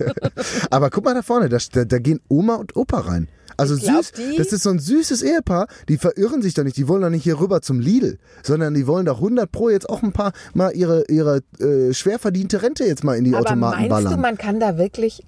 Aber 0.70 0.90
guck 0.90 1.04
mal 1.04 1.14
da 1.14 1.22
vorne, 1.22 1.48
da, 1.48 1.58
da, 1.58 1.98
gehen 1.98 2.20
Oma 2.28 2.56
und 2.56 2.76
Opa 2.76 3.00
rein. 3.00 3.28
Also 3.56 3.76
glaub, 3.76 4.04
süß, 4.04 4.36
das 4.36 4.52
ist 4.52 4.62
so 4.62 4.70
ein 4.70 4.78
süßes 4.78 5.22
Ehepaar, 5.22 5.66
die 5.88 5.98
verirren 5.98 6.42
sich 6.42 6.54
doch 6.54 6.64
nicht, 6.64 6.76
die 6.76 6.88
wollen 6.88 7.02
doch 7.02 7.10
nicht 7.10 7.24
hier 7.24 7.38
rüber 7.38 7.60
zum 7.60 7.80
Lidl, 7.80 8.18
sondern 8.42 8.74
die 8.74 8.86
wollen 8.86 9.06
doch 9.06 9.16
100 9.16 9.50
pro 9.50 9.68
jetzt 9.68 9.88
auch 9.88 10.02
ein 10.02 10.12
paar 10.12 10.32
mal 10.54 10.72
ihre, 10.74 11.04
ihre 11.08 11.42
äh, 11.60 11.92
schwer 11.92 12.18
verdiente 12.18 12.62
Rente 12.62 12.84
jetzt 12.84 13.04
mal 13.04 13.16
in 13.16 13.24
die 13.24 13.34
Aber 13.34 13.50
Automaten 13.50 13.76
meinst 13.76 13.90
ballern. 13.90 14.14
du, 14.14 14.20
man 14.20 14.38
kann 14.38 14.58
da 14.58 14.78
wirklich 14.78 15.24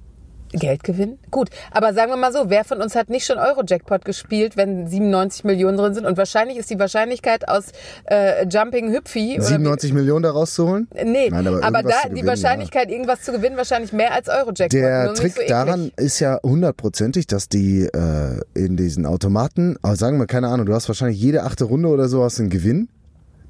Geld 0.58 0.84
gewinnen? 0.84 1.18
Gut, 1.30 1.50
aber 1.70 1.92
sagen 1.94 2.10
wir 2.10 2.16
mal 2.16 2.32
so, 2.32 2.48
wer 2.50 2.64
von 2.64 2.80
uns 2.80 2.94
hat 2.94 3.08
nicht 3.10 3.26
schon 3.26 3.38
Euro-Jackpot 3.38 4.04
gespielt, 4.04 4.56
wenn 4.56 4.86
97 4.86 5.44
Millionen 5.44 5.76
drin 5.76 5.94
sind? 5.94 6.06
Und 6.06 6.16
wahrscheinlich 6.16 6.56
ist 6.58 6.70
die 6.70 6.78
Wahrscheinlichkeit 6.78 7.48
aus 7.48 7.66
äh, 8.06 8.46
Jumping 8.46 8.92
Hüpfi... 8.92 9.34
oder 9.36 9.44
wie- 9.44 9.48
97 9.48 9.92
Millionen 9.92 10.22
da 10.22 10.30
rauszuholen? 10.30 10.88
Nee, 10.94 11.28
Nein, 11.30 11.46
aber 11.46 11.64
aber, 11.64 11.82
da 11.82 11.88
zu 11.90 11.94
die 12.08 12.08
gewinnen, 12.10 12.26
Wahrscheinlichkeit, 12.28 12.90
irgendwas 12.90 13.22
zu 13.22 13.32
gewinnen, 13.32 13.56
wahrscheinlich 13.56 13.92
mehr 13.92 14.12
als 14.12 14.28
Euro-Jackpot. 14.28 14.72
Der 14.72 15.14
Trick 15.14 15.32
so 15.34 15.42
daran 15.46 15.90
ist 15.96 16.20
ja 16.20 16.38
hundertprozentig, 16.42 17.26
dass 17.26 17.48
die 17.48 17.82
äh, 17.84 18.40
in 18.54 18.76
diesen 18.76 19.06
Automaten, 19.06 19.76
aber 19.82 19.96
sagen 19.96 20.18
wir, 20.18 20.26
keine 20.26 20.48
Ahnung, 20.48 20.66
du 20.66 20.74
hast 20.74 20.88
wahrscheinlich 20.88 21.20
jede 21.20 21.42
achte 21.42 21.64
Runde 21.64 21.88
oder 21.88 22.08
so 22.08 22.22
hast 22.24 22.40
einen 22.40 22.50
Gewinn, 22.50 22.88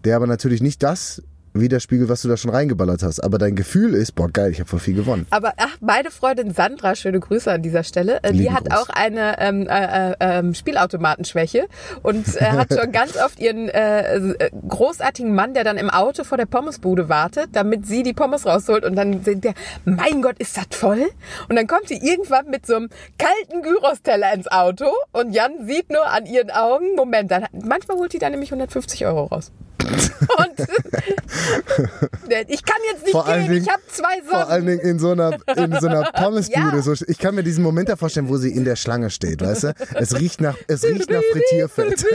der 0.05 0.17
aber 0.17 0.27
natürlich 0.27 0.63
nicht 0.63 0.83
das 0.83 1.23
widerspiegelt, 1.55 2.09
was 2.09 2.23
du 2.23 2.29
da 2.29 2.37
schon 2.37 2.51
reingeballert 2.51 3.03
hast. 3.03 3.21
Aber 3.21 3.39
dein 3.39 3.55
Gefühl 3.55 3.95
ist, 3.95 4.13
boah 4.13 4.29
geil, 4.29 4.51
ich 4.51 4.61
habe 4.61 4.69
voll 4.69 4.81
viel 4.81 4.95
gewonnen. 4.95 5.27
Aber 5.31 5.55
ach, 5.57 5.77
meine 5.81 6.11
Freundin 6.11 6.53
Sandra, 6.53 6.95
schöne 6.97 7.21
Grüße 7.21 7.51
an 7.51 7.63
dieser 7.63 7.85
Stelle, 7.85 8.23
äh, 8.23 8.33
die 8.33 8.51
hat 8.51 8.69
Gruß. 8.69 8.79
auch 8.79 8.89
eine 8.91 9.39
ähm, 9.39 9.69
äh, 9.69 10.11
äh, 10.11 10.17
ähm, 10.21 10.55
Spielautomatenschwäche 10.55 11.67
und 12.03 12.27
äh, 12.37 12.45
hat 12.45 12.75
schon 12.75 12.93
ganz 12.93 13.17
oft 13.17 13.39
ihren 13.39 13.69
äh, 13.69 14.17
äh, 14.17 14.51
großartigen 14.69 15.35
Mann, 15.35 15.55
der 15.55 15.65
dann 15.65 15.79
im 15.79 15.91
Auto 15.91 16.25
vor 16.25 16.37
der 16.39 16.47
Pommesbude 16.47 17.09
wartet, 17.09 17.51
damit 17.53 17.87
sie 17.87 18.03
die 18.03 18.13
Pommes 18.13 18.47
rausholt 18.47 18.85
und 18.85 18.97
dann 18.97 19.23
denkt 19.23 19.45
der, 19.45 19.55
mein 19.85 20.23
Gott, 20.23 20.39
ist 20.39 20.57
das 20.57 20.67
voll? 20.71 21.09
Und 21.49 21.57
dann 21.57 21.67
kommt 21.67 21.89
sie 21.89 21.99
irgendwann 21.99 22.51
mit 22.51 22.67
so 22.67 22.77
einem 22.77 22.89
kalten 23.19 23.63
Gyros-Teller 23.63 24.35
ins 24.35 24.49
Auto 24.49 24.87
und 25.13 25.33
Jan 25.33 25.67
sieht 25.67 25.91
nur 25.91 26.07
an 26.07 26.27
ihren 26.27 26.51
Augen, 26.51 26.95
Moment, 26.97 27.31
dann, 27.31 27.47
manchmal 27.53 27.97
holt 27.97 28.13
die 28.13 28.19
dann 28.19 28.33
nämlich 28.33 28.51
150 28.51 29.07
Euro 29.07 29.25
raus. 29.25 29.53
Und 29.81 30.69
ich 32.49 32.65
kann 32.65 32.79
jetzt 32.93 33.03
nicht 33.03 33.13
Vor 33.13 33.25
gehen, 33.27 33.43
Dingen- 33.49 33.63
ich 33.63 33.69
habe 33.69 33.83
zwei 33.89 34.17
Sonnen. 34.19 34.29
Vor 34.31 34.49
allen 34.49 34.67
Dingen 34.67 34.81
in 34.81 34.99
so 34.99 35.11
einer, 35.11 35.37
in 35.57 35.77
so 35.81 35.87
einer 35.89 36.03
Pommesbude. 36.15 36.77
Ja. 36.77 36.83
So, 36.83 36.93
ich 37.07 37.19
kann 37.19 37.35
mir 37.35 37.43
diesen 37.43 37.63
Moment 37.63 37.89
da 37.89 37.97
vorstellen, 37.97 38.29
wo 38.29 38.37
sie 38.37 38.51
in 38.51 38.65
der 38.65 38.77
Schlange 38.77 39.11
steht, 39.11 39.41
weißt 39.43 39.65
du? 39.65 39.75
Es 39.95 40.15
riecht 40.19 40.41
nach, 40.41 40.57
es 40.69 40.85
riecht 40.85 41.11
nach 41.11 41.23
Frittierfett. 41.33 42.05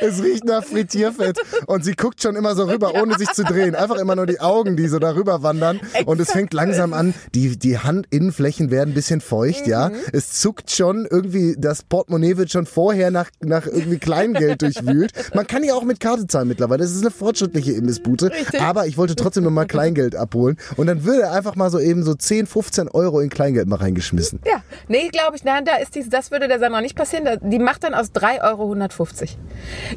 Es 0.00 0.22
riecht 0.22 0.44
nach 0.44 0.64
Frittierfett. 0.64 1.38
Und 1.66 1.84
sie 1.84 1.94
guckt 1.94 2.20
schon 2.22 2.34
immer 2.36 2.54
so 2.56 2.64
rüber, 2.64 2.94
ohne 3.00 3.16
sich 3.16 3.30
zu 3.30 3.44
drehen. 3.44 3.74
Einfach 3.74 3.96
immer 3.96 4.16
nur 4.16 4.26
die 4.26 4.40
Augen, 4.40 4.76
die 4.76 4.88
so 4.88 4.98
darüber 4.98 5.42
wandern. 5.42 5.80
Und 6.06 6.20
es 6.20 6.32
fängt 6.32 6.52
langsam 6.52 6.92
an, 6.92 7.14
die, 7.34 7.56
die 7.58 7.78
Handinnenflächen 7.78 8.70
werden 8.70 8.90
ein 8.90 8.94
bisschen 8.94 9.20
feucht, 9.20 9.66
ja. 9.66 9.90
Es 10.12 10.32
zuckt 10.40 10.70
schon, 10.70 11.06
irgendwie, 11.08 11.54
das 11.58 11.82
Portemonnaie 11.84 12.36
wird 12.36 12.50
schon 12.50 12.66
vorher 12.66 13.10
nach, 13.10 13.30
nach 13.40 13.66
irgendwie 13.66 13.98
Kleingeld 13.98 14.62
durchwühlt. 14.62 15.12
Man 15.34 15.46
kann 15.48 15.64
ja 15.64 15.74
auch 15.74 15.82
mit 15.82 15.98
Karte 16.00 16.26
zahlen 16.26 16.46
mittlerweile. 16.48 16.82
Das 16.82 16.92
ist 16.92 17.00
eine 17.02 17.10
fortschrittliche 17.10 17.72
Imbissbute. 17.72 18.30
Aber 18.60 18.86
ich 18.86 18.96
wollte 18.96 19.16
trotzdem 19.16 19.44
noch 19.44 19.50
mal 19.50 19.66
Kleingeld 19.66 20.14
abholen. 20.14 20.56
Und 20.76 20.86
dann 20.86 21.04
würde 21.04 21.30
einfach 21.30 21.56
mal 21.56 21.70
so 21.70 21.80
eben 21.80 22.04
so 22.04 22.14
10, 22.14 22.46
15 22.46 22.88
Euro 22.88 23.20
in 23.20 23.30
Kleingeld 23.30 23.68
mal 23.68 23.76
reingeschmissen. 23.76 24.40
Ja, 24.46 24.62
nee, 24.88 25.08
glaube 25.08 25.36
ich, 25.36 25.44
nein, 25.44 25.64
da 25.64 25.76
ist 25.76 25.94
dies, 25.94 26.08
das 26.08 26.30
würde 26.30 26.46
der 26.48 26.58
Sandra 26.60 26.80
nicht 26.80 26.94
passieren. 26.96 27.24
Da- 27.24 27.36
Die 27.36 27.58
macht 27.58 27.82
dann 27.84 27.94
aus 27.94 28.12
3 28.12 28.42
Euro 28.44 28.64
150. 28.64 29.36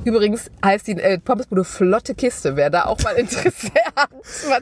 Übrigens 0.05 0.49
heißt 0.65 0.87
die 0.87 0.93
äh, 0.99 1.19
Pommesbude 1.19 1.63
flotte 1.63 2.15
Kiste, 2.15 2.55
wer 2.55 2.69
da 2.69 2.85
auch 2.85 2.99
mal 3.03 3.11
Interesse 3.11 3.67
hat. 3.95 4.09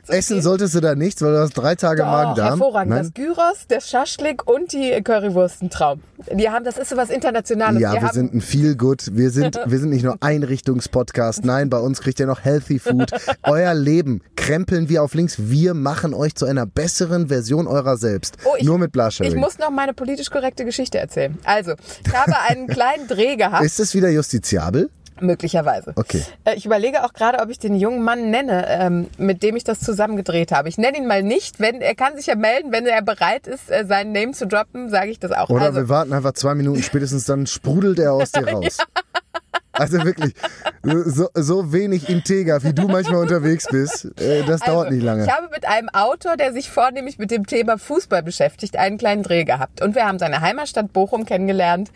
Essen 0.07 0.35
gehen. 0.37 0.43
solltest 0.43 0.75
du 0.75 0.79
da 0.81 0.95
nichts, 0.95 1.21
weil 1.21 1.31
du 1.33 1.39
hast 1.39 1.53
drei 1.53 1.75
Tage 1.75 2.01
Doch, 2.01 2.07
Magen-Darm. 2.11 2.49
hervorragend. 2.59 2.89
Nein? 2.93 3.03
Das 3.03 3.13
Gyros, 3.13 3.67
der 3.69 3.81
Schaschlik 3.81 4.47
und 4.49 4.73
die 4.73 5.01
Currywurst 5.03 5.61
ein 5.61 5.69
Traum. 5.69 6.01
Die 6.33 6.49
haben, 6.49 6.65
das 6.65 6.77
ist 6.77 6.89
so 6.89 6.97
was 6.97 7.09
Internationales. 7.09 7.81
Ja, 7.81 7.93
wir 7.93 8.01
haben, 8.01 8.13
sind 8.13 8.33
ein 8.33 8.77
gut. 8.77 9.09
Wir 9.13 9.29
sind, 9.31 9.59
wir 9.65 9.79
sind 9.79 9.89
nicht 9.91 10.03
nur 10.03 10.17
Einrichtungspodcast. 10.79 11.45
Nein, 11.45 11.69
bei 11.69 11.77
uns 11.79 12.01
kriegt 12.01 12.19
ihr 12.19 12.25
noch 12.25 12.43
Healthy 12.43 12.79
Food. 12.79 13.11
Euer 13.43 13.73
Leben 13.73 14.21
krempeln 14.35 14.89
wir 14.89 15.03
auf 15.03 15.13
links. 15.13 15.35
Wir 15.37 15.73
machen 15.73 16.13
euch 16.13 16.35
zu 16.35 16.45
einer 16.45 16.65
besseren 16.65 17.27
Version 17.27 17.67
eurer 17.67 17.97
selbst. 17.97 18.37
Oh, 18.45 18.53
ich- 18.57 18.63
nur 18.65 18.77
mit 18.79 18.87
Ich 18.89 18.91
Blushering. 18.93 19.35
muss 19.39 19.57
noch 19.59 19.69
meine 19.71 19.93
politisch 19.93 20.29
korrekte 20.29 20.65
Geschichte 20.65 20.97
erzählen. 20.97 21.37
Also, 21.43 21.73
ich 22.05 22.13
habe 22.13 22.33
einen 22.47 22.67
kleinen 22.67 23.07
Dreh 23.07 23.35
gehabt. 23.35 23.63
Ist 23.65 23.79
es 23.79 23.93
wieder 23.93 24.09
justiziabel? 24.09 24.89
Möglicherweise. 25.21 25.91
Okay. 25.97 26.23
Äh, 26.45 26.55
Ich 26.55 26.65
überlege 26.65 27.03
auch 27.03 27.11
gerade, 27.11 27.39
ob 27.39 27.49
ich 27.49 27.59
den 27.59 27.75
jungen 27.75 28.01
Mann 28.03 28.31
nenne, 28.31 28.65
ähm, 28.69 29.07
mit 29.17 29.43
dem 29.43 29.57
ich 29.57 29.65
das 29.65 29.81
zusammen 29.81 30.15
gedreht 30.15 30.53
habe. 30.53 30.69
Ich 30.69 30.77
nenne 30.77 30.97
ihn 30.97 31.07
mal 31.07 31.23
nicht. 31.23 31.59
Wenn 31.59 31.81
er 31.81 31.93
kann 31.93 32.15
sich 32.15 32.27
ja 32.27 32.35
melden, 32.35 32.71
wenn 32.71 32.85
er 32.85 33.01
bereit 33.01 33.45
ist, 33.45 33.69
äh, 33.69 33.83
seinen 33.85 34.13
Name 34.13 34.31
zu 34.31 34.47
droppen, 34.47 34.89
sage 34.89 35.11
ich 35.11 35.19
das 35.19 35.33
auch. 35.33 35.49
Oder 35.49 35.65
also, 35.65 35.75
wir 35.75 35.89
warten 35.89 36.13
einfach 36.13 36.31
zwei 36.33 36.55
Minuten, 36.55 36.81
spätestens 36.83 37.25
dann 37.25 37.47
sprudelt 37.47 37.99
er 37.99 38.13
aus 38.13 38.31
dir 38.31 38.47
raus. 38.53 38.77
Also 39.79 40.03
wirklich, 40.03 40.33
so, 40.83 41.29
so 41.33 41.71
wenig 41.71 42.09
integer, 42.09 42.63
wie 42.63 42.73
du 42.73 42.87
manchmal 42.87 43.21
unterwegs 43.21 43.67
bist, 43.69 44.05
äh, 44.19 44.43
das 44.43 44.61
dauert 44.61 44.87
Also, 44.87 44.95
nicht 44.95 45.03
lange. 45.03 45.23
Ich 45.25 45.31
habe 45.31 45.49
mit 45.53 45.67
einem 45.67 45.89
Autor, 45.89 46.37
der 46.37 46.53
sich 46.53 46.69
vornehmlich 46.69 47.17
mit 47.17 47.31
dem 47.31 47.45
Thema 47.45 47.77
Fußball 47.77 48.23
beschäftigt, 48.23 48.77
einen 48.77 48.97
kleinen 48.97 49.23
Dreh 49.23 49.43
gehabt. 49.43 49.81
Und 49.81 49.95
wir 49.95 50.05
haben 50.05 50.19
seine 50.19 50.41
Heimatstadt 50.41 50.91
Bochum 50.93 51.25
kennengelernt 51.25 51.91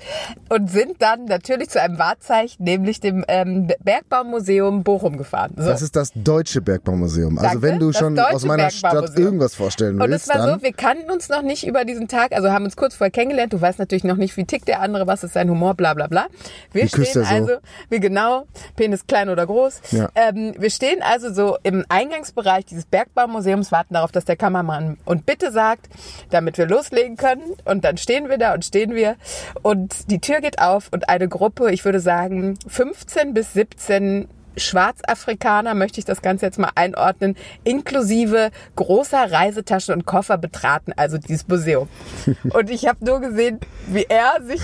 und 0.49 0.69
sind 0.69 1.01
dann 1.01 1.25
natürlich 1.25 1.69
zu 1.69 1.81
einem 1.81 1.99
Wahrzeichen, 1.99 2.63
nämlich 2.63 2.99
dem 2.99 3.25
ähm, 3.27 3.67
Bergbaumuseum 3.83 4.83
Bochum 4.83 5.17
gefahren. 5.17 5.53
So. 5.57 5.65
Das 5.65 5.81
ist 5.81 5.95
das 5.95 6.11
Deutsche 6.15 6.61
Bergbaumuseum. 6.61 7.37
Also 7.37 7.49
Danke, 7.49 7.61
wenn 7.61 7.79
du 7.79 7.91
schon 7.93 8.17
aus 8.17 8.45
meiner 8.45 8.69
Stadt 8.69 9.17
irgendwas 9.17 9.55
vorstellen 9.55 10.01
Und 10.01 10.09
willst, 10.09 10.29
es 10.29 10.35
war 10.35 10.55
so, 10.55 10.61
wir 10.61 10.73
kannten 10.73 11.11
uns 11.11 11.29
noch 11.29 11.41
nicht 11.41 11.65
über 11.67 11.85
diesen 11.85 12.07
Tag, 12.07 12.33
also 12.33 12.51
haben 12.51 12.65
uns 12.65 12.75
kurz 12.75 12.95
vorher 12.95 13.11
kennengelernt. 13.11 13.53
Du 13.53 13.61
weißt 13.61 13.79
natürlich 13.79 14.03
noch 14.03 14.17
nicht, 14.17 14.35
wie 14.37 14.45
tickt 14.45 14.67
der 14.67 14.81
andere, 14.81 15.07
was 15.07 15.23
ist 15.23 15.33
sein 15.33 15.49
Humor, 15.49 15.73
bla 15.73 15.93
bla 15.93 16.07
bla. 16.07 16.27
Wir 16.71 16.83
Wie 16.83 16.87
stehen 16.89 17.05
so? 17.05 17.21
also, 17.21 17.57
wie 17.89 17.99
genau, 17.99 18.45
Penis 18.75 19.07
klein 19.07 19.29
oder 19.29 19.45
groß. 19.45 19.81
Ja. 19.91 20.09
Ähm, 20.15 20.53
wir 20.57 20.69
stehen 20.69 21.01
also 21.01 21.33
so 21.33 21.57
im 21.63 21.85
Eingangsbereich 21.89 22.65
dieses 22.65 22.85
Bergbaumuseums, 22.85 23.71
warten 23.71 23.93
darauf, 23.93 24.11
dass 24.11 24.25
der 24.25 24.35
Kameramann 24.35 24.97
und 25.05 25.25
bitte 25.25 25.51
sagt, 25.51 25.89
damit 26.29 26.57
wir 26.57 26.67
loslegen 26.67 27.17
können. 27.17 27.55
Und 27.65 27.83
dann 27.85 27.97
stehen 27.97 28.29
wir 28.29 28.37
da 28.37 28.53
und 28.53 28.65
stehen 28.65 28.95
wir 28.95 29.15
und 29.61 30.09
die 30.11 30.19
Tür 30.19 30.41
geht 30.41 30.59
auf 30.59 30.89
und 30.91 31.09
eine 31.09 31.27
Gruppe, 31.27 31.71
ich 31.71 31.85
würde 31.85 31.99
sagen 31.99 32.57
15 32.67 33.33
bis 33.33 33.53
17 33.53 34.27
Schwarzafrikaner, 34.57 35.73
möchte 35.73 35.99
ich 35.99 36.05
das 36.05 36.21
Ganze 36.21 36.45
jetzt 36.45 36.59
mal 36.59 36.71
einordnen, 36.75 37.35
inklusive 37.63 38.51
großer 38.75 39.31
Reisetaschen 39.31 39.93
und 39.93 40.05
Koffer 40.05 40.37
betraten, 40.37 40.93
also 40.95 41.17
dieses 41.17 41.47
Museum. 41.47 41.87
Und 42.53 42.69
ich 42.69 42.87
habe 42.87 43.03
nur 43.03 43.19
gesehen, 43.19 43.59
wie 43.87 44.05
er 44.07 44.41
sich, 44.43 44.61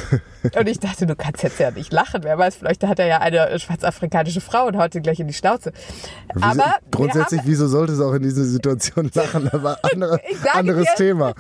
und 0.58 0.68
ich 0.68 0.80
dachte, 0.80 1.06
du 1.06 1.16
kannst 1.16 1.44
jetzt 1.44 1.60
ja 1.60 1.72
nicht 1.72 1.92
lachen, 1.94 2.24
wer 2.24 2.38
weiß, 2.38 2.56
vielleicht 2.58 2.84
hat 2.84 3.00
er 3.00 3.08
ja 3.08 3.18
eine 3.20 3.60
schwarzafrikanische 3.60 4.42
Frau 4.42 4.68
und 4.68 4.78
haut 4.78 4.94
dir 4.94 5.02
gleich 5.02 5.20
in 5.20 5.28
die 5.28 5.34
Schnauze. 5.34 5.72
Wieso- 6.34 6.46
Aber 6.46 6.76
grundsätzlich, 6.92 7.42
haben, 7.42 7.48
wieso 7.48 7.68
sollte 7.68 7.94
es 7.94 8.00
auch 8.02 8.14
in 8.14 8.24
dieser 8.24 8.44
Situation 8.44 9.10
lachen? 9.14 9.50
Aber 9.52 9.78
andere, 9.94 10.20
anderes 10.54 10.88
dir- 10.90 10.96
Thema. 10.96 11.34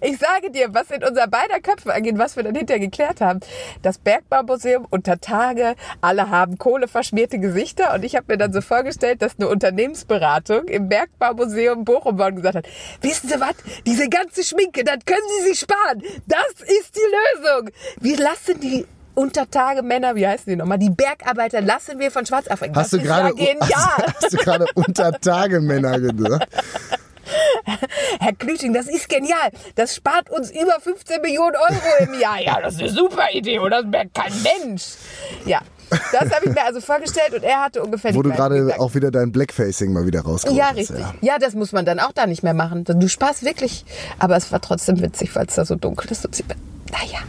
Ich 0.00 0.18
sage 0.18 0.50
dir, 0.50 0.68
was 0.72 0.90
in 0.90 1.02
unser 1.04 1.26
beider 1.28 1.60
Köpfe 1.60 1.92
angeht, 1.92 2.18
was 2.18 2.36
wir 2.36 2.42
dann 2.42 2.54
hinterher 2.54 2.80
geklärt 2.80 3.20
haben. 3.20 3.40
Das 3.82 3.98
Bergbaumuseum 3.98 4.86
unter 4.90 5.20
Tage, 5.20 5.74
alle 6.00 6.30
haben 6.30 6.58
kohleverschmierte 6.58 7.38
Gesichter 7.38 7.94
und 7.94 8.04
ich 8.04 8.14
habe 8.16 8.26
mir 8.28 8.38
dann 8.38 8.52
so 8.52 8.60
vorgestellt, 8.60 9.22
dass 9.22 9.32
eine 9.38 9.48
Unternehmensberatung 9.48 10.68
im 10.68 10.88
Bergbaumuseum 10.88 11.84
Bochum 11.84 12.18
war 12.18 12.28
und 12.28 12.36
gesagt 12.36 12.56
hat, 12.56 12.66
wissen 13.00 13.28
Sie 13.28 13.40
was, 13.40 13.54
diese 13.86 14.08
ganze 14.08 14.42
Schminke, 14.44 14.84
das 14.84 14.98
können 15.04 15.22
Sie 15.40 15.48
sich 15.50 15.60
sparen. 15.60 16.02
Das 16.26 16.60
ist 16.60 16.94
die 16.96 17.42
Lösung. 17.42 17.70
Wir 18.00 18.16
lassen 18.18 18.45
die 18.54 18.86
Untertage 19.14 19.82
Männer, 19.82 20.14
wie 20.14 20.26
heißen 20.26 20.44
die 20.46 20.56
nochmal, 20.56 20.78
die 20.78 20.90
Bergarbeiter 20.90 21.62
lassen 21.62 21.98
wir 21.98 22.10
von 22.10 22.26
Schwarzafrika. 22.26 22.74
Hast 22.80 22.92
du 22.92 22.98
gerade 23.00 23.28
ja 23.28 23.52
genial. 23.52 23.70
hast, 23.70 24.22
hast 24.22 24.32
du 24.32 24.36
gerade 24.36 24.66
unter 24.74 25.12
Tage 25.20 25.60
Männer 25.60 25.98
gesagt? 25.98 26.48
Herr 28.20 28.34
Klüting, 28.34 28.72
das 28.72 28.86
ist 28.86 29.08
genial. 29.08 29.50
Das 29.74 29.94
spart 29.96 30.30
uns 30.30 30.50
über 30.50 30.78
15 30.80 31.20
Millionen 31.22 31.56
Euro 31.56 32.04
im 32.12 32.20
Jahr. 32.20 32.40
Ja, 32.40 32.60
das 32.60 32.74
ist 32.74 32.80
eine 32.80 32.90
super 32.90 33.26
Idee 33.32 33.58
und 33.58 33.70
das 33.70 33.84
merkt 33.84 34.14
kein 34.14 34.32
Mensch. 34.42 34.84
Ja, 35.44 35.60
das 35.90 36.32
habe 36.32 36.46
ich 36.46 36.54
mir 36.54 36.64
also 36.64 36.80
vorgestellt 36.80 37.34
und 37.34 37.42
er 37.42 37.64
hatte 37.64 37.82
ungefähr 37.82 38.14
Wo 38.14 38.22
du 38.22 38.30
gerade 38.30 38.74
auch 38.78 38.94
wieder 38.94 39.10
dein 39.10 39.32
Blackfacing 39.32 39.92
mal 39.92 40.06
wieder 40.06 40.22
rausgeholt 40.22 40.58
Ja, 40.58 40.68
richtig. 40.70 41.04
Ja. 41.20 41.38
das 41.38 41.54
muss 41.54 41.72
man 41.72 41.84
dann 41.84 42.00
auch 42.00 42.12
da 42.12 42.26
nicht 42.26 42.42
mehr 42.42 42.54
machen. 42.54 42.84
Du 42.84 43.08
sparst 43.08 43.44
wirklich. 43.44 43.84
Aber 44.18 44.36
es 44.36 44.50
war 44.52 44.60
trotzdem 44.60 45.00
witzig, 45.00 45.34
weil 45.34 45.46
es 45.46 45.54
da 45.54 45.64
so 45.64 45.74
dunkel 45.74 46.10
ist. 46.10 46.24
Und 46.26 46.34
sie, 46.34 46.44
naja. 46.90 47.20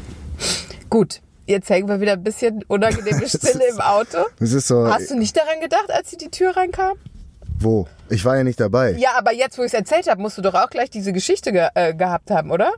Gut. 0.90 1.22
Jetzt 1.46 1.70
hängen 1.70 1.88
wir 1.88 2.02
wieder 2.02 2.14
ein 2.14 2.24
bisschen 2.24 2.64
unangenehme 2.68 3.26
Stille 3.28 3.64
im 3.72 3.80
Auto. 3.80 4.18
Das 4.40 4.52
ist 4.52 4.68
so, 4.68 4.86
Hast 4.88 5.10
du 5.10 5.16
nicht 5.18 5.36
daran 5.38 5.62
gedacht, 5.62 5.90
als 5.90 6.10
sie 6.12 6.18
die 6.18 6.30
Tür 6.30 6.56
reinkam? 6.56 6.98
wo? 7.60 7.88
Ich 8.10 8.24
war 8.24 8.38
ja 8.38 8.44
nicht 8.44 8.60
dabei. 8.60 8.92
Ja, 9.00 9.12
aber 9.18 9.34
jetzt, 9.34 9.58
wo 9.58 9.64
ich 9.64 9.68
es 9.68 9.74
erzählt 9.74 10.08
habe, 10.10 10.22
musst 10.22 10.38
du 10.38 10.42
doch 10.44 10.54
auch 10.54 10.70
gleich 10.70 10.90
diese 10.92 11.12
Geschichte 11.12 11.52
ge 11.52 11.68
äh, 11.74 11.94
gehabt 11.96 12.30
haben, 12.30 12.52
oder? 12.52 12.72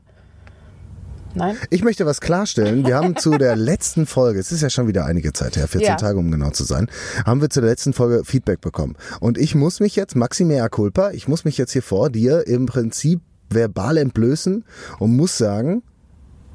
Nein? 1.36 1.58
Ich 1.70 1.84
möchte 1.84 2.06
was 2.06 2.22
klarstellen. 2.22 2.86
Wir 2.88 2.96
haben 2.96 3.16
zu 3.18 3.32
der 3.38 3.56
letzten 3.56 4.06
Folge, 4.06 4.40
es 4.40 4.52
ist 4.52 4.62
ja 4.62 4.70
schon 4.70 4.88
wieder 4.88 5.06
einige 5.06 5.34
Zeit 5.34 5.58
her, 5.58 5.68
14 5.68 5.82
Ja. 5.88 5.96
Tage 5.96 6.18
um 6.18 6.32
genau 6.32 6.50
zu 6.52 6.64
sein, 6.64 6.90
haben 7.26 7.42
wir 7.42 7.50
zu 7.50 7.62
der 7.62 7.70
letzten 7.70 7.94
Folge 7.94 8.24
Feedback 8.26 8.62
bekommen. 8.62 8.96
Und 9.20 9.38
ich 9.38 9.54
muss 9.54 9.80
mich 9.80 9.96
jetzt, 9.96 10.16
maxi 10.16 10.46
mea 10.46 10.70
culpa, 10.70 11.12
ich 11.12 11.28
muss 11.28 11.46
mich 11.46 11.58
jetzt 11.58 11.74
hier 11.74 11.84
vor 11.84 12.10
dir 12.10 12.48
im 12.48 12.66
Prinzip 12.66 13.22
verbal 13.50 13.98
entblößen 13.98 14.64
und 15.00 15.16
muss 15.16 15.38
sagen, 15.38 15.84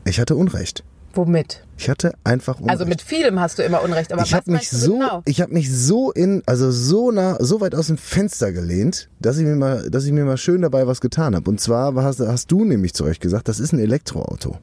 ich 0.04 0.18
hatte 0.18 0.34
Unrecht. 0.34 0.82
Womit? 1.16 1.64
Ich 1.76 1.90
hatte 1.90 2.12
einfach 2.22 2.56
Unrecht. 2.60 2.70
Also 2.70 2.86
mit 2.86 3.02
vielem 3.02 3.40
hast 3.40 3.58
du 3.58 3.62
immer 3.62 3.82
Unrecht, 3.82 4.12
aber 4.12 4.22
ich 4.22 4.32
was 4.32 4.36
habe 4.36 4.52
mich 4.52 4.70
so, 4.70 4.94
genau? 4.94 5.22
ich 5.24 5.40
habe 5.40 5.52
mich 5.52 5.74
so 5.74 6.12
in, 6.12 6.42
also 6.46 6.70
so 6.70 7.10
nah, 7.10 7.36
so 7.40 7.60
weit 7.60 7.74
aus 7.74 7.88
dem 7.88 7.98
Fenster 7.98 8.52
gelehnt, 8.52 9.08
dass 9.20 9.38
ich 9.38 9.44
mir 9.44 9.56
mal, 9.56 9.90
dass 9.90 10.04
ich 10.04 10.12
mir 10.12 10.24
mal 10.24 10.36
schön 10.36 10.62
dabei 10.62 10.86
was 10.86 11.00
getan 11.00 11.34
habe. 11.34 11.50
Und 11.50 11.60
zwar 11.60 11.94
hast, 11.96 12.20
hast 12.20 12.50
du 12.52 12.64
nämlich 12.64 12.94
zu 12.94 13.04
euch 13.04 13.20
gesagt, 13.20 13.48
das 13.48 13.60
ist 13.60 13.72
ein 13.72 13.80
Elektroauto. 13.80 14.58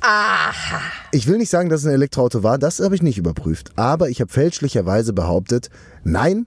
Aha. 0.00 0.80
Ich 1.10 1.26
will 1.26 1.38
nicht 1.38 1.50
sagen, 1.50 1.68
dass 1.68 1.80
es 1.80 1.86
ein 1.86 1.94
Elektroauto 1.94 2.42
war, 2.42 2.58
das 2.58 2.80
habe 2.80 2.94
ich 2.94 3.02
nicht 3.02 3.18
überprüft. 3.18 3.72
Aber 3.76 4.08
ich 4.08 4.20
habe 4.20 4.32
fälschlicherweise 4.32 5.12
behauptet, 5.12 5.70
nein, 6.04 6.46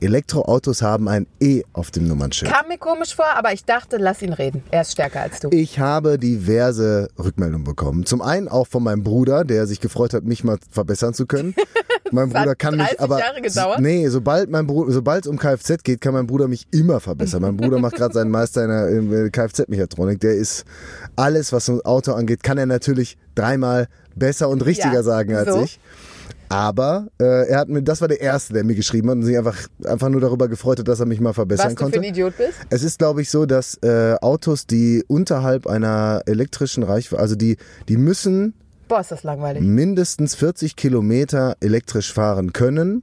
Elektroautos 0.00 0.82
haben 0.82 1.08
ein 1.08 1.26
E 1.40 1.62
auf 1.72 1.90
dem 1.90 2.06
Nummernschild. 2.06 2.52
Kam 2.52 2.68
mir 2.68 2.78
komisch 2.78 3.14
vor, 3.14 3.26
aber 3.36 3.52
ich 3.52 3.64
dachte, 3.64 3.96
lass 3.96 4.22
ihn 4.22 4.32
reden. 4.32 4.62
Er 4.70 4.82
ist 4.82 4.92
stärker 4.92 5.20
als 5.22 5.40
du. 5.40 5.48
Ich 5.50 5.78
habe 5.78 6.18
diverse 6.18 7.08
Rückmeldungen 7.18 7.64
bekommen. 7.64 8.06
Zum 8.06 8.22
einen 8.22 8.48
auch 8.48 8.66
von 8.66 8.82
meinem 8.82 9.02
Bruder, 9.02 9.44
der 9.44 9.66
sich 9.66 9.80
gefreut 9.80 10.14
hat, 10.14 10.24
mich 10.24 10.44
mal 10.44 10.58
verbessern 10.70 11.14
zu 11.14 11.26
können. 11.26 11.54
Mein 12.10 12.30
Bruder 12.30 12.54
kann 12.54 12.76
mich 12.76 12.86
30 12.86 13.00
aber 13.00 13.18
Jahre 13.18 13.42
gedauert? 13.42 13.80
nee, 13.80 14.08
sobald 14.08 14.48
mein 14.50 14.66
Bruder, 14.66 14.92
sobald 14.92 15.26
es 15.26 15.30
um 15.30 15.38
Kfz 15.38 15.82
geht, 15.82 16.00
kann 16.00 16.14
mein 16.14 16.26
Bruder 16.26 16.48
mich 16.48 16.66
immer 16.70 17.00
verbessern. 17.00 17.42
Mein 17.42 17.58
Bruder 17.58 17.78
macht 17.80 17.96
gerade 17.96 18.14
seinen 18.14 18.30
Meister 18.30 18.62
in 18.64 18.70
der 18.70 18.88
in 18.88 19.10
der 19.10 19.30
Kfz-Mechatronik. 19.30 20.18
Der 20.20 20.32
ist 20.32 20.64
alles, 21.16 21.52
was 21.52 21.68
ein 21.68 21.82
Auto 21.82 22.12
angeht, 22.14 22.42
kann 22.42 22.56
er 22.56 22.64
natürlich 22.64 23.18
dreimal 23.34 23.88
besser 24.16 24.48
und 24.48 24.64
richtiger 24.64 24.94
Ja, 24.94 25.02
sagen 25.02 25.34
als 25.34 25.52
so. 25.52 25.62
ich. 25.62 25.78
Aber 26.50 27.08
äh, 27.20 27.48
er 27.48 27.58
hat 27.58 27.68
mir, 27.68 27.82
das 27.82 28.00
war 28.00 28.08
der 28.08 28.20
erste, 28.20 28.54
der 28.54 28.64
mir 28.64 28.74
geschrieben 28.74 29.10
hat 29.10 29.16
und 29.16 29.24
sich 29.24 29.36
einfach 29.36 29.56
einfach 29.84 30.08
nur 30.08 30.20
darüber 30.20 30.48
gefreut 30.48 30.78
hat, 30.78 30.88
dass 30.88 30.98
er 31.00 31.06
mich 31.06 31.20
mal 31.20 31.34
verbessern 31.34 31.66
Was 31.66 31.74
du 31.74 31.82
konnte. 31.82 31.98
für 31.98 32.04
ein 32.04 32.10
Idiot 32.10 32.36
bist? 32.38 32.54
Es 32.70 32.82
ist, 32.82 32.98
glaube 32.98 33.20
ich, 33.22 33.30
so, 33.30 33.44
dass 33.44 33.74
äh, 33.82 34.14
Autos, 34.22 34.66
die 34.66 35.04
unterhalb 35.08 35.66
einer 35.66 36.22
elektrischen 36.26 36.82
Reichweite, 36.84 37.20
also 37.20 37.34
die, 37.36 37.58
die 37.88 37.96
müssen 37.98 38.54
Boah, 38.88 39.00
ist 39.00 39.10
das 39.10 39.22
langweilig. 39.24 39.62
mindestens 39.62 40.34
40 40.36 40.74
Kilometer 40.76 41.56
elektrisch 41.60 42.12
fahren 42.12 42.54
können. 42.54 43.02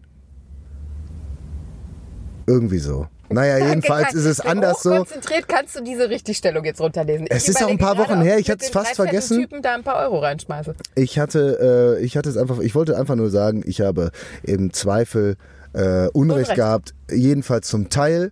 Irgendwie 2.47 2.79
so. 2.79 3.07
Naja, 3.29 3.67
jedenfalls 3.67 4.13
ist 4.13 4.25
es 4.25 4.39
anders 4.39 4.83
so. 4.83 4.91
Konzentriert 4.91 5.47
kannst 5.47 5.75
du 5.75 5.83
diese 5.83 6.09
Richtigstellung 6.09 6.63
jetzt 6.63 6.79
runterlesen. 6.79 7.27
Es 7.29 7.49
ist 7.49 7.63
auch 7.63 7.69
ein 7.69 7.77
paar 7.77 7.97
Wochen 7.97 8.21
her, 8.21 8.37
ich 8.37 8.49
hatte 8.49 8.63
es 8.63 8.69
fast 8.69 8.95
vergessen. 8.95 9.41
Typen 9.41 9.61
da 9.61 9.73
ein 9.73 9.83
paar 9.83 9.97
Euro 10.03 10.19
reinschmeiße. 10.19 10.75
Ich 10.95 11.19
hatte, 11.19 11.97
äh, 11.99 12.03
ich 12.03 12.17
hatte 12.17 12.29
es 12.29 12.37
einfach, 12.37 12.59
ich 12.59 12.75
wollte 12.75 12.97
einfach 12.97 13.15
nur 13.15 13.29
sagen, 13.29 13.63
ich 13.65 13.81
habe 13.81 14.11
im 14.43 14.73
Zweifel 14.73 15.37
äh, 15.73 16.07
Unrecht, 16.07 16.13
Unrecht. 16.15 16.55
gehabt, 16.55 16.93
jedenfalls 17.09 17.67
zum 17.67 17.89
Teil. 17.89 18.31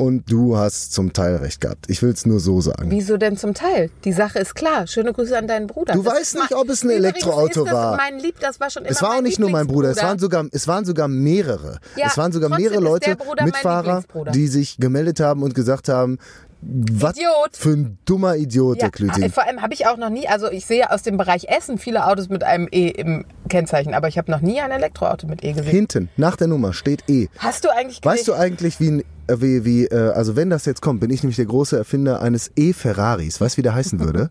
Und 0.00 0.32
du 0.32 0.56
hast 0.56 0.94
zum 0.94 1.12
Teil 1.12 1.36
recht 1.36 1.60
gehabt. 1.60 1.84
Ich 1.88 2.00
will 2.00 2.10
es 2.10 2.24
nur 2.24 2.40
so 2.40 2.60
sagen. 2.62 2.90
Wieso 2.90 3.18
denn 3.18 3.36
zum 3.36 3.52
Teil? 3.52 3.90
Die 4.04 4.12
Sache 4.12 4.38
ist 4.38 4.54
klar. 4.54 4.86
Schöne 4.86 5.12
Grüße 5.12 5.36
an 5.36 5.46
deinen 5.46 5.66
Bruder. 5.66 5.92
Du 5.92 6.02
Das 6.02 6.14
weißt 6.14 6.34
nicht, 6.36 6.54
ob 6.54 6.70
es 6.70 6.82
ein 6.84 6.90
Elektroauto 6.90 7.66
war. 7.66 7.96
Mein 7.98 8.18
Lieb, 8.18 8.40
das 8.40 8.60
war 8.60 8.70
schon 8.70 8.84
immer 8.84 8.90
Es 8.92 9.02
war 9.02 9.16
auch 9.16 9.20
nicht 9.20 9.38
nur 9.38 9.50
mein 9.50 9.66
Bruder, 9.66 9.90
es 9.90 10.02
waren 10.02 10.18
sogar, 10.18 10.46
es 10.52 10.66
waren 10.66 10.86
sogar 10.86 11.06
mehrere. 11.06 11.80
Ja, 11.96 12.06
es 12.06 12.16
waren 12.16 12.32
sogar 12.32 12.48
mehrere 12.48 12.80
Leute, 12.80 13.14
der 13.16 13.44
Mitfahrer, 13.44 14.02
die 14.32 14.46
sich 14.48 14.78
gemeldet 14.78 15.20
haben 15.20 15.42
und 15.42 15.54
gesagt 15.54 15.90
haben, 15.90 16.18
was 16.62 17.16
Idiot. 17.16 17.50
für 17.52 17.70
ein 17.70 17.98
dummer 18.04 18.36
Idiot, 18.36 18.76
der 18.76 18.88
Ja, 18.88 18.90
Klüting. 18.90 19.30
vor 19.30 19.46
allem 19.46 19.62
habe 19.62 19.72
ich 19.72 19.86
auch 19.86 19.96
noch 19.96 20.10
nie, 20.10 20.28
also 20.28 20.50
ich 20.50 20.66
sehe 20.66 20.90
aus 20.90 21.02
dem 21.02 21.16
Bereich 21.16 21.44
Essen 21.48 21.78
viele 21.78 22.06
Autos 22.06 22.28
mit 22.28 22.44
einem 22.44 22.68
E 22.70 22.88
im 22.88 23.24
Kennzeichen, 23.48 23.94
aber 23.94 24.08
ich 24.08 24.18
habe 24.18 24.30
noch 24.30 24.40
nie 24.40 24.60
ein 24.60 24.70
Elektroauto 24.70 25.26
mit 25.26 25.42
E 25.42 25.52
gesehen. 25.52 25.70
Hinten, 25.70 26.08
nach 26.16 26.36
der 26.36 26.48
Nummer, 26.48 26.72
steht 26.72 27.04
E. 27.08 27.28
Hast 27.38 27.64
du 27.64 27.70
eigentlich 27.70 28.04
Weißt 28.04 28.28
du 28.28 28.34
eigentlich, 28.34 28.78
wie, 28.78 28.90
ein, 28.90 29.04
wie, 29.38 29.64
wie 29.64 29.84
äh, 29.86 30.10
also 30.10 30.36
wenn 30.36 30.50
das 30.50 30.64
jetzt 30.64 30.82
kommt, 30.82 31.00
bin 31.00 31.10
ich 31.10 31.22
nämlich 31.22 31.36
der 31.36 31.46
große 31.46 31.76
Erfinder 31.76 32.22
eines 32.22 32.50
E-Ferraris. 32.56 33.40
Weißt 33.40 33.56
du, 33.56 33.58
wie 33.58 33.62
der 33.62 33.74
heißen 33.74 34.00
würde? 34.00 34.28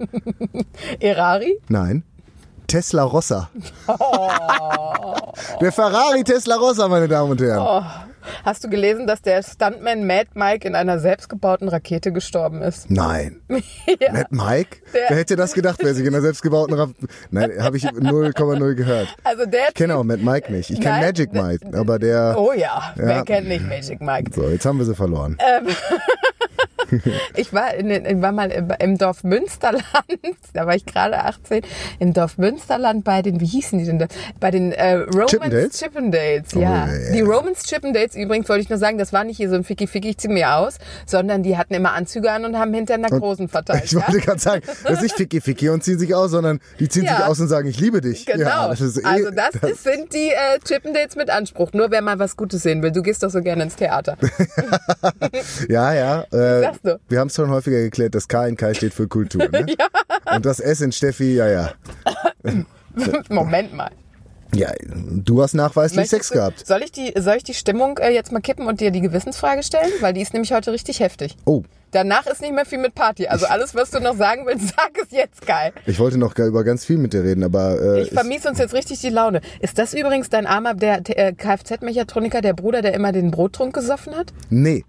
Erari? 0.99 1.59
Nein. 1.69 2.03
Tesla 2.67 3.03
Rossa. 3.03 3.49
Oh. 3.87 5.15
Der 5.59 5.71
Ferrari 5.71 6.23
Tesla 6.23 6.55
Rossa, 6.55 6.87
meine 6.87 7.07
Damen 7.07 7.31
und 7.31 7.41
Herren. 7.41 7.83
Hast 8.43 8.63
du 8.63 8.69
gelesen, 8.69 9.07
dass 9.07 9.21
der 9.21 9.43
Stuntman 9.43 10.05
Mad 10.07 10.27
Mike 10.33 10.67
in 10.67 10.75
einer 10.75 10.99
selbstgebauten 10.99 11.67
Rakete 11.69 12.11
gestorben 12.11 12.61
ist? 12.61 12.89
Nein. 12.89 13.41
Ja. 13.99 14.13
Mad 14.13 14.27
Mike? 14.29 14.77
Der- 14.93 15.01
Wer 15.09 15.17
hätte 15.17 15.35
das 15.35 15.53
gedacht, 15.53 15.79
wer 15.81 15.93
sich 15.93 16.05
in 16.05 16.13
einer 16.13 16.21
selbstgebauten 16.21 16.73
Raff 16.75 16.91
Nein, 17.31 17.51
habe 17.61 17.75
ich 17.77 17.85
0,0 17.85 18.73
gehört. 18.75 19.07
Also 19.23 19.45
der 19.45 19.69
Ich 19.69 19.73
kenne 19.73 19.95
auch 19.95 20.03
Mad 20.03 20.21
Mike 20.23 20.51
nicht. 20.51 20.69
Ich 20.69 20.79
kenne 20.79 21.05
Magic 21.05 21.33
Mike, 21.33 21.65
aber 21.77 21.99
der. 21.99 22.35
Oh 22.37 22.53
ja, 22.53 22.93
wer 22.95 23.15
Ja. 23.17 23.23
kennt 23.23 23.47
nicht 23.47 23.67
Magic 23.67 24.01
Mike? 24.01 24.31
So, 24.33 24.47
jetzt 24.49 24.65
haben 24.65 24.77
wir 24.77 24.85
sie 24.85 24.95
verloren. 24.95 25.37
Äh, 25.39 25.61
Ich 27.35 27.53
war, 27.53 27.73
in, 27.73 27.89
ich 27.89 28.21
war 28.21 28.31
mal 28.31 28.51
im, 28.79 28.97
Dorf 28.97 29.23
Münsterland, 29.23 29.83
da 30.53 30.65
war 30.65 30.75
ich 30.75 30.85
gerade 30.85 31.23
18, 31.23 31.61
im 31.99 32.13
Dorf 32.13 32.37
Münsterland 32.37 33.03
bei 33.03 33.21
den, 33.21 33.39
wie 33.39 33.45
hießen 33.45 33.79
die 33.79 33.85
denn 33.85 33.99
da? 33.99 34.07
Bei 34.39 34.51
den 34.51 34.71
äh, 34.71 34.93
Romans 34.95 35.31
Chippendales? 35.31 35.79
Chippendales, 35.79 36.51
ja. 36.53 36.59
Oh, 36.59 36.91
ja. 36.91 37.11
Die 37.13 37.21
Romans 37.21 37.63
Chippendales 37.63 38.15
übrigens, 38.15 38.49
wollte 38.49 38.63
ich 38.63 38.69
nur 38.69 38.79
sagen, 38.79 38.97
das 38.97 39.13
war 39.13 39.23
nicht 39.23 39.37
hier 39.37 39.49
so 39.49 39.55
ein 39.55 39.63
Ficky-Ficky, 39.63 40.09
ich 40.09 40.17
zieh 40.17 40.27
mir 40.27 40.55
aus, 40.55 40.77
sondern 41.05 41.43
die 41.43 41.57
hatten 41.57 41.73
immer 41.73 41.93
Anzüge 41.93 42.31
an 42.31 42.45
und 42.45 42.57
haben 42.57 42.73
hinter 42.73 42.95
einer 42.95 43.09
Großen 43.09 43.47
verteilt. 43.47 43.83
Ich 43.89 43.91
ja? 43.93 44.07
wollte 44.07 44.19
gerade 44.19 44.39
sagen, 44.39 44.61
das 44.83 44.93
ist 44.93 45.01
nicht 45.01 45.15
Ficky 45.15 45.41
Ficky 45.41 45.69
und 45.69 45.83
ziehen 45.83 45.97
sich 45.97 46.13
aus, 46.13 46.31
sondern 46.31 46.59
die 46.79 46.89
ziehen 46.89 47.05
Ja. 47.05 47.17
sich 47.17 47.25
aus 47.25 47.39
und 47.39 47.47
sagen, 47.47 47.67
ich 47.67 47.79
liebe 47.79 48.01
dich. 48.01 48.25
Genau. 48.25 48.47
Ja, 48.47 48.67
das 48.67 48.81
ist 48.81 48.97
eh, 48.97 49.03
also 49.03 49.31
das, 49.31 49.55
ist, 49.69 49.83
sind 49.83 50.13
die 50.13 50.29
äh, 50.29 50.59
Chippendales 50.67 51.15
mit 51.15 51.29
Anspruch. 51.29 51.71
Nur 51.73 51.89
wer 51.91 52.01
mal 52.01 52.19
was 52.19 52.35
Gutes 52.35 52.63
sehen 52.63 52.81
will. 52.83 52.91
Du 52.91 53.01
gehst 53.01 53.23
doch 53.23 53.29
so 53.29 53.41
gerne 53.41 53.63
ins 53.63 53.75
Theater. 53.75 54.17
Ja, 55.67 55.93
ja. 55.93 56.21
Äh, 56.31 56.71
du? 56.85 56.99
Wir 57.09 57.19
haben 57.19 57.27
es 57.27 57.35
schon 57.35 57.49
häufiger 57.49 57.79
geklärt, 57.81 58.15
das 58.15 58.27
K 58.27 58.47
in 58.47 58.55
Kai 58.57 58.73
steht 58.73 58.93
für 58.93 59.07
Kultur. 59.07 59.47
Ne? 59.49 59.65
Und 60.35 60.45
das 60.45 60.59
S 60.59 60.81
in 60.81 60.91
Steffi, 60.91 61.35
ja, 61.35 61.47
ja. 61.47 61.73
Moment 63.29 63.73
mal. 63.73 63.89
Ja, 64.55 64.71
du 64.89 65.43
hast 65.43 65.53
nachweislich 65.53 65.97
Möchtest 65.97 66.11
Sex 66.11 66.27
du- 66.29 66.33
gehabt. 66.35 66.65
Soll 66.65 66.81
ich 66.81 66.91
die, 66.91 67.13
soll 67.19 67.35
ich 67.35 67.43
die 67.43 67.53
Stimmung 67.53 67.99
äh, 67.99 68.09
jetzt 68.09 68.31
mal 68.31 68.39
kippen 68.39 68.65
und 68.65 68.81
dir 68.81 68.89
die 68.89 69.01
Gewissensfrage 69.01 69.61
stellen? 69.61 69.91
Weil 69.99 70.13
die 70.13 70.21
ist 70.21 70.33
nämlich 70.33 70.51
heute 70.53 70.71
richtig 70.71 70.99
heftig. 71.01 71.37
Oh, 71.45 71.63
Danach 71.91 72.27
ist 72.27 72.41
nicht 72.41 72.53
mehr 72.53 72.65
viel 72.65 72.77
mit 72.77 72.93
Party. 72.93 73.27
Also 73.27 73.47
alles, 73.47 73.73
was 73.73 73.89
du 73.91 73.99
noch 73.99 74.15
sagen 74.15 74.43
willst, 74.45 74.69
sag 74.77 74.91
es 75.03 75.11
jetzt, 75.11 75.45
Kai. 75.45 75.71
ich 75.87 75.97
wollte 75.99 76.17
noch 76.19 76.35
über 76.37 76.63
ganz 76.63 76.83
viel 76.85 76.97
mit 76.97 77.13
dir 77.13 77.23
reden, 77.23 77.43
aber 77.43 77.79
äh, 77.81 78.01
Ich 78.03 78.09
vermies 78.11 78.45
uns 78.45 78.57
jetzt 78.59 78.73
richtig 78.75 78.99
die 79.01 79.09
Laune. 79.09 79.41
Ist 79.59 79.77
das 79.79 79.93
übrigens 79.95 80.29
dein 80.29 80.45
armer, 80.47 80.73
der 80.75 81.01
äh, 81.17 81.33
Kfz-Mechatroniker, 81.33 82.41
der 82.41 82.53
Bruder, 82.53 82.81
der 82.83 82.93
immer 82.93 83.11
den 83.11 83.29
Brottrunk 83.31 83.73
gesoffen 83.75 84.15
hat? 84.15 84.33
nee. 84.49 84.83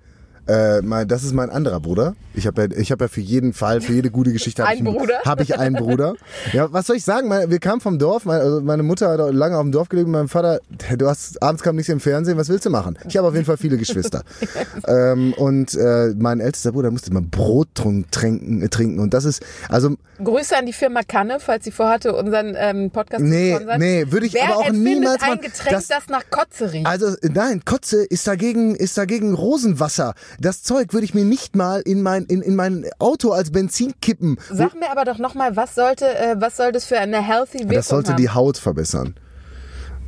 Äh, 0.49 0.81
mein, 0.83 1.07
das 1.07 1.23
ist 1.23 1.33
mein 1.33 1.51
anderer 1.51 1.81
Bruder. 1.81 2.15
Ich 2.35 2.47
habe 2.47 2.63
ja, 2.63 2.69
ich 2.77 2.91
hab 2.93 3.01
ja 3.01 3.09
für 3.09 3.21
jeden 3.21 3.53
Fall, 3.53 3.81
für 3.81 3.93
jede 3.93 4.11
gute 4.11 4.33
Geschichte 4.33 4.63
habe 4.65 4.75
ich, 4.75 4.81
einen- 4.81 4.99
hab 5.25 5.41
ich 5.41 5.59
einen 5.59 5.77
Bruder. 5.77 6.15
Ja, 6.53 6.73
was 6.73 6.87
soll 6.87 6.97
ich 6.97 7.05
sagen? 7.05 7.29
Meine, 7.29 7.51
wir 7.51 7.59
kamen 7.59 7.81
vom 7.81 7.99
Dorf, 7.99 8.25
meine, 8.25 8.41
also 8.43 8.61
meine 8.61 8.83
Mutter 8.83 9.11
hat 9.11 9.35
lange 9.35 9.57
auf 9.57 9.63
dem 9.63 9.73
Dorf 9.73 9.89
gelebt, 9.89 10.09
mein 10.09 10.29
Vater, 10.29 10.61
du 10.97 11.07
hast 11.09 11.43
abends 11.43 11.63
kam 11.63 11.77
nichts 11.77 11.89
im 11.89 12.01
Fernsehen, 12.01 12.37
was 12.39 12.49
willst 12.49 12.65
du 12.67 12.71
machen? 12.71 12.99
Ich 13.09 13.17
habe 13.17 13.29
auf 13.29 13.35
jeden 13.35 13.47
Fall 13.47 13.57
viele 13.59 13.77
Geschwister. 13.79 14.23
ähm, 14.87 15.35
und 15.35 15.75
äh, 15.75 16.15
mein 16.17 16.41
ältester 16.41 16.73
Bruder 16.73 16.91
musste 16.91 17.11
immer 17.11 17.23
Brottrunk 17.23 18.11
trinken, 18.13 18.63
äh, 18.63 18.69
trinken. 18.69 18.99
Und 19.01 19.13
das 19.15 19.25
ist, 19.25 19.43
also 19.69 19.97
Grüße 20.23 20.57
an 20.57 20.67
die 20.67 20.73
Firma 20.73 21.01
Kanne, 21.03 21.39
falls 21.41 21.65
sie 21.65 21.71
vorhatte, 21.71 22.15
unseren 22.15 22.55
ähm, 22.57 22.91
Podcast 22.91 23.23
Nee, 23.23 23.51
zu 23.53 23.57
sponsern. 23.57 23.79
nee, 23.81 24.05
würde 24.11 24.27
ich 24.27 24.35
Wer 24.35 24.45
aber 24.49 24.57
auch 24.59 24.71
niemals 24.71 25.23
ein 25.23 25.31
machen. 25.31 25.41
Getränk, 25.43 25.71
Das- 25.77 25.89
das, 25.89 26.09
nach 26.09 26.25
Kotze 26.31 26.73
riecht? 26.73 26.87
Also 26.87 27.15
nein, 27.23 27.63
Kotze 27.65 28.05
ist 28.05 28.27
dagegen, 28.27 28.75
ist 28.75 28.97
dagegen 28.99 29.35
Rosenwasser. 29.35 30.15
Das 30.39 30.63
Zeug 30.63 30.93
würde 30.93 31.05
ich 31.05 31.15
mir 31.15 31.25
nicht 31.25 31.57
mal 31.57 31.81
in 31.81 32.03
mein, 32.03 32.25
in, 32.25 32.43
in 32.43 32.55
mein 32.57 32.87
Auto 32.99 33.31
als 33.33 33.51
Benzin 33.51 33.95
kippen. 34.01 34.39
Sag 34.51 34.75
mir 34.75 34.91
aber 34.91 35.05
doch 35.05 35.19
nochmal, 35.19 35.57
was 35.57 35.75
sollte, 35.75 36.07
äh, 36.07 36.37
was 36.39 36.57
soll 36.57 36.73
das 36.73 36.85
für 36.85 36.99
eine 36.99 37.21
healthy 37.27 37.61
Wirkung 37.61 37.75
Das 37.75 37.89
sollte 37.89 38.11
haben? 38.13 38.17
die 38.19 38.31
Haut 38.31 38.59
verbessern. 38.59 39.15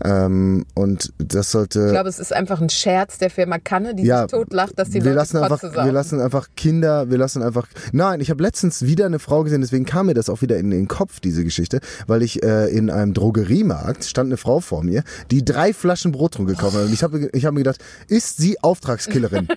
Ähm, 0.04 0.64
und 0.74 1.12
das 1.18 1.50
sollte. 1.50 1.86
ich 1.86 1.92
glaube, 1.92 2.08
es 2.08 2.18
ist 2.18 2.32
einfach 2.32 2.60
ein 2.60 2.70
Scherz 2.70 3.18
der 3.18 3.30
Firma 3.30 3.58
Kanne, 3.58 3.94
die 3.94 4.04
ja, 4.04 4.22
sich 4.22 4.30
totlacht, 4.30 4.78
dass 4.78 4.88
die 4.88 4.94
wir 4.94 5.02
Leute 5.02 5.16
lassen 5.16 5.36
einfach, 5.38 5.60
Kotze 5.60 5.84
wir 5.84 5.92
lassen 5.92 6.20
einfach 6.20 6.48
Kinder, 6.56 7.10
wir 7.10 7.18
lassen 7.18 7.42
einfach. 7.42 7.68
Nein, 7.92 8.20
ich 8.20 8.30
habe 8.30 8.42
letztens 8.42 8.82
wieder 8.82 9.06
eine 9.06 9.18
Frau 9.18 9.44
gesehen, 9.44 9.60
deswegen 9.60 9.84
kam 9.84 10.06
mir 10.06 10.14
das 10.14 10.28
auch 10.28 10.42
wieder 10.42 10.58
in 10.58 10.70
den 10.70 10.88
Kopf 10.88 11.20
diese 11.20 11.44
Geschichte, 11.44 11.80
weil 12.06 12.22
ich 12.22 12.42
äh, 12.42 12.66
in 12.66 12.90
einem 12.90 13.14
Drogeriemarkt 13.14 14.04
stand 14.04 14.28
eine 14.28 14.36
Frau 14.36 14.60
vor 14.60 14.82
mir, 14.82 15.04
die 15.30 15.44
drei 15.44 15.72
Flaschen 15.72 16.12
Brottrunk 16.12 16.48
gekauft 16.48 16.74
hat 16.74 16.86
und 16.86 16.92
ich 16.92 17.02
habe, 17.02 17.30
ich 17.32 17.44
habe 17.44 17.54
mir 17.54 17.60
gedacht, 17.60 17.80
ist 18.08 18.38
sie 18.38 18.60
Auftragskillerin? 18.62 19.48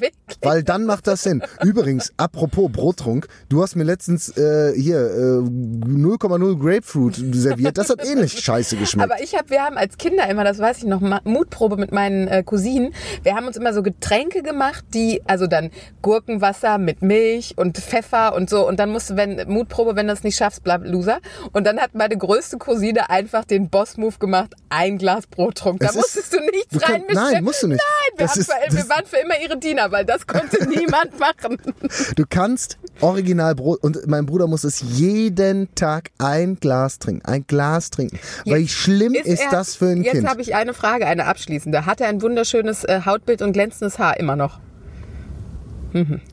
Wirklich? 0.00 0.38
Weil 0.42 0.62
dann 0.62 0.84
macht 0.84 1.06
das 1.06 1.22
Sinn. 1.22 1.42
Übrigens, 1.62 2.12
apropos 2.16 2.70
Brottrunk, 2.70 3.28
du 3.48 3.62
hast 3.62 3.76
mir 3.76 3.84
letztens 3.84 4.36
äh, 4.36 4.74
hier 4.76 4.98
äh, 4.98 5.38
0,0 5.40 6.58
Grapefruit 6.58 7.14
serviert. 7.32 7.78
Das 7.78 7.90
hat 7.90 8.06
ähnlich 8.06 8.38
scheiße 8.40 8.76
geschmeckt. 8.76 9.10
Aber 9.10 9.22
ich 9.22 9.34
habe, 9.34 9.50
wir 9.50 9.62
haben 9.62 9.75
als 9.76 9.98
Kinder 9.98 10.28
immer, 10.28 10.44
das 10.44 10.58
weiß 10.58 10.78
ich 10.78 10.84
noch, 10.84 11.00
Mutprobe 11.24 11.76
mit 11.76 11.92
meinen 11.92 12.28
äh, 12.28 12.42
Cousinen. 12.42 12.92
Wir 13.22 13.34
haben 13.34 13.46
uns 13.46 13.56
immer 13.56 13.72
so 13.72 13.82
Getränke 13.82 14.42
gemacht, 14.42 14.84
die, 14.94 15.22
also 15.26 15.46
dann 15.46 15.70
Gurkenwasser 16.02 16.78
mit 16.78 17.02
Milch 17.02 17.54
und 17.56 17.78
Pfeffer 17.78 18.34
und 18.34 18.48
so. 18.48 18.66
Und 18.66 18.78
dann 18.78 18.90
musst 18.90 19.10
du, 19.10 19.16
wenn, 19.16 19.48
Mutprobe, 19.48 19.96
wenn 19.96 20.06
du 20.06 20.12
das 20.12 20.22
nicht 20.22 20.36
schaffst, 20.36 20.62
bleib 20.62 20.84
Loser. 20.86 21.18
Und 21.52 21.64
dann 21.66 21.78
hat 21.78 21.94
meine 21.94 22.16
größte 22.16 22.58
Cousine 22.58 23.10
einfach 23.10 23.44
den 23.44 23.68
Boss-Move 23.68 24.18
gemacht, 24.18 24.54
ein 24.68 24.98
Glas 24.98 25.26
Brottrunk. 25.26 25.80
Da 25.80 25.86
Es 25.86 25.90
ist- 25.92 25.96
musstest 25.96 26.32
du 26.32 26.40
nichts 26.40 26.88
reinmischen. 26.88 27.14
nein, 27.14 27.44
musst 27.44 27.62
du 27.62 27.66
nicht. 27.68 27.80
Nein, 27.82 28.18
wir, 28.18 28.28
haben 28.28 28.40
ist- 28.40 28.52
für, 28.52 28.76
wir 28.76 28.88
waren 28.88 29.06
für 29.06 29.16
immer 29.16 29.34
ihre 29.42 29.58
Diener, 29.58 29.90
weil 29.92 30.04
das 30.04 30.26
konnte 30.26 30.64
niemand 30.68 31.18
machen. 31.18 31.58
Du 32.16 32.24
kannst 32.28 32.78
original 33.00 33.54
Brot 33.54 33.82
und 33.82 34.06
mein 34.06 34.26
Bruder 34.26 34.46
muss 34.46 34.64
es 34.64 34.80
jeden 34.80 35.74
Tag 35.74 36.10
ein 36.18 36.56
Glas 36.56 36.98
trinken, 36.98 37.24
ein 37.26 37.46
Glas 37.46 37.90
trinken. 37.90 38.18
Weil 38.44 38.66
schlimm 38.68 39.14
ist, 39.14 39.40
er- 39.40 39.50
das 39.58 39.74
für 39.74 39.86
ein 39.86 40.02
Jetzt 40.02 40.12
Kind? 40.14 40.28
habe 40.28 40.40
ich 40.42 40.54
eine 40.54 40.74
Frage, 40.74 41.06
eine 41.06 41.26
abschließende. 41.26 41.86
Hat 41.86 42.00
er 42.00 42.08
ein 42.08 42.22
wunderschönes 42.22 42.84
äh, 42.84 43.00
Hautbild 43.06 43.42
und 43.42 43.52
glänzendes 43.52 43.98
Haar 43.98 44.18
immer 44.18 44.36
noch? 44.36 44.58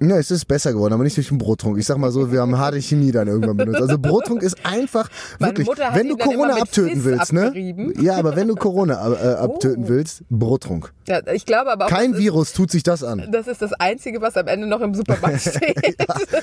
Ja, 0.01 0.17
es 0.17 0.30
ist 0.30 0.43
besser 0.45 0.74
geworden, 0.74 0.91
aber 0.93 1.05
nicht 1.05 1.15
durch 1.15 1.30
den 1.30 1.38
Brottrunk. 1.38 1.78
Ich 1.78 1.86
sag 1.86 1.97
mal 1.97 2.11
so, 2.11 2.34
wir 2.34 2.41
haben 2.41 2.57
harte 2.57 2.82
Chemie 2.82 3.13
dann 3.13 3.30
irgendwann 3.30 3.55
benutzt. 3.55 3.82
Also 3.82 3.97
Brottrunk 3.97 4.43
ist 4.43 4.57
einfach 4.65 5.09
wirklich, 5.39 5.65
wenn 5.93 6.09
du 6.09 6.17
Corona 6.17 6.55
abtöten 6.57 7.05
willst, 7.05 7.32
ne? 7.32 7.93
Ja, 8.01 8.17
aber 8.17 8.36
wenn 8.36 8.49
du 8.49 8.55
Corona 8.55 8.95
äh, 9.13 9.36
abtöten 9.36 9.86
Oh. 9.86 9.88
willst, 9.88 10.24
Brottrunk. 10.30 10.91
Ja, 11.07 11.21
ich 11.32 11.45
glaube 11.45 11.71
aber 11.71 11.86
auch, 11.86 11.89
Kein 11.89 12.11
das, 12.11 12.19
ist, 12.19 12.24
Virus 12.26 12.51
tut 12.51 12.71
sich 12.71 12.84
das 12.84 13.05
an. 13.05 13.30
das 13.32 13.47
ist 13.47 13.61
das 13.61 13.71
Einzige, 13.71 14.19
was 14.21 14.36
am 14.36 14.47
Ende 14.47 14.67
noch 14.67 14.82
im 14.82 14.93
Supermarkt 14.95 15.39
steht. 15.55 15.95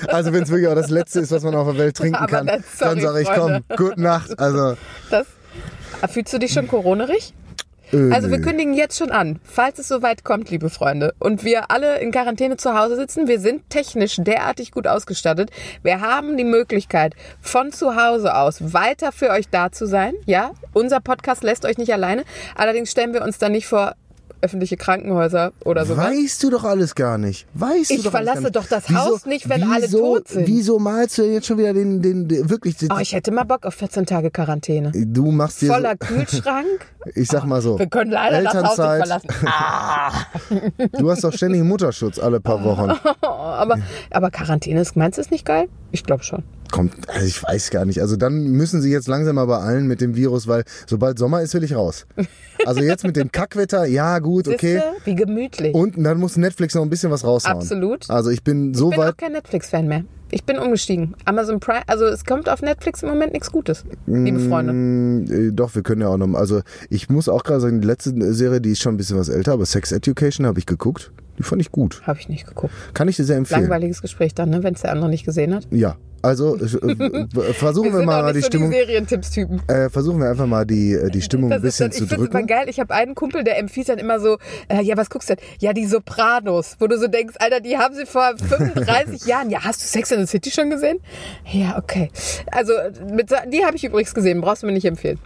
Also 0.07 0.33
wenn 0.33 0.41
es 0.41 0.49
wirklich 0.49 0.67
auch 0.69 0.75
das 0.75 0.89
Letzte 0.89 1.19
ist, 1.19 1.31
was 1.31 1.43
man 1.43 1.53
auf 1.53 1.67
der 1.67 1.77
Welt 1.77 1.95
trinken 1.97 2.15
Aber 2.15 2.25
kann, 2.25 2.47
dann- 2.47 2.63
dann 2.79 2.99
sage 3.01 3.21
ich, 3.21 3.29
komm, 3.29 3.59
gute 3.77 4.01
Nacht. 4.01 4.39
Also, 4.39 4.75
Das, 5.11 5.27
fühlst 6.07 6.33
du 6.33 6.39
dich 6.39 6.51
schon 6.53 6.67
coronerig? 6.67 7.33
äh, 7.93 8.11
Also 8.11 8.29
wir 8.29 8.41
kündigen 8.41 8.73
jetzt 8.73 8.97
schon 8.97 9.11
an, 9.11 9.39
falls 9.43 9.79
es 9.79 9.87
soweit 9.87 10.23
kommt, 10.23 10.49
liebe 10.49 10.69
Freunde, 10.69 11.13
und 11.19 11.43
wir 11.43 11.71
alle 11.71 11.99
in 11.99 12.11
Quarantäne 12.11 12.57
zu 12.57 12.77
Hause 12.77 12.95
sitzen, 12.95 13.27
wir 13.27 13.39
sind 13.39 13.69
technisch 13.69 14.15
derartig 14.17 14.71
gut 14.71 14.87
ausgestattet. 14.87 15.51
Wir 15.83 16.01
haben 16.01 16.37
die 16.37 16.43
Möglichkeit, 16.43 17.13
von 17.41 17.71
zu 17.71 17.95
Hause 17.95 18.35
aus 18.35 18.73
weiter 18.73 19.11
für 19.11 19.29
euch 19.29 19.49
da 19.49 19.71
zu 19.71 19.85
sein. 19.87 20.13
Ja, 20.25 20.51
unser 20.73 20.99
Podcast 20.99 21.43
lässt 21.43 21.65
euch 21.65 21.77
nicht 21.77 21.93
alleine. 21.93 22.23
Allerdings 22.55 22.91
stellen 22.91 23.13
wir 23.13 23.23
uns 23.23 23.37
dann 23.37 23.51
nicht 23.51 23.67
vor 23.67 23.95
öffentliche 24.41 24.77
Krankenhäuser 24.77 25.51
oder 25.65 25.85
sowas. 25.85 26.07
Weißt 26.11 26.43
du 26.43 26.49
doch 26.49 26.63
alles 26.63 26.95
gar 26.95 27.17
nicht. 27.17 27.45
Weißt 27.53 27.91
Ich 27.91 27.97
du 27.97 28.03
doch 28.09 28.13
alles 28.15 28.31
verlasse 28.31 28.51
doch 28.51 28.65
das 28.65 28.89
Haus 28.89 29.25
nicht, 29.25 29.47
wenn 29.49 29.63
alle 29.63 29.83
wieso, 29.83 29.97
tot 29.99 30.27
sind. 30.27 30.47
Wieso 30.47 30.79
malst 30.79 31.17
du 31.17 31.21
denn 31.23 31.33
jetzt 31.33 31.47
schon 31.47 31.57
wieder 31.57 31.73
den, 31.73 32.01
den, 32.01 32.27
den 32.27 32.49
wirklich, 32.49 32.77
den, 32.77 32.91
Oh, 32.91 32.99
ich 32.99 33.13
hätte 33.13 33.31
mal 33.31 33.43
Bock 33.43 33.65
auf 33.65 33.73
14 33.75 34.05
Tage 34.05 34.31
Quarantäne. 34.31 34.91
du 34.93 35.31
machst 35.31 35.61
dir 35.61 35.71
Voller 35.73 35.95
so, 35.99 36.07
Kühlschrank. 36.07 36.67
ich 37.15 37.27
sag 37.27 37.45
mal 37.45 37.61
so, 37.61 37.77
Wir 37.79 37.87
können 37.87 38.11
leider 38.11 38.41
das 38.43 38.53
Haus 38.55 38.61
nicht 38.77 38.79
Elternzeit, 38.79 38.99
verlassen. 38.99 39.27
Ah, 39.45 40.11
du 40.97 41.11
hast 41.11 41.23
doch 41.23 41.33
ständig 41.33 41.63
Mutterschutz 41.63 42.19
alle 42.19 42.39
paar 42.39 42.63
Wochen. 42.63 42.91
aber, 43.21 43.77
aber 44.11 44.31
Quarantäne, 44.31 44.81
ist- 44.81 44.95
meinst 44.95 45.17
du, 45.17 45.21
ist 45.21 45.31
nicht 45.31 45.45
geil? 45.45 45.67
Ich 45.91 46.03
glaube 46.03 46.23
schon. 46.23 46.43
Kommt, 46.71 47.09
also 47.09 47.25
ich 47.25 47.43
weiß 47.43 47.69
gar 47.69 47.85
nicht. 47.85 48.01
Also 48.01 48.15
dann 48.15 48.45
müssen 48.47 48.81
sie 48.81 48.91
jetzt 48.91 49.07
langsam 49.07 49.35
mal 49.35 49.45
beeilen 49.45 49.87
mit 49.87 50.01
dem 50.01 50.15
Virus, 50.15 50.47
weil 50.47 50.63
sobald 50.87 51.19
Sommer 51.19 51.41
ist, 51.41 51.53
will 51.53 51.63
ich 51.63 51.75
raus. 51.75 52.05
Also 52.65 52.81
jetzt 52.81 53.03
mit 53.03 53.15
dem 53.15 53.31
Kackwetter, 53.31 53.85
ja 53.85 54.19
gut, 54.19 54.47
okay. 54.47 54.75
Siehste? 54.75 54.93
Wie 55.05 55.15
gemütlich. 55.15 55.75
Und 55.75 56.01
dann 56.01 56.17
muss 56.17 56.37
Netflix 56.37 56.73
noch 56.73 56.83
ein 56.83 56.89
bisschen 56.89 57.11
was 57.11 57.23
raushauen. 57.23 57.57
Absolut. 57.57 58.09
Also 58.09 58.29
ich 58.29 58.43
bin 58.43 58.73
so 58.73 58.89
ich 58.89 58.95
bin 58.95 59.05
weit. 59.05 59.13
auch 59.13 59.17
kein 59.17 59.33
Netflix-Fan 59.33 59.87
mehr. 59.87 60.05
Ich 60.33 60.45
bin 60.45 60.57
umgestiegen. 60.57 61.13
Amazon 61.25 61.59
Prime, 61.59 61.81
also 61.87 62.05
es 62.05 62.23
kommt 62.23 62.47
auf 62.47 62.61
Netflix 62.61 63.03
im 63.03 63.09
Moment 63.09 63.33
nichts 63.33 63.51
Gutes, 63.51 63.83
liebe 64.07 64.39
Freunde. 64.39 64.71
Mm, 64.71 65.55
Doch, 65.55 65.75
wir 65.75 65.83
können 65.83 65.99
ja 66.01 66.07
auch 66.07 66.15
noch. 66.17 66.33
Also 66.35 66.61
ich 66.89 67.09
muss 67.09 67.27
auch 67.27 67.43
gerade 67.43 67.59
sagen, 67.59 67.81
die 67.81 67.87
letzte 67.87 68.33
Serie, 68.33 68.61
die 68.61 68.71
ist 68.71 68.81
schon 68.81 68.93
ein 68.93 68.97
bisschen 68.97 69.17
was 69.17 69.27
älter, 69.27 69.51
aber 69.51 69.65
Sex 69.65 69.91
Education 69.91 70.45
habe 70.45 70.57
ich 70.57 70.65
geguckt. 70.65 71.11
Die 71.37 71.43
fand 71.43 71.61
ich 71.61 71.71
gut. 71.71 72.01
Habe 72.05 72.19
ich 72.19 72.29
nicht 72.29 72.47
geguckt. 72.47 72.73
Kann 72.93 73.09
ich 73.09 73.17
dir 73.17 73.25
sehr 73.25 73.35
empfehlen. 73.35 73.61
Langweiliges 73.61 74.01
Gespräch 74.01 74.33
dann, 74.33 74.49
ne, 74.51 74.63
wenn 74.63 74.73
es 74.73 74.81
der 74.81 74.93
andere 74.93 75.09
nicht 75.09 75.25
gesehen 75.25 75.53
hat. 75.53 75.67
Ja. 75.69 75.97
Also 76.21 76.55
äh, 76.57 77.53
versuchen 77.53 77.91
wir, 77.91 77.97
sind 77.97 78.05
mal 78.05 78.31
die 78.33 78.41
so 78.41 78.45
Stimmung. 78.47 78.71
die 78.71 78.77
Serientipps-Typen. 78.77 79.61
Äh, 79.67 79.89
versuchen 79.89 80.19
wir 80.19 80.29
einfach 80.29 80.45
mal 80.45 80.65
die, 80.65 80.93
äh, 80.93 81.09
die 81.09 81.21
Stimmung 81.21 81.51
ein 81.51 81.61
Das 81.61 81.73
ist 81.73 81.77
bisschen 81.77 81.89
dann, 81.89 81.97
zu 81.97 82.03
ich 82.03 82.09
finde 82.09 82.29
drücken. 82.29 82.47
geil. 82.47 82.65
Ich 82.67 82.79
habe 82.79 82.93
einen 82.93 83.15
Kumpel, 83.15 83.43
der 83.43 83.57
empfiehlt 83.57 83.89
dann 83.89 83.97
immer 83.99 84.19
so, 84.19 84.37
äh, 84.67 84.81
ja, 84.81 84.97
was 84.97 85.09
guckst 85.09 85.29
du 85.29 85.35
denn? 85.35 85.45
Ja, 85.59 85.73
die 85.73 85.85
Sopranos, 85.85 86.75
wo 86.79 86.87
du 86.87 86.97
so 86.97 87.07
denkst, 87.07 87.35
Alter, 87.39 87.59
die 87.59 87.77
haben 87.77 87.95
sie 87.95 88.05
vor 88.05 88.33
35 88.37 89.25
Jahren. 89.25 89.49
Ja, 89.49 89.63
hast 89.63 89.81
du 89.81 89.87
Sex 89.87 90.11
in 90.11 90.19
the 90.19 90.27
City 90.27 90.51
schon 90.51 90.69
gesehen? 90.69 90.99
Ja, 91.51 91.77
okay. 91.77 92.09
Also, 92.51 92.73
mit, 93.11 93.29
die 93.51 93.65
habe 93.65 93.75
ich 93.75 93.83
übrigens 93.83 94.13
gesehen, 94.13 94.41
brauchst 94.41 94.63
du 94.63 94.67
mir 94.67 94.73
nicht 94.73 94.85
empfehlen. 94.85 95.19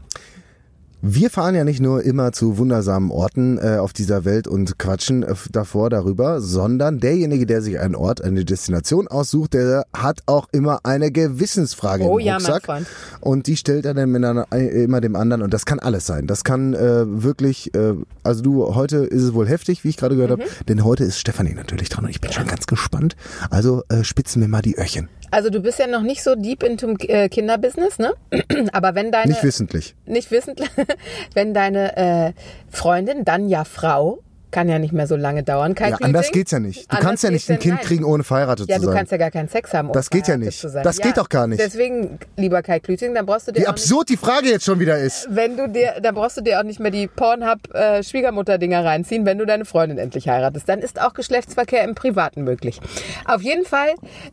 Wir 1.08 1.30
fahren 1.30 1.53
ja 1.53 1.64
nicht 1.64 1.82
nur 1.82 2.01
immer 2.01 2.32
zu 2.32 2.58
wundersamen 2.58 3.12
Orten 3.12 3.60
äh, 3.60 3.78
auf 3.78 3.93
dieser 3.93 4.26
Welt 4.26 4.47
und 4.47 4.80
quatschen 4.80 5.22
äh, 5.22 5.36
davor 5.51 5.91
darüber, 5.91 6.41
sondern 6.41 6.99
derjenige, 6.99 7.45
der 7.45 7.62
sich 7.62 7.80
einen 7.80 7.93
Ort, 7.93 8.24
eine 8.24 8.43
Destination 8.43 9.08
aussucht, 9.08 9.53
der 9.53 9.86
hat 9.95 10.24
auch 10.26 10.47
immer 10.51 10.80
eine 10.82 11.12
Gewissensfrage 11.12 12.06
Oh 12.06 12.18
im 12.18 12.26
ja, 12.26 12.34
mein 12.34 12.41
Rucksack. 12.41 12.66
Freund. 12.66 12.88
Und 13.22 13.45
die 13.45 13.56
stellt 13.56 13.86
er 13.86 13.93
dann 13.93 14.45
äh, 14.51 14.84
immer 14.84 14.99
dem 14.99 15.16
anderen 15.16 15.43
und 15.43 15.53
das 15.53 15.68
kann 15.68 15.78
alles 15.78 16.08
sein. 16.08 16.26
Das 16.26 16.43
kann 16.43 16.74
äh, 16.74 17.03
wirklich, 17.06 17.76
äh, 17.76 17.93
also 18.24 18.41
du, 18.41 18.74
heute 18.74 18.97
ist 19.06 19.22
es 19.22 19.36
wohl 19.36 19.47
heftig, 19.47 19.84
wie 19.84 19.89
ich 19.89 19.97
gerade 19.97 20.16
gehört 20.16 20.32
Mhm. 20.39 20.41
habe, 20.41 20.51
denn 20.68 20.84
heute 20.84 21.03
ist 21.03 21.20
Stefanie 21.20 21.53
natürlich 21.53 21.89
dran 21.89 22.06
und 22.06 22.10
ich 22.10 22.20
bin 22.20 22.32
schon 22.32 22.47
ganz 22.47 22.66
gespannt. 22.66 23.16
Also 23.51 23.84
äh, 23.89 24.03
spitzen 24.03 24.41
wir 24.41 24.49
mal 24.49 24.64
die 24.64 24.76
Öhrchen. 24.76 25.08
Also 25.32 25.49
du 25.49 25.59
bist 25.61 25.80
ja 25.80 25.88
noch 25.88 26.01
nicht 26.01 26.23
so 26.23 26.36
deep 26.36 26.63
into 26.63 26.93
äh, 27.07 27.30
Kinderbusiness, 27.30 27.99
ne? 27.99 28.13
Aber 28.71 28.95
wenn 28.95 29.11
deine 29.11 29.32
Nicht 29.32 29.43
wissentlich. 29.43 29.95
nicht 30.05 30.32
wissend, 30.32 30.61
wenn 31.34 31.53
deine 31.53 31.97
äh, 31.97 32.34
Freundin, 32.69 33.26
dann 33.26 33.49
ja 33.49 33.63
Frau, 33.63 34.19
kann 34.56 34.70
ja 34.70 34.80
nicht 34.80 34.93
mehr 34.93 35.06
so 35.06 35.18
lange 35.18 35.43
dauern. 35.43 35.76
Kein 35.76 35.91
Ja, 35.91 35.97
anders 36.01 36.28
Glüting. 36.28 36.39
geht's 36.39 36.51
ja 36.51 36.60
nicht. 36.60 36.80
Du 36.86 36.89
Anders 36.95 37.06
kannst 37.06 37.24
ja 37.26 37.30
nicht 37.30 37.49
ein 37.51 37.60
Kind 37.60 37.76
nein. 37.76 37.86
kriegen, 37.86 38.03
ohne 38.06 38.24
verheiratet 38.24 38.70
Ja, 38.70 38.76
zu 38.78 38.84
du 38.84 38.88
sein. 38.88 38.95
kannst 38.97 39.12
ja 39.12 39.18
gar 39.18 39.30
keinen 39.32 39.49
Sex 39.49 39.74
haben. 39.74 39.88
um 39.89 39.93
Das 39.93 40.10
geht 40.10 40.30
ja 40.30 40.38
nicht. 40.38 40.64
Das 40.64 40.97
geht 40.99 41.18
doch 41.18 41.28
gar 41.28 41.45
nicht. 41.47 41.60
Deswegen, 41.62 42.18
lieber 42.38 42.62
Kai 42.64 42.80
Klüting, 42.80 43.14
dann 43.14 43.26
brauchst 43.26 43.47
du 43.49 43.51
dir 43.51 43.60
Wie 43.60 43.68
auch 43.68 43.74
nicht, 43.74 43.82
absurd 43.84 44.08
die 44.10 44.16
Frage 44.18 44.47
jetzt 44.47 44.64
schon 44.66 44.80
wieder 44.80 44.97
ist. 44.97 45.28
wenn 45.30 45.58
du 45.58 45.68
dir, 45.68 45.95
dann 46.01 46.16
brauchst 46.16 46.38
du 46.38 46.41
dir 46.41 46.60
auch 46.60 46.64
nicht 46.64 46.80
mehr 46.80 46.91
die 46.91 47.08
Pornhub-Schwiegermutter-Dinger 47.08 48.84
reinziehen, 48.86 49.26
wenn 49.26 49.38
du 49.38 49.45
deine 49.45 49.66
Freundin 49.66 49.97
endlich 49.97 50.28
heiratest. 50.30 50.68
Dann 50.70 50.80
ist 50.80 51.01
auch 51.01 51.14
Geschlechtsverkehr 51.14 51.84
im 51.84 51.93
Privaten 51.95 52.43
möglich. 52.43 52.80
Auf 53.26 53.41
jeden 53.41 53.66
Fall, 53.66 53.89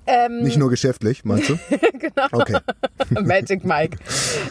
ähm, 0.07 0.39
Nicht 0.43 0.57
nur 0.59 0.71
geschäftlich, 0.71 1.25
meinst 1.25 1.49
du? 1.49 1.59
genau. 1.99 2.27
Okay. 2.33 2.59
Magic 3.23 3.65
Mike. 3.65 3.99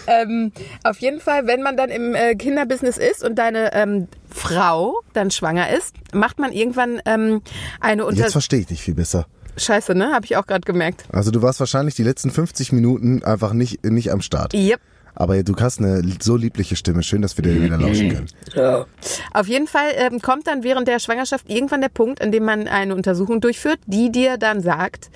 ähm, 0.07 0.51
auf 0.83 0.97
jeden 0.99 1.19
Fall, 1.19 1.47
wenn 1.47 1.61
man 1.61 1.77
dann 1.77 1.89
im 1.89 2.13
äh, 2.15 2.35
Kinderbusiness 2.35 2.97
ist 2.97 3.23
und 3.23 3.35
deine 3.35 3.73
ähm, 3.73 4.07
Frau 4.33 5.01
dann 5.13 5.31
schwanger 5.31 5.69
ist, 5.69 5.95
macht 6.13 6.39
man 6.39 6.51
irgendwann 6.51 7.01
ähm, 7.05 7.41
eine 7.79 8.05
Unter... 8.05 8.21
Jetzt 8.21 8.31
verstehe 8.31 8.61
ich 8.61 8.67
dich 8.67 8.81
viel 8.81 8.95
besser. 8.95 9.27
Scheiße, 9.57 9.95
ne? 9.95 10.13
Habe 10.13 10.25
ich 10.25 10.37
auch 10.37 10.47
gerade 10.47 10.61
gemerkt. 10.61 11.03
Also 11.11 11.31
du 11.31 11.41
warst 11.41 11.59
wahrscheinlich 11.59 11.95
die 11.95 12.03
letzten 12.03 12.31
50 12.31 12.71
Minuten 12.71 13.23
einfach 13.23 13.53
nicht, 13.53 13.83
nicht 13.83 14.11
am 14.11 14.21
Start. 14.21 14.53
Yep. 14.53 14.79
Aber 15.15 15.41
du 15.43 15.55
hast 15.59 15.79
eine 15.79 16.01
so 16.21 16.35
liebliche 16.35 16.75
Stimme. 16.75 17.03
Schön, 17.03 17.21
dass 17.21 17.37
wir 17.37 17.43
dir 17.43 17.61
wieder 17.61 17.77
lauschen 17.77 18.09
können. 18.53 18.85
Auf 19.33 19.47
jeden 19.47 19.67
Fall 19.67 19.91
ähm, 19.95 20.21
kommt 20.21 20.47
dann 20.47 20.63
während 20.63 20.87
der 20.87 20.99
Schwangerschaft 20.99 21.49
irgendwann 21.49 21.81
der 21.81 21.89
Punkt, 21.89 22.21
an 22.21 22.31
dem 22.31 22.45
man 22.45 22.67
eine 22.67 22.95
Untersuchung 22.95 23.41
durchführt, 23.41 23.79
die 23.85 24.11
dir 24.11 24.37
dann 24.37 24.61
sagt, 24.61 25.09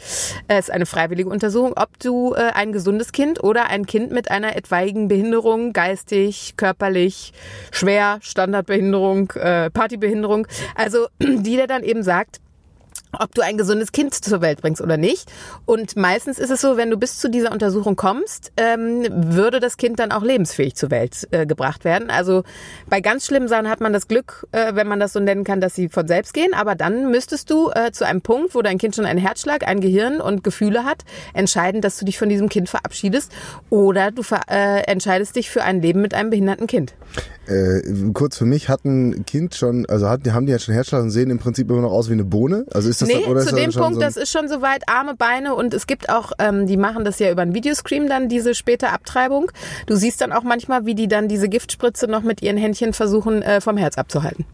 äh, 0.48 0.58
es 0.58 0.66
ist 0.66 0.72
eine 0.72 0.86
freiwillige 0.86 1.30
Untersuchung, 1.30 1.74
ob 1.76 1.98
du 2.00 2.34
äh, 2.34 2.52
ein 2.54 2.72
gesundes 2.72 3.12
Kind 3.12 3.44
oder 3.44 3.68
ein 3.70 3.86
Kind 3.86 4.12
mit 4.12 4.32
einer 4.32 4.56
etwaigen 4.56 5.08
Behinderung, 5.08 5.74
geistig, 5.74 6.56
körperlich, 6.58 7.34
schwer, 7.72 8.20
Standardbehinderung, 8.22 9.32
äh, 9.32 9.70
Partybehinderung, 9.70 10.48
also 10.76 11.08
die 11.20 11.56
dir 11.56 11.68
dann 11.68 11.84
eben 11.84 12.04
sagt, 12.04 12.40
ob 13.20 13.34
du 13.36 13.42
ein 13.42 13.58
gesundes 13.58 13.92
Kind 13.92 14.14
zur 14.14 14.42
Welt 14.42 14.62
bringst 14.62 14.82
oder 14.82 14.98
nicht. 14.98 15.32
Und 15.66 15.96
meistens 15.96 16.40
ist 16.40 16.50
es 16.50 16.62
so, 16.62 16.78
wenn 16.78 16.90
du 16.90 16.98
bis 16.98 17.20
zu 17.20 17.30
dieser 17.30 17.52
Untersuchung 17.52 17.96
kommst, 17.96 18.52
ähm, 18.58 19.06
würde 19.10 19.60
das 19.60 19.78
Kind 19.78 20.00
dann 20.00 20.12
auch 20.12 20.24
lebensfähig 20.24 20.76
zur 20.76 20.92
Welt 20.92 21.28
äh, 21.32 21.46
gebracht 21.46 21.86
werden. 21.86 22.10
Also 22.10 22.44
bei 22.90 23.02
ganz 23.02 23.26
schlimmen 23.26 23.48
Sachen 23.48 23.70
hat 23.70 23.82
man 23.82 23.94
das 23.94 24.08
Glück, 24.08 24.48
äh, 24.52 24.76
wenn 24.76 24.88
man 24.88 25.00
das 25.00 25.14
so 25.14 25.20
nennen 25.20 25.44
kann, 25.44 25.62
dass 25.62 25.76
sie 25.76 25.90
von 25.90 26.08
selbst 26.08 26.34
gehen. 26.34 26.54
Aber 26.54 26.76
dann 26.76 27.12
müsstest 27.12 27.50
du 27.50 27.70
äh, 27.72 27.92
zu 27.92 28.06
einem 28.06 28.22
Punkt, 28.22 28.56
wo 28.56 28.62
dein 28.62 28.78
Kind 28.78 28.96
schon 28.96 29.06
einen 29.06 29.20
Herzschlag, 29.20 29.68
ein 29.68 29.82
Gehirn 29.82 30.22
und 30.22 30.44
Gefühle 30.44 30.84
hat, 30.84 31.04
entscheiden, 31.34 31.82
dass 31.82 31.98
du 31.98 32.06
dich 32.06 32.18
von 32.18 32.30
diesem 32.30 32.50
Kind 32.50 32.70
verabschiedest 32.70 33.32
oder 33.70 34.12
du 34.12 34.24
ver 34.24 34.42
äh, 34.50 34.82
entscheidest 34.84 35.36
dich 35.36 35.50
für 35.50 35.64
ein 35.64 35.82
Leben 35.82 36.02
mit 36.02 36.14
einem 36.14 36.30
behinderten 36.30 36.68
Kind. 36.68 36.94
Äh, 37.48 37.82
kurz 38.14 38.38
für 38.38 38.46
mich 38.46 38.70
hat 38.70 38.86
ein 38.86 39.26
Kind 39.26 39.56
schon, 39.56 39.86
also 39.86 40.10
hat, 40.10 40.28
haben 40.32 40.48
die 40.48 40.52
ja 40.52 40.60
schon 40.60 40.74
Herzschlag 40.74 41.04
und 41.04 41.12
sehen 41.12 41.30
im 41.30 41.38
Prinzip 41.38 41.70
immer 41.70 41.82
noch 41.82 41.92
aus 41.92 42.10
wie 42.10 42.14
eine 42.14 42.24
Bohne? 42.24 42.66
Also 42.74 42.90
ist 42.90 43.02
das 43.06 43.16
Nee, 43.16 43.22
dann, 43.22 43.32
oder 43.32 43.42
zu 43.42 43.52
das 43.52 43.56
dem 43.56 43.72
schon 43.72 43.82
Punkt, 43.82 43.96
so 43.96 44.02
das 44.02 44.18
ist 44.18 44.32
schon 44.32 44.48
soweit, 44.48 44.84
Arme, 44.88 45.16
Beine 45.16 45.56
und 45.56 45.74
es 45.74 45.88
gibt 45.88 46.10
auch, 46.10 46.32
ähm, 46.40 46.68
die 46.68 46.78
machen 46.78 47.06
das 47.06 47.20
ja 47.20 47.32
über 47.32 47.42
einen 47.42 47.54
Videoscreen 47.54 48.08
dann, 48.08 48.30
diese 48.30 48.56
späte 48.56 48.90
Abtreibung. 48.90 49.52
Du 49.86 49.96
siehst 49.96 50.22
dann 50.22 50.32
auch 50.32 50.44
manchmal, 50.44 50.86
wie 50.86 50.96
die 50.96 51.08
dann 51.08 51.28
diese 51.28 51.50
Giftspritze 51.50 52.08
noch 52.08 52.22
mit 52.22 52.42
ihren 52.42 52.58
Händchen 52.58 52.94
versuchen, 52.94 53.42
äh, 53.42 53.62
vom 53.62 53.78
Herz 53.78 53.98
abzuhalten. 53.98 54.46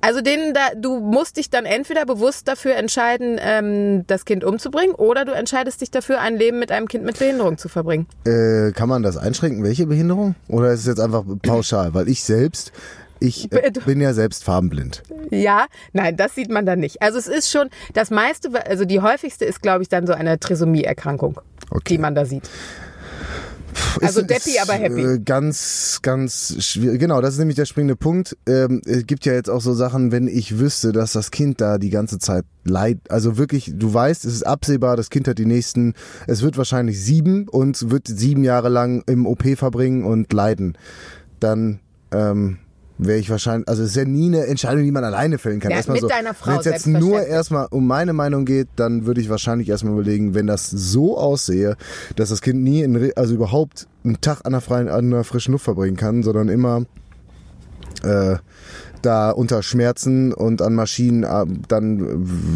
Also 0.00 0.20
denen 0.20 0.54
da, 0.54 0.60
du 0.76 0.98
musst 1.00 1.36
dich 1.36 1.50
dann 1.50 1.64
entweder 1.64 2.06
bewusst 2.06 2.48
dafür 2.48 2.76
entscheiden, 2.76 3.38
ähm, 3.40 4.04
das 4.06 4.24
Kind 4.24 4.44
umzubringen 4.44 4.94
oder 4.94 5.24
du 5.24 5.32
entscheidest 5.32 5.80
dich 5.80 5.90
dafür, 5.90 6.20
ein 6.20 6.36
Leben 6.36 6.58
mit 6.58 6.72
einem 6.72 6.88
Kind 6.88 7.04
mit 7.04 7.18
Behinderung 7.18 7.58
zu 7.58 7.68
verbringen. 7.68 8.06
Äh, 8.24 8.72
kann 8.72 8.88
man 8.88 9.02
das 9.02 9.16
einschränken? 9.16 9.62
Welche 9.62 9.86
Behinderung? 9.86 10.34
Oder 10.48 10.72
ist 10.72 10.80
es 10.80 10.86
jetzt 10.86 11.00
einfach 11.00 11.24
pauschal? 11.42 11.94
Weil 11.94 12.08
ich 12.08 12.24
selbst, 12.24 12.72
ich 13.20 13.52
äh, 13.52 13.70
bin 13.86 14.00
ja 14.00 14.12
selbst 14.14 14.44
farbenblind. 14.44 15.02
Ja, 15.30 15.66
nein, 15.92 16.16
das 16.16 16.34
sieht 16.34 16.50
man 16.50 16.66
dann 16.66 16.80
nicht. 16.80 17.02
Also 17.02 17.18
es 17.18 17.26
ist 17.26 17.50
schon, 17.50 17.68
das 17.94 18.10
meiste, 18.10 18.66
also 18.66 18.84
die 18.84 19.00
häufigste 19.00 19.44
ist, 19.44 19.62
glaube 19.62 19.82
ich, 19.82 19.88
dann 19.88 20.06
so 20.06 20.12
eine 20.12 20.40
Trisomie-Erkrankung, 20.40 21.40
Okay. 21.70 21.94
die 21.94 21.98
man 21.98 22.14
da 22.14 22.24
sieht. 22.24 22.48
Also 24.02 24.22
Deppi, 24.22 24.58
aber 24.60 24.74
happy. 24.74 25.00
Äh, 25.02 25.18
ganz, 25.20 26.00
ganz 26.02 26.56
schwierig. 26.64 27.00
Genau, 27.00 27.20
das 27.20 27.34
ist 27.34 27.38
nämlich 27.38 27.56
der 27.56 27.66
springende 27.66 27.96
Punkt. 27.96 28.36
Ähm, 28.46 28.82
es 28.84 29.06
gibt 29.06 29.26
ja 29.26 29.32
jetzt 29.32 29.48
auch 29.48 29.60
so 29.60 29.74
Sachen, 29.74 30.12
wenn 30.12 30.26
ich 30.28 30.58
wüsste, 30.58 30.92
dass 30.92 31.12
das 31.12 31.30
Kind 31.30 31.60
da 31.60 31.78
die 31.78 31.90
ganze 31.90 32.18
Zeit 32.18 32.44
leid, 32.64 32.98
also 33.08 33.38
wirklich, 33.38 33.72
du 33.74 33.92
weißt, 33.92 34.24
es 34.24 34.34
ist 34.34 34.46
absehbar, 34.46 34.96
das 34.96 35.10
Kind 35.10 35.28
hat 35.28 35.38
die 35.38 35.46
nächsten, 35.46 35.94
es 36.26 36.42
wird 36.42 36.56
wahrscheinlich 36.56 37.02
sieben 37.02 37.48
und 37.48 37.90
wird 37.90 38.06
sieben 38.08 38.44
Jahre 38.44 38.68
lang 38.68 39.02
im 39.06 39.26
OP 39.26 39.44
verbringen 39.56 40.04
und 40.04 40.32
leiden. 40.32 40.76
Dann, 41.38 41.80
ähm, 42.12 42.58
wäre 43.02 43.18
ich 43.18 43.30
wahrscheinlich, 43.30 43.68
also 43.68 43.82
es 43.82 43.90
ist 43.90 43.96
ja 43.96 44.04
nie 44.04 44.26
eine 44.26 44.46
Entscheidung, 44.46 44.84
die 44.84 44.90
man 44.90 45.04
alleine 45.04 45.38
fällen 45.38 45.60
kann. 45.60 45.70
Ja, 45.70 45.78
erstmal 45.78 45.94
mit 45.94 46.02
so, 46.02 46.08
deiner 46.08 46.34
Frau, 46.34 46.52
Wenn 46.52 46.58
es 46.58 46.64
jetzt 46.66 46.86
nur 46.86 47.22
erstmal 47.22 47.66
um 47.70 47.86
meine 47.86 48.12
Meinung 48.12 48.44
geht, 48.44 48.68
dann 48.76 49.06
würde 49.06 49.20
ich 49.20 49.30
wahrscheinlich 49.30 49.68
erstmal 49.68 49.94
überlegen, 49.94 50.34
wenn 50.34 50.46
das 50.46 50.70
so 50.70 51.16
aussehe, 51.16 51.76
dass 52.16 52.28
das 52.28 52.42
Kind 52.42 52.62
nie, 52.62 52.82
in, 52.82 53.12
also 53.16 53.34
überhaupt 53.34 53.88
einen 54.04 54.20
Tag 54.20 54.42
an 54.44 54.52
der 54.52 54.60
freien, 54.60 54.88
an 54.88 55.10
der 55.10 55.24
frischen 55.24 55.52
Luft 55.52 55.64
verbringen 55.64 55.96
kann, 55.96 56.22
sondern 56.22 56.48
immer 56.48 56.84
äh, 58.02 58.36
da 59.02 59.30
unter 59.30 59.62
Schmerzen 59.62 60.32
und 60.32 60.60
an 60.60 60.74
Maschinen, 60.74 61.24
äh, 61.24 61.46
dann 61.68 62.00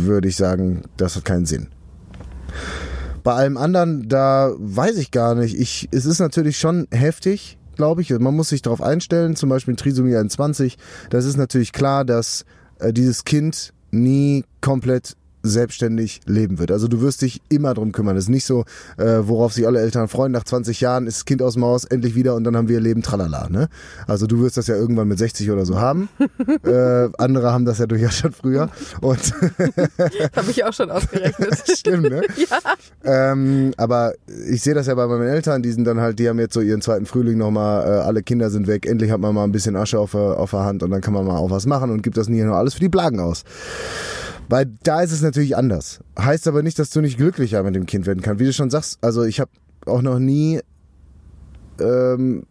würde 0.06 0.28
ich 0.28 0.36
sagen, 0.36 0.82
das 0.96 1.16
hat 1.16 1.24
keinen 1.24 1.46
Sinn. 1.46 1.68
Bei 3.22 3.32
allem 3.32 3.56
anderen, 3.56 4.08
da 4.08 4.52
weiß 4.58 4.98
ich 4.98 5.10
gar 5.10 5.34
nicht. 5.34 5.58
Ich, 5.58 5.88
es 5.90 6.04
ist 6.04 6.18
natürlich 6.18 6.58
schon 6.58 6.86
heftig, 6.90 7.56
glaube 7.76 8.02
ich. 8.02 8.10
Man 8.10 8.34
muss 8.34 8.48
sich 8.48 8.62
darauf 8.62 8.82
einstellen, 8.82 9.36
zum 9.36 9.48
Beispiel 9.48 9.76
Trisomie 9.76 10.16
21. 10.16 10.78
Das 11.10 11.24
ist 11.24 11.36
natürlich 11.36 11.72
klar, 11.72 12.04
dass 12.04 12.44
äh, 12.78 12.92
dieses 12.92 13.24
Kind 13.24 13.72
nie 13.90 14.44
komplett 14.60 15.16
selbstständig 15.44 16.22
leben 16.26 16.58
wird. 16.58 16.72
Also 16.72 16.88
du 16.88 17.00
wirst 17.02 17.22
dich 17.22 17.40
immer 17.48 17.74
drum 17.74 17.92
kümmern. 17.92 18.16
Es 18.16 18.24
ist 18.24 18.30
nicht 18.30 18.46
so, 18.46 18.64
äh, 18.96 19.18
worauf 19.22 19.52
sich 19.52 19.66
alle 19.66 19.80
Eltern 19.80 20.08
freuen. 20.08 20.32
Nach 20.32 20.42
20 20.44 20.80
Jahren 20.80 21.06
ist 21.06 21.18
das 21.18 21.24
Kind 21.26 21.42
aus 21.42 21.52
dem 21.54 21.64
Haus 21.64 21.84
endlich 21.84 22.14
wieder 22.14 22.34
und 22.34 22.44
dann 22.44 22.56
haben 22.56 22.68
wir 22.68 22.80
Leben 22.80 23.02
tralala. 23.02 23.48
Ne? 23.50 23.68
Also 24.08 24.26
du 24.26 24.40
wirst 24.40 24.56
das 24.56 24.66
ja 24.66 24.74
irgendwann 24.74 25.06
mit 25.06 25.18
60 25.18 25.50
oder 25.50 25.66
so 25.66 25.78
haben. 25.78 26.08
äh, 26.64 27.08
andere 27.18 27.52
haben 27.52 27.64
das 27.66 27.78
ja 27.78 27.86
durchaus 27.86 28.14
schon 28.16 28.32
früher. 28.32 28.70
Und 29.00 29.18
Habe 30.36 30.50
ich 30.50 30.64
auch 30.64 30.72
schon 30.72 30.90
ausgerechnet. 30.90 31.62
Stimmt, 31.78 32.08
ne? 32.10 32.22
ja. 32.36 32.58
Ähm, 33.32 33.72
aber 33.76 34.14
ich 34.50 34.62
sehe 34.62 34.74
das 34.74 34.86
ja 34.86 34.94
bei 34.94 35.06
meinen 35.06 35.28
Eltern, 35.28 35.62
die 35.62 35.70
sind 35.72 35.84
dann 35.84 36.00
halt, 36.00 36.18
die 36.18 36.28
haben 36.28 36.38
jetzt 36.38 36.54
so 36.54 36.60
ihren 36.62 36.80
zweiten 36.80 37.04
Frühling 37.06 37.36
nochmal, 37.38 37.84
äh, 37.86 38.00
alle 38.00 38.22
Kinder 38.22 38.48
sind 38.50 38.66
weg, 38.66 38.86
endlich 38.86 39.10
hat 39.10 39.20
man 39.20 39.34
mal 39.34 39.44
ein 39.44 39.52
bisschen 39.52 39.76
Asche 39.76 39.98
auf, 39.98 40.12
der- 40.12 40.38
auf 40.38 40.50
der 40.52 40.60
Hand 40.64 40.82
und 40.82 40.90
dann 40.90 41.00
kann 41.02 41.12
man 41.14 41.26
mal 41.26 41.36
auch 41.36 41.50
was 41.50 41.66
machen 41.66 41.90
und 41.90 42.02
gibt 42.02 42.16
das 42.16 42.28
nie 42.28 42.42
nur 42.42 42.56
alles 42.56 42.74
für 42.74 42.80
die 42.80 42.88
Plagen 42.88 43.20
aus. 43.20 43.44
Weil 44.48 44.66
da 44.82 45.02
ist 45.02 45.12
es 45.12 45.22
natürlich 45.22 45.56
anders. 45.56 46.00
Heißt 46.18 46.46
aber 46.48 46.62
nicht, 46.62 46.78
dass 46.78 46.90
du 46.90 47.00
nicht 47.00 47.16
glücklicher 47.16 47.62
mit 47.62 47.74
dem 47.74 47.86
Kind 47.86 48.06
werden 48.06 48.22
kannst. 48.22 48.40
Wie 48.40 48.44
du 48.44 48.52
schon 48.52 48.70
sagst, 48.70 48.98
also 49.02 49.24
ich 49.24 49.40
habe 49.40 49.50
auch 49.86 50.02
noch 50.02 50.18
nie 50.18 50.60
ähm, 51.80 52.44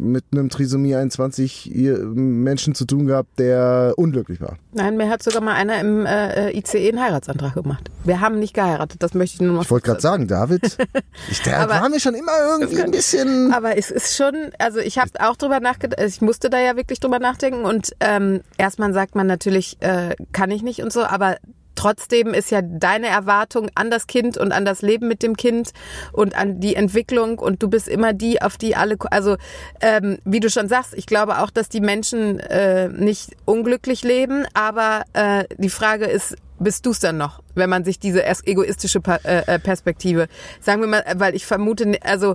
mit 0.00 0.24
einem 0.32 0.48
Trisomie 0.48 0.94
21 0.94 1.74
ihr- 1.74 1.98
Menschen 1.98 2.74
zu 2.74 2.84
tun 2.84 3.06
gehabt, 3.06 3.38
der 3.38 3.94
unglücklich 3.96 4.40
war. 4.40 4.56
Nein, 4.72 4.96
mir 4.96 5.08
hat 5.10 5.22
sogar 5.22 5.40
mal 5.42 5.54
einer 5.54 5.80
im 5.80 6.06
äh, 6.06 6.56
ICE 6.56 6.88
einen 6.90 7.00
Heiratsantrag 7.02 7.54
gemacht. 7.54 7.90
Wir 8.04 8.20
haben 8.20 8.38
nicht 8.38 8.54
geheiratet, 8.54 9.02
das 9.02 9.14
möchte 9.14 9.34
ich 9.36 9.40
nur 9.40 9.54
noch 9.54 9.62
Ich 9.62 9.70
wollte 9.70 9.86
gerade 9.86 10.00
sagen, 10.00 10.26
David, 10.28 10.76
ich, 11.30 11.42
der 11.42 11.60
Aber- 11.60 11.74
war 11.80 11.88
mir 11.88 12.00
schon 12.00 12.14
immer 12.14 12.32
irgendwie 12.58 12.82
ein 12.82 12.90
bisschen... 12.90 13.52
Aber 13.52 13.76
es 13.76 13.90
ist 13.90 14.16
schon, 14.16 14.34
also 14.58 14.78
ich 14.80 14.98
habe 14.98 15.10
auch 15.20 15.36
drüber 15.36 15.60
nachgedacht, 15.60 16.00
ich 16.06 16.20
musste 16.20 16.50
da 16.50 16.58
ja 16.60 16.76
wirklich 16.76 17.00
drüber 17.00 17.18
nachdenken 17.18 17.64
und 17.64 17.92
ähm, 18.00 18.40
erstmal 18.56 18.92
sagt 18.92 19.14
man 19.14 19.26
natürlich, 19.26 19.76
äh, 19.80 20.14
kann 20.32 20.50
ich 20.50 20.62
nicht 20.62 20.82
und 20.82 20.92
so, 20.92 21.02
aber 21.04 21.36
trotzdem 21.78 22.34
ist 22.34 22.50
ja 22.50 22.60
deine 22.60 23.06
Erwartung 23.06 23.70
an 23.76 23.88
das 23.88 24.08
Kind 24.08 24.36
und 24.36 24.50
an 24.50 24.64
das 24.64 24.82
Leben 24.82 25.06
mit 25.06 25.22
dem 25.22 25.36
Kind 25.36 25.70
und 26.12 26.36
an 26.36 26.58
die 26.58 26.74
Entwicklung 26.74 27.38
und 27.38 27.62
du 27.62 27.68
bist 27.68 27.86
immer 27.86 28.12
die, 28.12 28.42
auf 28.42 28.56
die 28.56 28.74
alle, 28.74 28.96
also 29.12 29.36
ähm, 29.80 30.18
wie 30.24 30.40
du 30.40 30.50
schon 30.50 30.68
sagst, 30.68 30.92
ich 30.94 31.06
glaube 31.06 31.38
auch, 31.38 31.50
dass 31.50 31.68
die 31.68 31.80
Menschen 31.80 32.40
äh, 32.40 32.88
nicht 32.88 33.36
unglücklich 33.44 34.02
leben, 34.02 34.44
aber 34.54 35.04
äh, 35.12 35.44
die 35.56 35.70
Frage 35.70 36.06
ist, 36.06 36.34
bist 36.58 36.84
du 36.84 36.90
es 36.90 36.98
dann 36.98 37.16
noch, 37.16 37.42
wenn 37.54 37.70
man 37.70 37.84
sich 37.84 38.00
diese 38.00 38.18
erst 38.18 38.48
egoistische 38.48 39.00
äh, 39.24 39.42
äh, 39.46 39.58
Perspektive, 39.60 40.26
sagen 40.60 40.80
wir 40.80 40.88
mal, 40.88 41.04
weil 41.14 41.36
ich 41.36 41.46
vermute, 41.46 41.96
also 42.02 42.34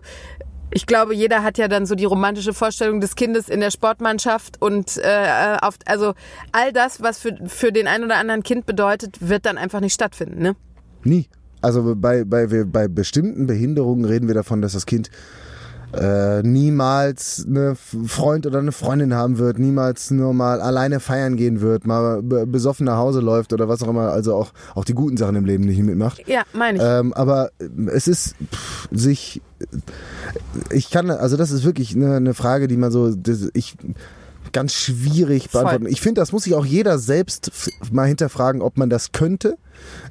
Ich 0.76 0.86
glaube, 0.88 1.14
jeder 1.14 1.44
hat 1.44 1.58
ja 1.58 1.68
dann 1.68 1.86
so 1.86 1.94
die 1.96 2.06
romantische 2.06 2.54
Vorstellung 2.54 3.00
des 3.00 3.16
Kindes 3.16 3.48
in 3.48 3.60
der 3.60 3.70
Sportmannschaft 3.70 4.62
und 4.62 4.98
äh, 4.98 5.58
auf, 5.62 5.76
also 5.86 6.14
all 6.52 6.74
das, 6.74 7.02
was 7.02 7.20
für, 7.20 7.38
für 7.46 7.72
den 7.72 7.88
ein 7.88 8.04
oder 8.04 8.18
anderen 8.18 8.42
Kind 8.42 8.66
bedeutet, 8.66 9.18
wird 9.28 9.46
dann 9.46 9.58
einfach 9.58 9.82
nicht 9.82 9.94
stattfinden, 9.94 10.42
ne? 10.42 10.56
Nie. 11.04 11.28
Also 11.62 11.96
bei, 11.96 12.24
bei, 12.26 12.48
bei 12.66 12.88
bestimmten 12.88 13.46
Behinderungen 13.46 14.04
reden 14.04 14.28
wir 14.28 14.36
davon, 14.36 14.62
dass 14.62 14.74
das 14.74 14.86
Kind 14.86 15.10
äh, 15.94 16.42
niemals 16.42 17.46
eine 17.48 17.76
Freund 17.76 18.48
oder 18.48 18.60
eine 18.60 18.72
Freundin 18.72 19.14
haben 19.14 19.38
wird, 19.38 19.60
niemals 19.60 20.10
nur 20.10 20.34
mal 20.34 20.60
alleine 20.60 21.00
feiern 21.00 21.38
gehen 21.38 21.62
wird, 21.62 21.86
mal 21.86 22.24
be- 22.24 22.48
besoffen 22.48 22.88
nach 22.88 22.98
Hause 22.98 23.20
läuft 23.20 23.54
oder 23.54 23.70
was 23.70 23.84
auch 23.84 23.90
immer, 23.90 24.12
also 24.12 24.34
auch, 24.34 24.54
auch 24.74 24.86
die 24.86 24.96
guten 24.96 25.18
Sachen 25.18 25.36
im 25.36 25.46
Leben 25.46 25.66
nicht 25.66 25.82
mitmacht. 25.84 26.28
Ja, 26.28 26.42
meine 26.52 26.80
ich. 26.80 26.84
Ähm, 26.84 27.14
aber 27.14 27.52
es 27.94 28.08
ist 28.08 28.36
pff, 28.52 28.90
sich, 28.92 29.42
ich 30.72 30.90
kann, 30.90 31.10
also 31.10 31.38
das 31.38 31.52
ist 31.52 31.64
wirklich 31.64 31.96
eine, 31.96 32.16
eine 32.16 32.34
Frage, 32.34 32.68
die 32.68 32.78
man 32.78 32.92
so, 32.92 33.14
das, 33.16 33.50
ich 33.54 33.76
ganz 34.52 34.74
schwierig 34.74 35.50
beantworten. 35.50 35.88
Ich 35.88 36.00
finde, 36.00 36.22
das 36.22 36.32
muss 36.32 36.44
sich 36.44 36.54
auch 36.54 36.66
jeder 36.66 37.00
selbst 37.00 37.52
mal 37.92 38.08
hinterfragen, 38.08 38.62
ob 38.62 38.78
man 38.78 38.90
das 38.90 39.12
könnte. 39.12 39.58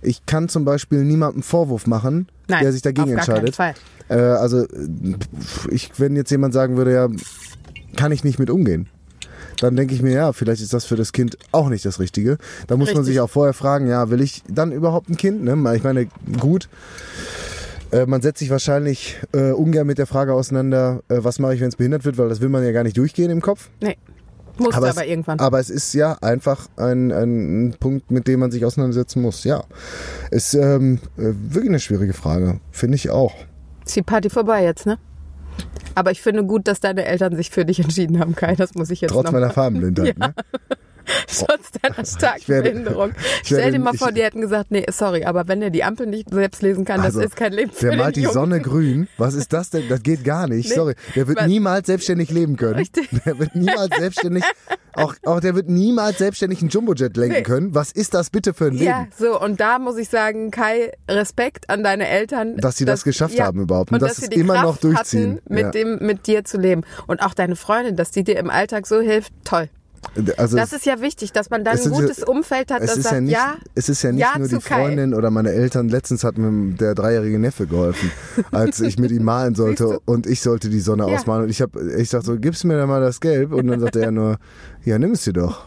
Ich 0.02 0.26
kann 0.26 0.48
zum 0.48 0.64
Beispiel 0.64 1.04
niemandem 1.04 1.42
Vorwurf 1.42 1.86
machen, 1.86 2.28
Nein, 2.48 2.62
der 2.62 2.72
sich 2.72 2.82
dagegen 2.82 3.18
auf 3.18 3.26
gar 3.26 3.36
keinen 3.36 3.46
entscheidet. 3.46 3.56
Fall. 3.56 3.74
Äh, 4.08 4.20
also, 4.20 4.66
ich, 5.70 5.92
wenn 5.98 6.16
jetzt 6.16 6.30
jemand 6.30 6.52
sagen 6.52 6.76
würde, 6.76 6.92
ja, 6.92 7.08
kann 7.96 8.12
ich 8.12 8.24
nicht 8.24 8.38
mit 8.38 8.50
umgehen. 8.50 8.88
Dann 9.60 9.76
denke 9.76 9.94
ich 9.94 10.02
mir, 10.02 10.12
ja, 10.12 10.32
vielleicht 10.32 10.60
ist 10.60 10.72
das 10.72 10.84
für 10.84 10.96
das 10.96 11.12
Kind 11.12 11.38
auch 11.52 11.68
nicht 11.68 11.84
das 11.84 12.00
Richtige. 12.00 12.38
Da 12.66 12.76
muss 12.76 12.88
man 12.88 12.98
Richtig. 12.98 13.14
sich 13.14 13.20
auch 13.20 13.30
vorher 13.30 13.52
fragen, 13.52 13.86
ja, 13.86 14.10
will 14.10 14.20
ich 14.20 14.42
dann 14.48 14.72
überhaupt 14.72 15.08
ein 15.08 15.16
Kind? 15.16 15.44
Ne? 15.44 15.52
Ich 15.76 15.84
meine, 15.84 16.08
gut, 16.40 16.68
äh, 17.92 18.06
man 18.06 18.22
setzt 18.22 18.40
sich 18.40 18.50
wahrscheinlich 18.50 19.20
äh, 19.32 19.52
ungern 19.52 19.86
mit 19.86 19.98
der 19.98 20.06
Frage 20.06 20.34
auseinander, 20.34 21.02
äh, 21.08 21.18
was 21.18 21.38
mache 21.38 21.54
ich, 21.54 21.60
wenn 21.60 21.68
es 21.68 21.76
behindert 21.76 22.04
wird, 22.04 22.18
weil 22.18 22.28
das 22.28 22.40
will 22.40 22.48
man 22.48 22.64
ja 22.64 22.72
gar 22.72 22.82
nicht 22.82 22.96
durchgehen 22.96 23.30
im 23.30 23.40
Kopf. 23.40 23.70
Nee. 23.80 23.96
Musste 24.58 24.76
aber, 24.76 24.88
es, 24.88 24.96
irgendwann. 24.96 25.38
aber 25.40 25.60
es 25.60 25.70
ist 25.70 25.94
ja 25.94 26.18
einfach 26.20 26.68
ein, 26.76 27.10
ein, 27.10 27.74
Punkt, 27.80 28.10
mit 28.10 28.26
dem 28.26 28.40
man 28.40 28.50
sich 28.50 28.64
auseinandersetzen 28.64 29.22
muss. 29.22 29.44
Ja, 29.44 29.64
ist 30.30 30.54
ähm, 30.54 31.00
äh, 31.16 31.32
wirklich 31.32 31.70
eine 31.70 31.80
schwierige 31.80 32.12
Frage, 32.12 32.60
finde 32.70 32.96
ich 32.96 33.08
auch. 33.10 33.34
Ist 33.84 33.96
die 33.96 34.02
Party 34.02 34.28
vorbei 34.28 34.64
jetzt, 34.64 34.84
ne? 34.84 34.98
Aber 35.94 36.10
ich 36.10 36.20
finde 36.20 36.44
gut, 36.44 36.68
dass 36.68 36.80
deine 36.80 37.04
Eltern 37.04 37.36
sich 37.36 37.50
für 37.50 37.64
dich 37.64 37.80
entschieden 37.80 38.18
haben, 38.18 38.34
Kai. 38.34 38.54
Das 38.54 38.74
muss 38.74 38.90
ich 38.90 39.00
jetzt 39.00 39.12
Trotz 39.12 39.24
noch 39.24 39.32
meiner 39.32 39.50
Farbenblindheit. 39.50 40.16
Ja. 40.18 40.28
Ne? 40.28 40.34
Trotz 41.26 41.70
deiner 41.82 42.04
starken 42.04 42.48
werde- 42.48 42.70
Behinderung. 42.70 43.12
Stell 43.44 43.72
dir 43.72 43.78
mal 43.78 43.94
ich- 43.94 43.98
vor, 44.00 44.12
die 44.12 44.22
hätten 44.22 44.40
gesagt, 44.40 44.70
nee, 44.70 44.84
sorry, 44.90 45.24
aber 45.24 45.48
wenn 45.48 45.62
er 45.62 45.70
die 45.70 45.84
Ampel 45.84 46.06
nicht 46.06 46.30
selbst 46.30 46.62
lesen 46.62 46.84
kann, 46.84 47.00
Also, 47.00 47.20
das 47.20 47.30
ist 47.30 47.36
kein 47.36 47.52
Leben 47.52 47.70
Der 47.80 47.96
malt 47.96 48.16
die 48.16 48.22
Jungen. 48.22 48.34
Sonne 48.34 48.60
grün. 48.60 49.08
Was 49.18 49.34
ist 49.34 49.52
das 49.52 49.70
denn? 49.70 49.88
Das 49.88 50.02
geht 50.02 50.24
gar 50.24 50.46
nicht. 50.46 50.68
Nee. 50.68 50.74
Sorry. 50.74 50.94
Der 51.14 51.28
wird 51.28 51.38
Was? 51.38 51.46
niemals 51.46 51.86
selbstständig 51.86 52.30
leben 52.30 52.56
können. 52.56 52.74
Richtig. 52.74 53.08
Der 53.24 53.38
wird 53.38 53.54
niemals 53.54 53.96
selbstständig, 53.96 54.44
auch, 54.94 55.14
auch 55.24 55.40
der 55.40 55.54
wird 55.54 55.68
niemals 55.68 56.18
selbstständig 56.18 56.60
einen 56.60 56.68
Jumbojet 56.70 57.16
lenken 57.16 57.36
Nee. 57.36 57.42
können. 57.42 57.74
Was 57.74 57.92
ist 57.92 58.12
das 58.14 58.30
bitte 58.30 58.52
für 58.52 58.66
ein 58.66 58.76
Ja, 58.76 59.00
Leben? 59.00 59.12
so, 59.18 59.40
und 59.40 59.60
da 59.60 59.78
muss 59.78 59.96
ich 59.96 60.08
sagen, 60.08 60.50
Kai, 60.50 60.92
Respekt 61.08 61.70
an 61.70 61.82
deine 61.82 62.08
Eltern. 62.08 62.56
Dass 62.58 62.76
sie 62.76 62.84
das 62.84 63.04
geschafft 63.04 63.40
haben 63.40 63.60
überhaupt 63.62 63.90
und 63.90 63.96
Und, 63.96 64.02
dass 64.02 64.10
dass 64.16 64.18
es 64.18 64.24
sie 64.24 64.30
die 64.30 64.40
immer 64.40 64.54
Kraft 64.54 64.66
noch 64.66 64.76
durchziehen. 64.78 65.36
Hatten, 65.44 65.54
mit, 65.54 65.62
Ja. 65.64 65.70
dem, 65.70 65.98
mit 66.00 66.26
dir 66.26 66.44
zu 66.44 66.58
leben. 66.58 66.82
Und 67.06 67.22
auch 67.22 67.32
deine 67.34 67.56
Freundin, 67.56 67.96
dass 67.96 68.10
die 68.10 68.22
dir 68.24 68.38
im 68.38 68.50
Alltag 68.50 68.86
so 68.86 69.00
hilft, 69.00 69.32
toll. 69.44 69.68
Also 70.36 70.56
Das 70.56 70.72
ist 70.72 70.84
ja 70.84 71.00
wichtig, 71.00 71.32
dass 71.32 71.48
man 71.48 71.64
dann 71.64 71.74
ein 71.76 71.82
ist 71.82 71.90
gutes 71.90 72.22
Umfeld 72.22 72.70
hat, 72.70 72.80
es 72.82 72.88
das 72.88 72.96
ist 72.98 73.02
sagt, 73.04 73.14
ja 73.14 73.20
nicht, 73.20 73.32
ja, 73.32 73.54
es 73.74 73.88
ist 73.88 74.02
ja 74.02 74.12
nicht 74.12 74.20
ja 74.20 74.38
nur 74.38 74.48
die 74.48 74.58
Kai. 74.58 74.82
Freundin 74.82 75.14
oder 75.14 75.30
meine 75.30 75.50
Eltern. 75.52 75.88
Letztens 75.88 76.24
hat 76.24 76.36
mir 76.38 76.74
der 76.76 76.94
dreijährige 76.94 77.38
Neffe 77.38 77.66
geholfen, 77.66 78.10
als 78.50 78.80
ich 78.80 78.98
mit 78.98 79.10
ihm 79.10 79.24
malen 79.24 79.54
sollte 79.54 80.00
und 80.04 80.26
ich 80.26 80.40
sollte 80.42 80.68
die 80.68 80.80
Sonne 80.80 81.08
Ja. 81.08 81.14
ausmalen. 81.16 81.44
Und 81.44 81.50
ich 81.50 81.62
habe, 81.62 81.80
ich 81.98 82.10
dachte 82.10 82.26
so, 82.26 82.36
gibst 82.38 82.64
mir 82.64 82.76
da 82.76 82.86
mal 82.86 83.00
das 83.00 83.20
Gelb? 83.20 83.52
Und 83.52 83.66
dann 83.68 83.80
sagte 83.80 84.00
er 84.02 84.10
nur, 84.10 84.36
ja, 84.84 84.98
nimm 84.98 85.12
es 85.12 85.22
dir 85.24 85.32
doch. 85.32 85.66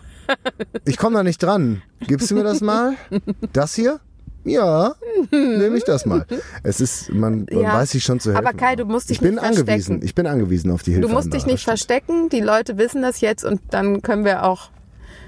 Ich 0.86 0.97
komme 0.97 1.15
da 1.15 1.23
nicht 1.23 1.41
dran. 1.41 1.81
Gibst 2.01 2.29
du 2.31 2.36
mir 2.36 2.43
das 2.43 2.61
mal? 2.61 2.93
Das 3.53 3.73
hier? 3.75 3.99
Ja, 4.46 4.93
nehme 5.32 5.76
ich 5.78 5.84
das 5.84 6.06
mal. 6.06 6.26
Es 6.64 6.80
ist, 6.80 7.12
man, 7.12 7.46
man 7.52 7.64
Ja. 7.64 7.74
weiß 7.74 7.91
sich 7.91 8.04
schon 8.04 8.20
zu 8.20 8.32
helfen. 8.32 8.46
Aber 8.48 8.56
Kai, 8.58 8.76
du 8.76 8.86
musst 8.86 9.10
dich 9.10 9.18
ich 9.18 9.22
bin 9.22 9.36
nicht 9.36 9.43
angewiesen. 9.43 9.66
verstecken. 9.66 10.00
Ich 10.06 10.16
bin 10.16 10.28
angewiesen 10.28 10.72
auf 10.72 10.84
die 10.84 10.93
Hilfe. 10.93 11.08
Du 11.08 11.14
musst 11.14 11.34
dich 11.34 11.46
nicht 11.46 11.64
verstecken, 11.64 12.30
die 12.30 12.41
Leute 12.41 12.78
wissen 12.78 13.02
das 13.02 13.22
jetzt 13.22 13.43
und 13.43 13.60
dann 13.72 14.02
können 14.04 14.24
wir 14.24 14.43
auch, 14.43 14.70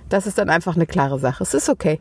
das 0.10 0.28
ist 0.28 0.38
dann 0.38 0.50
einfach 0.50 0.76
eine 0.76 0.86
klare 0.86 1.20
Sache. 1.20 1.44
Es 1.44 1.54
ist 1.54 1.68
okay. 1.68 2.00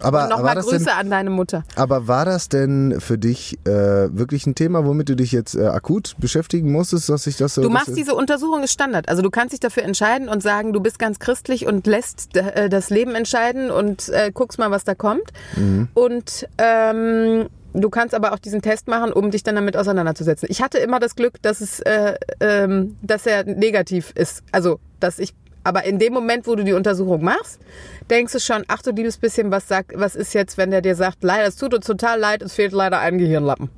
Aber 0.00 0.28
nochmal 0.28 0.56
Grüße 0.56 0.84
denn, 0.84 0.88
an 0.88 1.10
deine 1.10 1.30
Mutter. 1.30 1.64
Aber 1.76 2.08
war 2.08 2.24
das 2.24 2.48
denn 2.48 3.00
für 3.00 3.18
dich 3.18 3.58
äh, 3.64 3.70
wirklich 3.70 4.46
ein 4.46 4.54
Thema, 4.54 4.84
womit 4.84 5.08
du 5.08 5.16
dich 5.16 5.32
jetzt 5.32 5.54
äh, 5.54 5.66
akut 5.66 6.14
beschäftigen 6.18 6.72
musstest, 6.72 7.08
dass 7.08 7.24
sich 7.24 7.36
das 7.36 7.54
so. 7.54 7.62
Du 7.62 7.70
machst 7.70 7.96
diese 7.96 8.14
Untersuchung 8.14 8.62
ist 8.62 8.72
Standard. 8.72 9.08
Also 9.08 9.22
du 9.22 9.30
kannst 9.30 9.52
dich 9.52 9.60
dafür 9.60 9.84
entscheiden 9.84 10.28
und 10.28 10.42
sagen, 10.42 10.72
du 10.72 10.80
bist 10.80 10.98
ganz 10.98 11.18
christlich 11.18 11.66
und 11.66 11.86
lässt 11.86 12.36
äh, 12.36 12.68
das 12.68 12.90
Leben 12.90 13.14
entscheiden 13.14 13.70
und 13.70 14.08
äh, 14.08 14.30
guckst 14.32 14.58
mal, 14.58 14.70
was 14.70 14.84
da 14.84 14.94
kommt. 14.94 15.32
Mhm. 15.56 15.88
Und 15.94 16.48
ähm, 16.58 17.48
du 17.72 17.90
kannst 17.90 18.14
aber 18.14 18.32
auch 18.32 18.38
diesen 18.38 18.62
Test 18.62 18.88
machen, 18.88 19.12
um 19.12 19.30
dich 19.30 19.42
dann 19.42 19.54
damit 19.54 19.76
auseinanderzusetzen. 19.76 20.48
Ich 20.50 20.62
hatte 20.62 20.78
immer 20.78 21.00
das 21.00 21.16
Glück, 21.16 21.40
dass 21.42 21.60
es, 21.60 21.80
äh, 21.80 22.14
ähm, 22.40 22.96
dass 23.02 23.26
er 23.26 23.44
negativ 23.44 24.12
ist. 24.14 24.42
Also 24.52 24.80
dass 25.00 25.18
ich 25.18 25.34
aber 25.64 25.84
in 25.84 25.98
dem 25.98 26.12
Moment, 26.12 26.46
wo 26.46 26.54
du 26.54 26.62
die 26.62 26.74
Untersuchung 26.74 27.24
machst, 27.24 27.60
denkst 28.10 28.32
du 28.32 28.38
schon, 28.38 28.64
ach 28.68 28.82
du 28.82 28.90
liebes 28.90 29.16
bisschen, 29.16 29.50
was 29.50 29.66
sagt, 29.66 29.92
was 29.94 30.14
ist 30.14 30.34
jetzt, 30.34 30.56
wenn 30.58 30.70
der 30.70 30.82
dir 30.82 30.94
sagt, 30.94 31.24
leider, 31.24 31.46
es 31.46 31.56
tut 31.56 31.74
uns 31.74 31.86
total 31.86 32.20
leid, 32.20 32.42
es 32.42 32.54
fehlt 32.54 32.72
leider 32.72 33.00
ein 33.00 33.18
Gehirnlappen. 33.18 33.70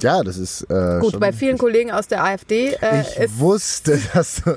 Ja, 0.00 0.22
das 0.22 0.38
ist. 0.38 0.62
Äh, 0.70 0.98
Gut, 1.00 1.20
bei 1.20 1.32
vielen 1.32 1.58
Kollegen 1.58 1.90
aus 1.92 2.08
der 2.08 2.24
AfD 2.24 2.74
äh, 2.80 3.02
Ich 3.02 3.38
wusste, 3.38 3.98
dass 4.14 4.42
du, 4.42 4.56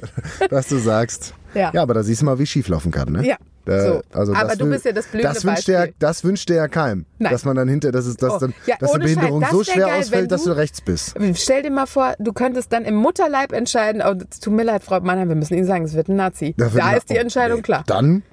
dass 0.50 0.68
du 0.68 0.78
sagst. 0.78 1.34
Ja. 1.54 1.72
ja, 1.74 1.82
aber 1.82 1.94
da 1.94 2.04
siehst 2.04 2.22
du 2.22 2.26
mal, 2.26 2.40
wie 2.40 2.46
schief 2.46 2.68
laufen 2.68 2.92
kann, 2.92 3.12
ne? 3.12 3.26
Ja, 3.26 3.38
Da, 3.66 3.82
so. 3.86 4.02
also 4.14 4.34
Aber 4.34 4.50
das 4.50 4.58
du 4.58 4.66
will- 4.66 4.72
bist 4.74 4.86
ja 4.86 4.92
das 4.92 5.06
blühende 5.08 5.34
das 5.34 5.44
wünscht 5.46 5.68
der, 5.68 5.78
Beispiel. 5.80 5.96
Das 6.00 6.24
wünscht 6.24 6.50
der 6.50 6.56
ja 6.58 6.68
keinem. 6.68 7.06
Nein. 7.20 7.32
Dass 7.32 7.46
man 7.46 7.56
dann 7.56 7.68
hinter, 7.68 7.92
dass, 7.92 8.06
es, 8.06 8.16
dass, 8.18 8.34
Oh. 8.34 8.38
dann, 8.40 8.54
Ja, 8.66 8.76
dass 8.80 8.92
eine 8.94 9.04
Behinderung 9.04 9.42
das 9.42 9.50
so 9.52 9.64
schwer 9.64 9.88
geil, 9.88 10.00
ausfällt, 10.02 10.32
dass 10.32 10.44
du- 10.44 10.50
du 10.52 10.58
rechts 10.58 10.82
bist. 10.82 11.16
Stell 11.36 11.64
dir 11.64 11.72
mal 11.72 11.86
vor, 11.88 12.14
du 12.20 12.32
könntest 12.34 12.72
dann 12.74 12.86
im 12.86 12.96
Mutterleib 12.96 13.54
entscheiden, 13.54 14.02
oh, 14.06 14.14
tut 14.14 14.54
mir 14.54 14.64
leid, 14.64 14.84
Frau 14.84 15.00
Mannheim, 15.02 15.30
wir 15.30 15.36
müssen 15.36 15.56
Ihnen 15.56 15.66
sagen, 15.68 15.86
es 15.86 15.94
wird 15.96 16.10
ein 16.10 16.16
Nazi. 16.18 16.54
Da, 16.58 16.70
na- 16.74 16.94
ist 16.96 17.10
die 17.10 17.16
oh, 17.16 17.22
Entscheidung 17.22 17.58
nee. 17.58 17.64
klar. 17.64 17.84
Dann, 17.88 18.24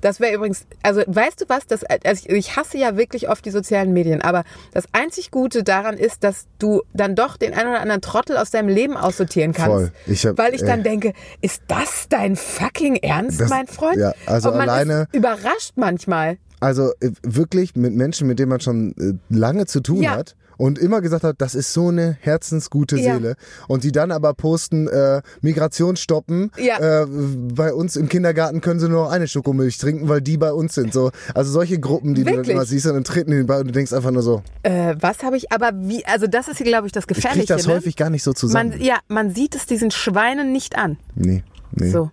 Das 0.00 0.20
wäre 0.20 0.34
übrigens, 0.34 0.66
also 0.82 1.02
weißt 1.06 1.40
du 1.40 1.44
was, 1.48 1.66
das, 1.66 1.82
also 1.84 2.26
ich, 2.26 2.28
ich 2.28 2.56
hasse 2.56 2.76
ja 2.76 2.96
wirklich 2.96 3.28
oft 3.30 3.44
die 3.46 3.50
sozialen 3.50 3.92
Medien, 3.92 4.20
aber 4.20 4.44
das 4.72 4.84
einzig 4.92 5.30
Gute 5.30 5.62
daran 5.62 5.96
ist, 5.96 6.24
dass 6.24 6.46
du 6.58 6.82
dann 6.92 7.14
doch 7.14 7.36
den 7.38 7.54
einen 7.54 7.68
oder 7.70 7.80
anderen 7.80 8.00
Trottel 8.02 8.36
aus 8.36 8.50
deinem 8.50 8.68
Leben 8.68 8.96
aussortieren 8.96 9.52
kannst. 9.52 9.70
Voll. 9.70 9.92
Ich 10.06 10.26
hab, 10.26 10.36
weil 10.36 10.54
ich 10.54 10.60
dann 10.62 10.80
äh, 10.80 10.82
denke, 10.82 11.12
ist 11.40 11.62
das 11.68 12.06
dein 12.10 12.36
fucking 12.36 12.96
Ernst, 12.96 13.40
Das- 13.40 13.48
mein 13.48 13.66
Freund? 13.66 13.96
ja, 13.98 14.12
also 14.26 14.50
Und 14.50 14.58
man 14.58 14.68
alleine- 14.68 15.02
ist 15.10 15.14
überrascht 15.14 15.72
manchmal. 15.76 16.36
Also 16.60 16.92
äh, 17.00 17.10
wirklich 17.22 17.74
mit 17.76 17.94
Menschen, 17.94 18.26
mit 18.26 18.38
denen 18.38 18.50
man 18.50 18.60
schon 18.60 18.94
äh, 18.98 19.34
lange 19.34 19.66
zu 19.66 19.80
tun 19.80 20.02
Ja. 20.02 20.12
hat 20.16 20.36
und 20.56 20.78
immer 20.78 21.00
gesagt 21.00 21.24
hat, 21.24 21.36
das 21.38 21.54
ist 21.54 21.72
so 21.72 21.88
eine 21.88 22.16
herzensgute 22.20 22.96
Ja. 22.98 23.14
Seele 23.16 23.36
und 23.68 23.84
die 23.84 23.92
dann 23.92 24.10
aber 24.12 24.34
posten, 24.34 24.88
äh, 24.88 25.22
Migration 25.40 25.96
stoppen, 25.96 26.50
Ja. 26.58 27.02
äh, 27.02 27.06
bei 27.06 27.72
uns 27.72 27.96
im 27.96 28.08
Kindergarten 28.08 28.60
können 28.60 28.80
sie 28.80 28.88
nur 28.88 29.04
noch 29.04 29.10
eine 29.10 29.28
Schokomilch 29.28 29.78
trinken, 29.78 30.08
weil 30.08 30.20
die 30.20 30.36
bei 30.36 30.52
uns 30.52 30.74
sind. 30.74 30.92
So, 30.92 31.10
also 31.34 31.50
solche 31.52 31.78
Gruppen, 31.78 32.14
die 32.14 32.22
du 32.22 32.26
dann 32.30 32.36
Wirklich? 32.38 32.54
immer 32.54 32.64
siehst 32.64 32.86
und 32.86 32.94
dann 32.94 33.04
treten 33.04 33.30
die 33.30 33.42
bei 33.42 33.58
und 33.60 33.66
du 33.68 33.72
denkst 33.72 33.92
einfach 33.92 34.10
nur 34.10 34.22
so, 34.22 34.42
Äh, 34.62 34.94
was 35.00 35.22
habe 35.22 35.36
ich, 35.36 35.52
aber 35.52 35.70
wie, 35.74 36.04
also 36.06 36.26
das 36.26 36.48
ist, 36.48 36.58
glaube 36.58 36.86
ich, 36.86 36.92
das 36.92 37.04
ich 37.04 37.08
krieg 37.08 37.16
Gefährliche. 37.16 37.54
das 37.54 37.66
ne? 37.66 37.74
häufig 37.74 37.96
gar 37.96 38.10
nicht 38.10 38.22
so 38.22 38.32
zusammen. 38.32 38.70
Man, 38.70 38.80
ja, 38.80 38.98
man 39.08 39.34
sieht 39.34 39.54
es 39.54 39.66
diesen 39.66 39.90
Schweinen 39.90 40.52
nicht 40.52 40.76
an. 40.76 40.96
nee, 41.14 41.42
nee. 41.72 41.90
So. 41.90 42.10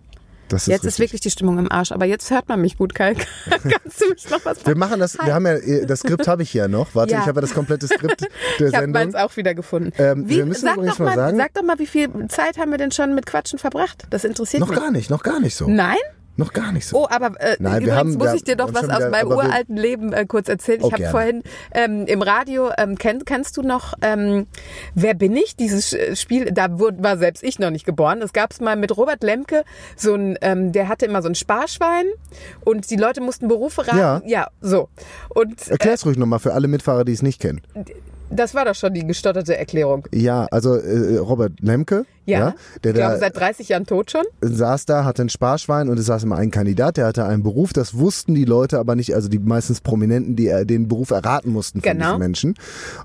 Das 0.52 0.62
ist 0.62 0.66
Jetzt 0.68 0.80
ist 0.80 0.86
richtig. 0.86 0.98
wirklich 1.00 1.20
die 1.22 1.30
Stimmung 1.30 1.58
im 1.58 1.70
Arsch, 1.72 1.92
aber 1.92 2.04
jetzt 2.04 2.30
hört 2.30 2.48
man 2.48 2.60
mich 2.60 2.76
gut, 2.76 2.94
Kai. 2.94 3.14
Kannst 3.50 4.00
du 4.00 4.08
mich 4.10 4.28
noch 4.30 4.44
was 4.44 4.64
wir 4.66 4.76
machen 4.76 5.00
das, 5.00 5.16
wir 5.18 5.32
haben 5.34 5.46
ja, 5.46 5.58
das 5.86 6.00
Skript 6.00 6.28
habe 6.28 6.42
ich 6.42 6.50
hier 6.50 6.68
noch. 6.68 6.94
Warte, 6.94 7.12
Ja. 7.14 7.20
ich 7.20 7.26
habe 7.26 7.38
ja 7.38 7.42
das 7.42 7.54
komplette 7.54 7.86
Skript 7.88 8.20
der 8.60 8.68
Ich 8.68 8.74
habe 8.74 8.84
Sendung. 8.84 8.92
meins 9.02 9.14
auch 9.14 9.36
wieder 9.36 9.54
gefunden. 9.54 9.92
Ähm, 9.98 10.28
wie, 10.28 10.36
wir 10.36 10.46
müssen 10.46 10.66
sag, 10.66 10.74
übrigens 10.76 10.94
doch 10.98 11.04
mal 11.04 11.16
mal, 11.16 11.16
sagen- 11.16 11.36
sag 11.38 11.54
doch 11.54 11.62
mal, 11.62 11.78
wie 11.78 11.86
viel 11.86 12.08
Zeit 12.28 12.58
haben 12.58 12.70
wir 12.70 12.78
denn 12.78 12.92
schon 12.92 13.14
mit 13.14 13.26
Quatschen 13.26 13.58
verbracht? 13.58 14.04
Das 14.10 14.24
interessiert 14.24 14.60
Noch 14.60 14.68
mich. 14.68 14.78
gar 14.78 14.90
nicht, 14.90 15.10
noch 15.10 15.22
gar 15.22 15.40
nicht 15.40 15.54
so. 15.56 15.66
Nein? 15.68 15.96
Noch 16.36 16.52
gar 16.54 16.72
nicht 16.72 16.86
so. 16.86 17.02
Oh, 17.02 17.06
aber 17.10 17.38
äh, 17.40 17.56
Nein, 17.58 17.82
übrigens 17.82 17.98
haben- 17.98 18.14
muss 18.14 18.32
ich 18.34 18.42
dir 18.42 18.56
doch 18.56 18.72
was 18.72 18.88
aus 18.88 19.10
meinem 19.10 19.28
uralten 19.28 19.76
Leben 19.76 20.12
äh, 20.14 20.24
kurz 20.24 20.48
erzählen. 20.48 20.80
Ich 20.80 20.86
Oh, 20.86 20.92
habe 20.92 21.04
vorhin 21.06 21.42
ähm, 21.72 22.06
im 22.06 22.22
Radio, 22.22 22.70
ähm, 22.78 22.96
kenn, 22.96 23.24
kennst 23.26 23.56
du 23.58 23.62
noch, 23.62 23.92
ähm, 24.00 24.46
wer 24.94 25.12
bin 25.12 25.36
ich? 25.36 25.56
Dieses 25.56 25.92
äh, 25.92 26.16
Spiel, 26.16 26.50
da 26.52 26.78
wurde, 26.78 27.02
war 27.02 27.18
selbst 27.18 27.42
ich 27.42 27.58
noch 27.58 27.70
nicht 27.70 27.84
geboren. 27.84 28.20
Das 28.20 28.32
gab 28.32 28.50
es 28.52 28.60
mal 28.60 28.76
mit 28.76 28.96
Robert 28.96 29.22
Lemke, 29.22 29.64
so 29.94 30.14
ein, 30.14 30.38
ähm, 30.40 30.72
der 30.72 30.88
hatte 30.88 31.04
immer 31.04 31.20
so 31.20 31.28
ein 31.28 31.34
Sparschwein 31.34 32.06
und 32.64 32.90
die 32.90 32.96
Leute 32.96 33.20
mussten 33.20 33.48
Berufe 33.48 33.86
raten. 33.86 33.98
Ja. 33.98 34.22
ja 34.24 34.46
so. 34.62 34.88
Und 35.28 35.68
Erklär's 35.68 36.06
ruhig 36.06 36.16
nochmal 36.16 36.38
für 36.38 36.54
alle 36.54 36.66
Mitfahrer, 36.66 37.04
die 37.04 37.12
es 37.12 37.20
nicht 37.22 37.40
kennen. 37.42 37.60
Das 38.34 38.54
war 38.54 38.64
doch 38.64 38.74
schon 38.74 38.94
die 38.94 39.06
gestotterte 39.06 39.56
Erklärung. 39.56 40.06
Ja, 40.12 40.46
also 40.50 40.74
äh, 40.76 41.18
Robert 41.18 41.52
Lemke, 41.60 42.04
Ja, 42.24 42.54
der 42.82 42.92
ich 42.92 42.96
glaube, 42.96 43.14
da 43.14 43.18
seit 43.18 43.36
30 43.36 43.68
Jahren 43.68 43.86
tot 43.86 44.10
schon. 44.10 44.22
saß 44.40 44.86
da, 44.86 45.04
hatte 45.04 45.22
ein 45.22 45.28
Sparschwein 45.28 45.88
und 45.88 45.98
es 45.98 46.06
saß 46.06 46.22
immer 46.24 46.36
ein 46.36 46.50
Kandidat, 46.50 46.96
der 46.96 47.06
hatte 47.06 47.24
einen 47.24 47.42
Beruf, 47.42 47.72
das 47.72 47.98
wussten 47.98 48.34
die 48.34 48.44
Leute 48.44 48.78
aber 48.78 48.94
nicht, 48.96 49.14
also 49.14 49.28
die 49.28 49.38
meistens 49.38 49.80
Prominenten, 49.80 50.36
die 50.36 50.48
äh, 50.48 50.64
den 50.64 50.88
Beruf 50.88 51.10
erraten 51.10 51.50
mussten 51.52 51.80
von 51.80 51.92
Genau. 51.92 52.04
diesen 52.06 52.18
Menschen. 52.18 52.54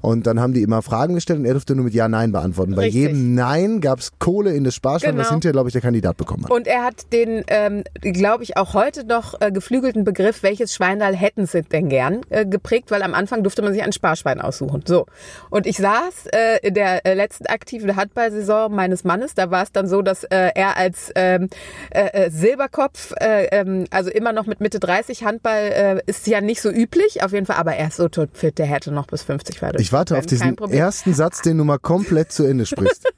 Und 0.01 0.28
dann 0.28 0.39
haben 0.39 0.53
die 0.53 0.61
immer 0.61 0.82
Fragen 0.82 1.15
gestellt 1.15 1.39
und 1.39 1.45
er 1.45 1.53
durfte 1.53 1.75
nur 1.75 1.86
mit 1.86 1.93
Ja, 1.93 2.07
Nein 2.07 2.32
beantworten. 2.32 2.75
Bei 2.75 2.84
Richtig. 2.84 3.01
jedem 3.01 3.36
Nein 3.36 3.82
gab 3.82 3.99
es 3.99 4.11
Kohle 4.19 4.53
in 4.53 4.63
das 4.63 4.75
Sparschwein, 4.75 5.17
was 5.17 5.28
Genau. 5.28 5.34
hinterher, 5.36 5.53
glaube 5.53 5.69
ich, 5.69 5.73
der 5.73 5.82
Kandidat 5.82 6.17
bekommen 6.17 6.43
hat. 6.45 6.51
Und 6.51 6.67
er 6.67 6.84
hat 6.84 7.11
den, 7.11 7.43
ähm, 7.47 7.84
glaube 8.01 8.43
ich, 8.43 8.55
auch 8.57 8.73
heute 8.73 9.05
noch 9.05 9.39
äh, 9.41 9.51
geflügelten 9.51 10.03
Begriff, 10.03 10.43
welches 10.43 10.73
Schweinal 10.73 11.15
hätten 11.15 11.45
sie 11.47 11.63
denn 11.63 11.89
gern, 11.89 12.21
äh, 12.30 12.45
geprägt, 12.45 12.91
weil 12.91 13.01
am 13.03 13.13
Anfang 13.13 13.43
durfte 13.43 13.61
man 13.61 13.73
sich 13.73 13.84
ein 13.84 13.91
Sparschwein 13.93 14.39
aussuchen. 14.41 14.84
So. 14.88 15.05
Und 15.49 15.65
ich 15.65 15.78
saß 15.78 16.28
äh, 16.28 16.59
in 16.61 16.74
der 16.74 17.05
äh, 17.05 17.13
letzten 17.13 17.47
aktiven 17.47 17.95
Handballsaison 17.95 18.74
meines 18.74 19.03
Mannes, 19.03 19.34
da 19.34 19.51
war 19.51 19.63
es 19.63 19.72
dann 19.72 19.88
so, 19.88 20.01
dass 20.01 20.24
äh, 20.26 20.51
er 20.55 20.78
als 20.78 21.11
ähm, 21.15 21.49
äh, 21.91 22.26
äh, 22.26 22.32
Silberkopf, 22.32 23.13
äh, 23.20 23.45
ähm, 23.51 23.86
also 23.91 24.09
immer 24.09 24.34
noch 24.34 24.45
mit 24.45 24.59
Mitte 24.59 24.80
30 24.80 25.24
Handball, 25.24 26.01
ist 26.05 26.28
ja 26.28 26.41
nicht 26.41 26.61
so 26.61 26.70
üblich, 26.70 27.24
auf 27.24 27.32
jeden 27.32 27.45
Fall, 27.45 27.57
aber 27.57 27.76
er 27.76 27.88
ist 27.88 27.97
so 27.97 28.07
topfit, 28.07 28.57
der 28.57 28.65
hätte 28.65 28.91
noch 28.91 29.07
bis 29.07 29.24
50 29.24 29.61
weiter. 29.61 29.80
Ich 29.80 29.91
warte 29.91 30.18
auf 30.18 30.26
diesen 30.26 30.57
ersten 30.72 31.13
Satz, 31.13 31.41
den 31.41 31.57
du 31.57 31.63
mal 31.63 31.78
komplett 31.78 32.32
zu 32.32 32.43
Ende 32.43 32.65
sprichst. 32.65 33.05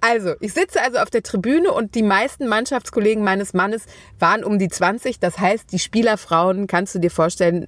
Also, 0.00 0.34
ich 0.40 0.52
sitze 0.52 0.80
also 0.80 0.98
auf 0.98 1.10
der 1.10 1.22
Tribüne 1.22 1.72
und 1.72 1.94
die 1.96 2.02
meisten 2.02 2.46
Mannschaftskollegen 2.46 3.24
meines 3.24 3.52
Mannes 3.52 3.82
waren 4.18 4.44
um 4.44 4.58
die 4.58 4.68
20. 4.68 5.18
Das 5.18 5.38
heißt, 5.38 5.72
die 5.72 5.78
Spielerfrauen, 5.78 6.66
kannst 6.68 6.94
du 6.94 7.00
dir 7.00 7.10
vorstellen, 7.10 7.66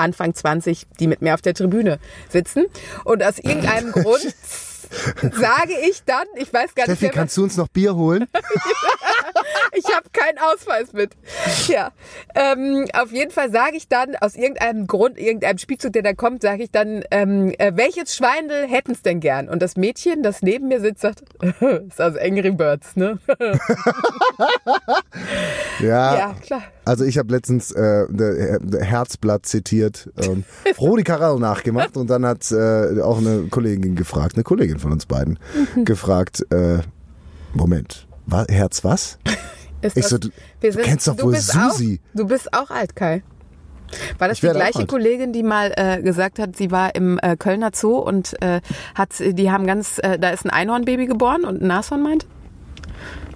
Anfang 0.00 0.34
20, 0.34 0.86
die 0.98 1.06
mit 1.06 1.22
mir 1.22 1.34
auf 1.34 1.42
der 1.42 1.54
Tribüne 1.54 1.98
sitzen. 2.28 2.66
Und 3.04 3.22
aus 3.22 3.38
irgendeinem 3.38 3.92
Grund 3.92 4.34
sage 5.20 5.74
ich 5.88 6.02
dann, 6.04 6.26
ich 6.36 6.52
weiß 6.52 6.74
gar 6.74 6.86
nicht, 6.86 6.96
Steffi, 6.96 7.08
kannst 7.10 7.36
du 7.36 7.44
uns 7.44 7.56
noch 7.56 7.68
Bier 7.68 7.94
holen? 7.94 8.26
ich 9.74 9.84
habe 9.86 10.08
keinen 10.12 10.38
Ausweis 10.38 10.92
mit. 10.92 11.12
Ja, 11.68 11.90
ähm, 12.34 12.86
auf 12.94 13.12
jeden 13.12 13.30
Fall 13.30 13.50
sage 13.50 13.76
ich 13.76 13.88
dann 13.88 14.16
aus 14.16 14.34
irgendeinem 14.34 14.86
Grund, 14.86 15.18
irgendeinem 15.18 15.58
Spielzug, 15.58 15.92
der 15.92 16.02
da 16.02 16.12
kommt, 16.12 16.42
sage 16.42 16.62
ich 16.62 16.70
dann, 16.70 17.02
ähm, 17.10 17.52
äh, 17.58 17.72
welches 17.74 18.14
Schweindel 18.14 18.66
hätten 18.66 18.92
es 18.92 19.02
denn 19.02 19.20
gern? 19.20 19.48
Und 19.48 19.60
das 19.62 19.76
Mädchen, 19.76 20.22
das 20.22 20.42
neben 20.42 20.68
mir 20.68 20.80
sitzt, 20.80 21.02
sagt, 21.02 21.22
ist 21.88 22.00
aus 22.00 22.16
Angry 22.16 22.50
Birds, 22.50 22.96
ne? 22.96 23.18
Ja, 25.80 26.16
ja, 26.18 26.34
klar. 26.42 26.62
Also 26.84 27.04
ich 27.04 27.16
habe 27.18 27.32
letztens 27.32 27.72
äh, 27.72 28.06
Herzblatt 28.80 29.46
zitiert, 29.46 30.10
ähm, 30.20 30.44
Rudi 30.80 31.04
Carell 31.04 31.38
nachgemacht 31.38 31.96
und 31.96 32.08
dann 32.10 32.26
hat 32.26 32.50
äh, 32.52 33.00
auch 33.00 33.18
eine 33.18 33.46
Kollegin 33.50 33.96
gefragt, 33.96 34.34
eine 34.34 34.44
Kollegin 34.44 34.78
von 34.78 34.92
uns 34.92 35.06
beiden, 35.06 35.38
Mhm. 35.74 35.84
gefragt, 35.84 36.44
äh, 36.50 36.78
Moment, 37.54 38.06
Herz 38.48 38.84
was? 38.84 39.18
Ist 39.82 39.96
Ich 39.96 40.02
das- 40.02 40.10
so, 40.10 40.18
du- 40.18 40.28
wir 40.60 40.72
du 40.72 40.78
kennst 40.82 41.08
doch 41.08 41.20
wohl 41.22 41.32
bist 41.32 41.52
Susi. 41.52 42.00
Auch, 42.02 42.16
du 42.18 42.26
bist 42.26 42.52
auch 42.52 42.70
alt, 42.70 42.94
Kai. 42.94 43.22
War 44.18 44.28
das 44.28 44.36
Ich 44.36 44.40
die 44.42 44.54
gleiche. 44.54 44.86
Kollegin, 44.86 45.32
die 45.32 45.42
mal 45.42 45.72
äh, 45.76 46.00
gesagt 46.02 46.38
hat, 46.38 46.54
sie 46.56 46.70
war 46.70 46.94
im 46.94 47.18
äh, 47.22 47.36
Kölner 47.36 47.70
Zoo 47.74 47.96
und 47.98 48.40
äh, 48.42 48.60
hat, 48.94 49.10
die 49.18 49.50
haben 49.50 49.66
ganz, 49.66 49.98
äh, 49.98 50.16
da 50.18 50.30
ist 50.30 50.44
ein 50.44 50.50
Einhornbaby 50.50 51.06
geboren 51.06 51.44
und 51.44 51.60
ein 51.60 51.66
Nashorn 51.66 52.02
meint? 52.02 52.26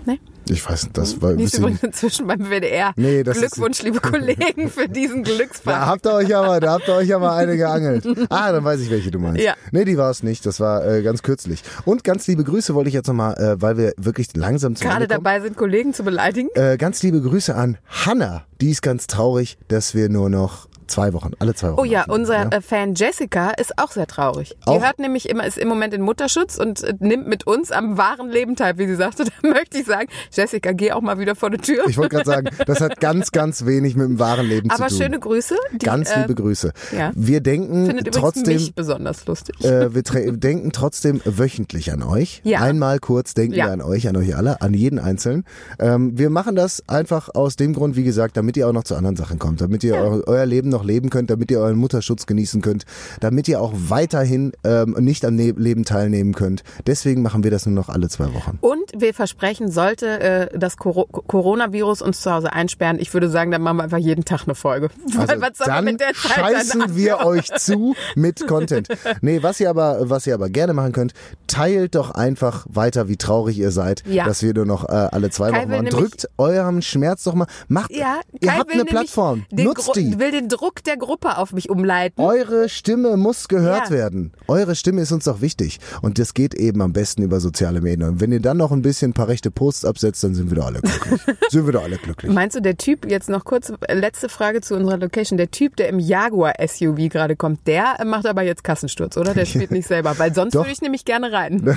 Nee? 0.05 0.21
Ich 0.49 0.69
weiß 0.69 0.85
nicht, 0.85 0.99
das 0.99 1.21
war 1.23 1.33
bisschen... 1.33 1.61
übrigens 1.61 1.83
inzwischen 1.83 2.27
beim 2.27 2.41
WDR. 2.51 2.93
Nee, 2.97 3.23
das 3.23 3.39
ist- 3.39 3.53
Glückwunsch, 3.55 3.83
liebe 3.83 4.01
Kollegen, 4.03 4.69
für 4.69 4.89
diesen 4.89 5.25
Da 5.25 5.31
Glücksfall. 5.35 5.87
habt 5.87 6.07
ihr 6.07 6.13
euch 6.13 6.37
aber, 6.37 6.61
da 6.61 6.73
habt 6.73 6.87
ihr 6.89 6.95
euch 6.95 7.15
aber 7.15 7.33
eine 7.35 7.57
geangelt. 7.57 8.07
Ah, 8.29 8.53
dann 8.53 8.63
weiß 8.65 8.81
ich, 8.81 8.91
welche 8.91 9.11
du 9.11 9.19
meinst. 9.19 9.41
Ja. 9.43 9.55
Nee, 9.73 9.85
die 9.85 9.97
war 9.97 10.11
es 10.11 10.23
nicht. 10.23 10.45
Das 10.47 10.61
war 10.61 10.87
äh, 10.87 11.03
ganz 11.03 11.23
kürzlich. 11.23 11.63
Und 11.85 12.05
ganz 12.05 12.27
liebe 12.27 12.45
Grüße 12.45 12.75
wollte 12.75 12.89
ich 12.89 12.95
jetzt 12.95 13.07
nochmal, 13.07 13.35
äh, 13.39 13.63
weil 13.63 13.77
wir 13.79 13.95
wirklich 13.97 14.35
langsam 14.37 14.77
zum 14.77 14.87
Gerade 14.89 15.09
dabei 15.09 15.41
sind, 15.41 15.57
Kollegen 15.57 15.95
zu 15.95 16.05
beleidigen. 16.05 16.49
Äh, 16.55 16.77
ganz 16.77 17.03
liebe 17.03 17.21
Grüße 17.23 17.55
an 17.55 17.79
Hanna. 17.89 18.45
Die 18.61 18.71
ist 18.71 18.83
ganz 18.83 19.07
traurig, 19.07 19.57
dass 19.69 19.95
wir 19.95 20.09
nur 20.09 20.29
noch 20.31 20.69
zwei 20.87 21.13
Wochen, 21.13 21.33
alle 21.39 21.55
zwei 21.55 21.73
Wochen. 21.73 21.81
Oh 21.81 21.85
ja, 21.85 22.05
unser 22.09 22.53
äh, 22.53 22.61
Fan 22.61 22.95
Jessica 22.95 23.51
ist 23.51 23.79
auch 23.79 23.93
sehr 23.93 24.07
traurig. 24.07 24.57
Die 24.65 24.69
Auch? 24.69 24.83
hört 24.83 24.99
nämlich 24.99 25.29
immer, 25.29 25.47
ist 25.47 25.59
im 25.59 25.69
Moment 25.69 25.95
in 25.95 26.03
Mutterschutz 26.03 26.57
und 26.57 26.83
äh, 26.83 26.95
nimmt 27.01 27.27
mit 27.29 27.47
uns 27.47 27.71
am 27.71 27.97
wahren 27.99 28.29
Leben 28.31 28.57
teil, 28.57 28.79
wie 28.79 28.87
sie 28.87 28.97
sagte. 28.97 29.25
Da 29.43 29.49
möchte 29.49 29.79
ich 29.79 29.85
sagen, 29.87 30.09
Jessica, 30.33 30.73
geh 30.73 30.93
auch 30.93 31.01
mal 31.01 31.19
wieder 31.19 31.35
vor 31.35 31.51
die 31.51 31.59
Tür. 31.59 31.85
Ich 31.89 31.97
wollte 31.99 32.17
gerade 32.17 32.25
sagen, 32.29 32.49
das 32.67 32.81
hat 32.81 33.01
ganz, 33.01 33.31
ganz 33.33 33.67
wenig 33.67 33.95
mit 33.97 34.07
dem 34.07 34.19
wahren 34.19 34.47
Leben 34.47 34.71
Aber 34.71 34.89
zu 34.89 34.95
tun. 34.97 35.03
schöne 35.05 35.19
Grüße. 35.21 35.57
Die, 35.73 35.85
ganz 35.85 36.11
äh, 36.11 36.21
liebe 36.23 36.35
Grüße. 36.35 36.73
ja. 36.97 37.13
Wir 37.15 37.41
denken 37.41 37.87
Findet 37.87 38.15
trotzdem, 38.15 38.55
mich 38.55 38.75
besonders 38.75 39.27
lustig. 39.27 39.63
äh, 39.65 39.95
wir 39.95 40.03
denken 40.33 40.73
trotzdem 40.73 41.21
wöchentlich 41.25 41.93
an 41.93 42.03
euch. 42.03 42.41
Ja. 42.45 42.61
Einmal 42.61 42.99
kurz 43.01 43.35
denken 43.35 43.55
Ja. 43.55 43.67
wir 43.67 43.73
an 43.73 43.83
euch, 43.83 44.09
an 44.09 44.17
euch 44.17 44.35
alle, 44.37 44.61
an 44.63 44.73
jeden 44.75 44.99
Einzelnen. 44.99 45.45
Ähm, 45.79 46.17
wir 46.19 46.31
machen 46.31 46.57
das 46.57 46.83
einfach 46.89 47.29
aus 47.35 47.57
dem 47.57 47.73
Grund, 47.75 47.97
wie 47.97 48.05
gesagt, 48.05 48.37
damit 48.37 48.57
ihr 48.57 48.69
auch 48.69 48.73
noch 48.73 48.85
zu 48.85 48.95
anderen 48.95 49.17
Sachen 49.17 49.39
kommt, 49.39 49.61
damit 49.61 49.85
ihr 49.85 49.95
eu 49.97 50.23
euer 50.27 50.47
Leben 50.47 50.71
noch 50.75 50.85
leben 50.85 51.11
könnt, 51.11 51.31
damit 51.31 51.51
ihr 51.51 51.59
euren 51.61 51.77
Mutterschutz 51.77 52.27
genießen 52.27 52.61
könnt, 52.61 52.85
damit 53.21 53.49
ihr 53.49 53.61
auch 53.61 53.73
weiterhin 53.75 54.53
ähm, 54.65 54.95
nicht 54.99 55.25
am 55.25 55.35
ne 55.37 55.53
Leben 55.57 55.85
teilnehmen 55.85 56.35
könnt. 56.35 56.63
Deswegen 56.87 57.23
machen 57.23 57.45
wir 57.45 57.51
das 57.51 57.67
nur 57.67 57.75
noch 57.75 57.89
alle 57.89 58.09
zwei 58.09 58.33
Wochen. 58.35 58.59
Und 58.61 58.83
wir 58.97 59.15
versprechen, 59.15 59.71
sollte 59.71 60.21
äh, 60.21 60.59
das 60.59 60.77
Coro 60.77 61.07
Coronavirus 61.07 62.03
uns 62.03 62.21
zu 62.21 62.33
Hause 62.33 62.53
einsperren, 62.53 62.99
ich 62.99 63.13
würde 63.15 63.29
sagen, 63.29 63.51
dann 63.51 63.63
machen 63.63 63.77
wir 63.79 63.85
einfach 63.85 63.99
jeden 63.99 64.25
Tag 64.25 64.43
eine 64.47 64.55
Folge. 64.55 64.89
Also 65.17 65.65
dann 65.65 65.85
mit 65.85 66.01
der 66.01 66.13
Zeit 66.15 66.33
scheißen 66.35 66.97
wir 66.97 67.25
euch 67.25 67.47
zu 67.59 67.95
mit 68.15 68.47
Content. 68.47 68.89
Nee, 69.21 69.43
was 69.43 69.61
ihr 69.61 69.71
aber, 69.71 70.11
was 70.11 70.27
ihr 70.27 70.35
aber 70.35 70.49
gerne 70.49 70.73
machen 70.75 70.93
könnt, 70.93 71.13
teilt 71.47 71.95
doch 71.95 72.11
einfach 72.11 72.67
weiter, 72.69 73.09
wie 73.09 73.17
traurig 73.17 73.59
ihr 73.59 73.71
seid, 73.71 74.03
Ja. 74.07 74.25
dass 74.25 74.43
wir 74.43 74.55
nur 74.55 74.67
noch 74.67 74.89
äh, 74.89 74.93
alle 74.93 75.31
zwei 75.31 75.51
Kai 75.51 75.61
Wochen 75.63 75.69
machen. 75.71 75.85
nämlich- 75.85 75.95
Drückt 75.95 76.29
eurem 76.39 76.83
Schmerz 76.83 77.23
doch 77.25 77.35
mal, 77.35 77.47
macht, 77.69 77.91
Ja, 77.93 78.21
ihr 78.41 78.57
habt 78.57 78.73
eine 78.73 78.85
Plattform, 78.85 79.45
nutzt 79.53 79.87
Gru- 79.87 79.93
die. 79.95 80.19
will 80.19 80.31
den 80.31 80.49
Druck 80.49 80.64
der 80.85 80.97
Gruppe 80.97 81.39
auf 81.39 81.53
mich 81.53 81.71
umleiten. 81.71 82.21
Eure 82.21 82.69
Stimme 82.69 83.17
muss 83.17 83.49
gehört 83.49 83.87
Ja. 83.87 83.91
werden. 83.91 84.33
Eure 84.49 84.75
Stimme 84.75 85.01
ist 85.03 85.13
uns 85.13 85.25
doch 85.25 85.41
wichtig. 85.41 85.81
Und 86.03 86.19
das 86.19 86.35
geht 86.35 86.55
eben 86.55 86.81
am 86.83 86.93
besten 86.93 87.23
über 87.23 87.41
soziale 87.41 87.81
Medien. 87.81 88.09
Und 88.09 88.21
wenn 88.21 88.33
ihr 88.33 88.41
dann 88.41 88.57
noch 88.57 88.73
ein 88.73 88.83
bisschen 88.83 89.11
ein 89.11 89.15
paar 89.15 89.29
rechte 89.29 89.51
Posts 89.51 89.85
absetzt, 89.85 90.23
dann 90.25 90.35
sind 90.35 90.51
wir 90.51 90.57
doch 90.57 90.67
alle 90.67 90.81
glücklich. 90.81 91.21
sind 91.51 91.67
wir 91.67 91.73
doch 91.73 91.83
alle 91.85 91.97
glücklich. 91.99 92.33
Meinst 92.33 92.57
du, 92.57 92.61
der 92.61 92.77
Typ, 92.77 93.11
jetzt 93.11 93.29
noch 93.29 93.45
kurz, 93.45 93.73
äh, 93.89 93.95
letzte 93.95 94.29
Frage 94.29 94.61
zu 94.61 94.75
unserer 94.75 94.99
Location, 94.99 95.37
der 95.37 95.51
Typ, 95.51 95.77
der 95.77 95.89
im 95.89 95.99
Jaguar 95.99 96.55
SUV 96.67 97.09
gerade 97.09 97.37
kommt, 97.37 97.67
der 97.67 97.97
macht 98.05 98.27
aber 98.27 98.43
jetzt 98.43 98.65
Kassensturz, 98.65 99.17
oder? 99.17 99.35
Der 99.35 99.45
spielt 99.47 99.71
nicht 99.71 99.87
selber, 99.89 100.19
weil 100.19 100.35
sonst 100.35 100.55
würde 100.55 100.71
ich 100.71 100.81
nämlich 100.81 101.05
gerne 101.05 101.33
rein. 101.33 101.77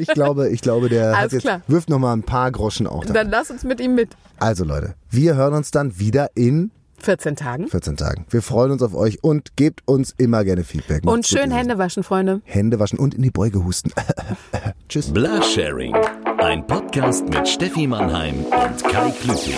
Ich 0.00 0.08
glaube, 0.08 0.48
ich 0.48 0.60
glaube, 0.62 0.88
der 0.88 1.16
hat 1.18 1.32
jetzt, 1.32 1.46
wirft 1.68 1.88
noch 1.88 1.98
mal 1.98 2.12
ein 2.12 2.22
paar 2.22 2.50
Groschen 2.50 2.86
auch 2.86 3.04
da. 3.04 3.12
Dann 3.12 3.30
lass 3.30 3.50
uns 3.50 3.62
mit 3.64 3.80
ihm 3.80 3.94
mit. 3.94 4.10
Also 4.38 4.64
Leute, 4.64 4.94
wir 5.10 5.34
hören 5.34 5.54
uns 5.54 5.70
dann 5.70 5.98
wieder 5.98 6.30
in 6.34 6.70
14 7.02 7.36
Tagen. 7.36 7.68
14 7.68 7.96
Tagen. 7.96 8.26
Wir 8.30 8.42
freuen 8.42 8.70
uns 8.72 8.82
auf 8.82 8.94
euch 8.94 9.22
und 9.22 9.56
gebt 9.56 9.82
uns 9.86 10.14
immer 10.16 10.44
gerne 10.44 10.64
Feedback. 10.64 11.04
Und 11.04 11.16
Macht's 11.16 11.30
gut, 11.30 11.38
schön 11.40 11.50
Hände 11.50 11.78
waschen, 11.78 12.02
Freunde. 12.02 12.40
Hände 12.44 12.78
waschen 12.78 12.98
und 12.98 13.14
in 13.14 13.22
die 13.22 13.30
Beuge 13.30 13.64
husten. 13.64 13.90
Tschüss. 14.88 15.12
Blasharing. 15.12 15.94
Ein 16.38 16.66
Podcast 16.66 17.28
mit 17.28 17.46
Steffi 17.48 17.86
Mannheim 17.86 18.44
und 18.44 18.84
Kai 18.84 19.10
Klüting. 19.10 19.54